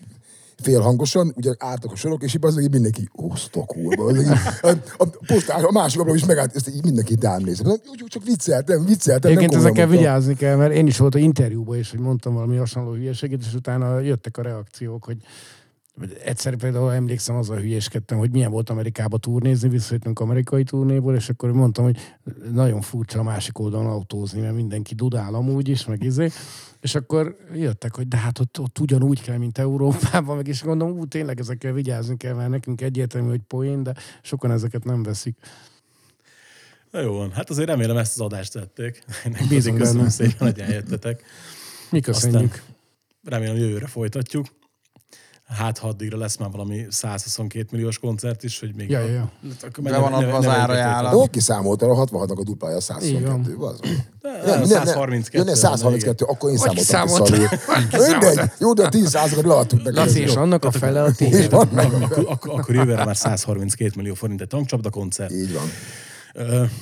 félhangosan, 0.62 1.32
ugye 1.36 1.53
álltak 1.59 1.92
a 1.92 1.96
sorok, 1.96 2.22
és 2.22 2.36
az 2.40 2.61
így 2.61 2.70
mindenki, 2.70 3.09
osztok 3.12 3.66
kurva. 3.66 4.05
az 4.05 4.20
így- 4.20 4.28
A, 4.62 4.68
a, 4.98 5.05
postás, 5.26 5.62
a 5.62 5.70
másik 5.72 6.00
ablak 6.00 6.16
is 6.16 6.24
megállt, 6.24 6.57
ezt 6.57 6.68
így 6.68 6.84
mindenki 6.84 7.16
rám 7.20 7.40
Jó, 7.46 7.92
jó, 7.98 8.07
csak 8.07 8.24
vicceltem, 8.24 8.84
vicceltem. 8.84 9.30
Egyébként 9.30 9.55
ezekkel 9.55 9.86
vigyázni 9.86 10.34
kell, 10.34 10.57
mert 10.57 10.72
én 10.74 10.86
is 10.86 10.98
volt 10.98 11.14
a 11.14 11.18
interjúban 11.18 11.78
is, 11.78 11.90
hogy 11.90 12.00
mondtam 12.00 12.34
valami 12.34 12.57
hasonló 12.57 12.92
hülyeséget, 12.92 13.40
és 13.40 13.55
utána 13.55 13.98
jöttek 14.00 14.36
a 14.36 14.42
reakciók, 14.42 15.05
hogy 15.05 15.16
vagy 15.95 16.20
egyszer 16.24 16.57
például 16.57 16.93
emlékszem, 16.93 17.36
azzal 17.36 17.59
hülyéskedtem, 17.59 18.18
hogy 18.18 18.30
milyen 18.30 18.51
volt 18.51 18.70
Amerikába 18.70 19.18
turnézni, 19.18 19.68
visszajöttünk 19.68 20.20
amerikai 20.20 20.64
turnéból, 20.64 21.14
és 21.14 21.28
akkor 21.28 21.53
mondtam, 21.53 21.84
hogy 21.84 21.99
nagyon 22.53 22.80
furcsa 22.80 23.18
a 23.18 23.22
másik 23.22 23.59
oldalon 23.59 23.86
autózni, 23.86 24.40
mert 24.40 24.55
mindenki 24.55 24.95
dudál 24.95 25.34
amúgy 25.34 25.68
is, 25.68 25.86
meg 25.86 26.03
izé. 26.03 26.28
És 26.80 26.95
akkor 26.95 27.36
jöttek, 27.55 27.95
hogy 27.95 28.09
de 28.09 28.16
hát 28.16 28.38
ott, 28.38 28.61
ott 28.61 28.78
ugyanúgy 28.78 29.22
kell, 29.22 29.36
mint 29.36 29.59
Európában, 29.59 30.36
meg 30.36 30.49
is 30.49 30.62
gondolom, 30.62 30.99
ú, 30.99 31.07
tényleg 31.07 31.40
ezekkel 31.40 31.72
vigyázni 31.72 32.16
kell, 32.16 32.34
mert 32.34 32.51
nekünk 32.51 32.80
egyértelmű, 32.80 33.28
hogy 33.28 33.43
poén, 33.49 33.82
de 33.82 33.95
sokan 34.22 34.51
ezeket 34.51 34.84
nem 34.84 35.03
veszik. 35.03 35.36
Na 36.90 37.01
jó 37.01 37.12
van, 37.12 37.32
hát 37.32 37.51
azért 37.51 37.68
remélem 37.68 37.97
ezt 37.97 38.12
az 38.12 38.20
adást 38.20 38.53
tették. 38.53 39.05
Ennek 39.24 39.49
Bízunk 39.49 39.78
köszönöm 39.78 39.99
benne. 39.99 40.11
szépen, 40.11 40.36
hogy 40.38 40.61
eljöttetek. 40.61 41.22
Mi 41.90 42.01
köszönjük. 42.01 42.51
Aztán 42.51 42.64
remélem 43.24 43.57
jövőre 43.57 43.86
folytatjuk. 43.86 44.47
Hát 45.57 45.78
ha 45.78 45.88
addigra 45.88 46.18
lesz 46.18 46.36
már 46.36 46.50
valami 46.50 46.86
122 46.90 47.66
milliós 47.70 47.98
koncert 47.98 48.42
is, 48.42 48.61
hogy 48.61 48.74
még... 48.76 48.90
Ja, 48.90 49.00
ja, 49.00 49.12
ja. 49.12 49.30
Akkor 49.62 49.84
Be 49.84 49.98
van 49.98 50.12
adva 50.12 50.36
az 50.36 50.46
árajánlat. 50.46 51.14
Ó, 51.14 51.26
kiszámolta 51.26 51.86
a 51.86 52.05
66-nak 52.07 52.38
a 52.38 52.42
duplája 52.44 52.80
122, 52.80 53.57
az. 53.57 53.80
Nem, 54.44 54.62
a 54.62 54.66
132. 54.66 55.38
Ja, 55.38 55.44
ne, 55.44 55.55
132, 55.55 56.24
akkor 56.24 56.50
én 56.50 56.57
számoltam 56.76 57.38
ki. 57.38 57.57
Mindegy, 58.11 58.40
jó, 58.59 58.72
de 58.72 58.84
a 58.84 58.88
10 58.88 59.09
százalékot 59.09 59.55
leadtuk 59.55 59.82
neki. 59.82 59.96
Laci, 59.96 60.20
és 60.20 60.34
annak 60.34 60.64
a 60.64 60.70
fele 60.70 61.03
a 61.03 61.12
tiéd. 61.12 61.34
Így 61.34 61.50
van, 61.50 61.68
Ak- 61.68 62.03
akkor, 62.03 62.24
akkor, 62.28 62.61
akkor 62.61 62.74
jövőre 62.74 63.05
már 63.05 63.16
132 63.16 63.92
millió 63.96 64.14
forint 64.14 64.40
egy 64.40 64.46
tankcsapda 64.48 64.90
koncert. 64.90 65.30
így 65.32 65.53
van. 65.53 65.64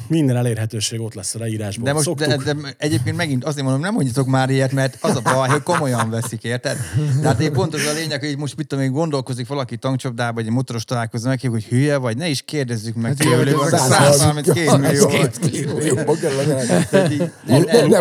Minden 0.07 0.37
elérhetőség 0.37 1.01
ott 1.01 1.15
lesz 1.15 1.35
a 1.35 1.39
leírásban. 1.39 1.85
De 1.85 1.93
most 1.93 2.05
Szoktuk. 2.05 2.43
de, 2.43 2.53
de, 2.53 2.75
egyébként 2.79 3.17
megint 3.17 3.45
azért 3.45 3.65
mondom, 3.65 3.83
nem 3.83 3.95
mondjatok 3.95 4.27
már 4.27 4.51
ilyet, 4.51 4.73
mert 4.73 4.97
az 5.01 5.17
a 5.17 5.21
baj, 5.21 5.49
hogy 5.49 5.63
komolyan 5.63 6.11
veszik, 6.11 6.45
érted? 6.45 6.77
Tehát 7.23 7.41
én 7.41 7.53
pont 7.53 7.75
az 7.75 7.87
a 7.87 7.93
lényeg, 7.93 8.25
hogy 8.25 8.39
most 8.39 8.57
mit 8.57 8.67
tudom, 8.67 8.85
én 8.85 8.93
gondolkozik 8.93 9.47
valaki 9.47 9.77
tankcsapdába, 9.77 10.33
vagy 10.33 10.47
egy 10.47 10.53
motoros 10.53 10.85
találkozó 10.85 11.29
meg, 11.29 11.41
hogy 11.41 11.65
hülye 11.65 11.97
vagy, 11.97 12.17
ne 12.17 12.29
is 12.29 12.43
kérdezzük 12.43 12.95
meg 12.95 13.17
Hát 13.19 13.29
tőlük, 13.29 13.57
hogy 13.57 13.71
hogy 13.71 13.79
132 13.79 14.77
millió. 14.77 15.09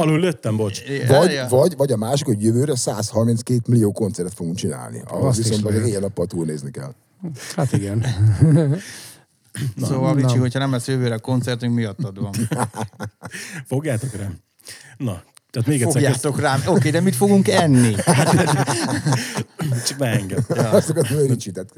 Alul, 0.02 0.20
lőttem, 0.20 0.58
bocs. 0.58 0.82
Vagy, 1.08 1.40
vagy, 1.50 1.74
vagy 1.78 1.92
a 1.92 1.98
másik, 1.98 2.26
hogy 2.26 2.44
jövőre 2.44 2.76
132 2.76 3.60
millió 3.68 3.92
koncertet 3.92 4.34
fogunk 4.34 4.56
csinálni. 4.56 5.02
Ahhoz 5.08 5.38
viszont 5.38 5.66
azért 5.66 5.86
éjjel-nappal 5.86 6.26
túlnézni 6.26 6.72
kell. 6.72 6.94
Hát 7.56 7.74
igen. 7.74 8.06
Szóval, 9.78 10.16
Ricsi, 10.16 10.38
hogyha 10.38 10.60
nem 10.60 10.72
lesz 10.72 10.88
jövőre 10.88 11.18
koncertünk, 11.18 11.76
miattad 11.76 12.20
van. 12.20 12.34
Fogjátok 13.66 14.16
rám? 14.16 14.38
Na, 14.98 15.24
tehát 15.52 15.68
még 15.68 15.82
egyszer 15.82 16.02
Fogjátok 16.02 16.40
rám. 16.40 16.62
Oké, 16.66 16.90
de 16.90 17.02
mit 17.02 17.16
fogunk 17.16 17.48
enni? 17.48 17.96
csak 19.88 20.00
akartam, 20.90 21.18
hogy 21.18 21.30
Ricsi, 21.30 21.52
tehát 21.52 21.74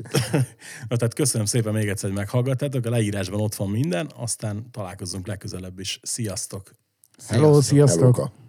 Na, 0.88 0.95
tehát 0.95 1.13
köszönöm 1.13 1.45
szépen 1.45 1.74
még 1.74 1.88
egyszer, 1.88 2.09
hogy 2.09 2.17
meghallgattátok. 2.17 2.86
A 2.86 2.89
leírásban 2.89 3.39
ott 3.39 3.55
van 3.55 3.69
minden, 3.69 4.11
aztán 4.15 4.72
találkozunk 4.72 5.28
legközelebb 5.28 5.80
is. 5.80 5.99
Sziasztok! 6.03 6.72
Hello, 7.28 7.61
sziasztok! 7.61 8.15
Helóka. 8.15 8.40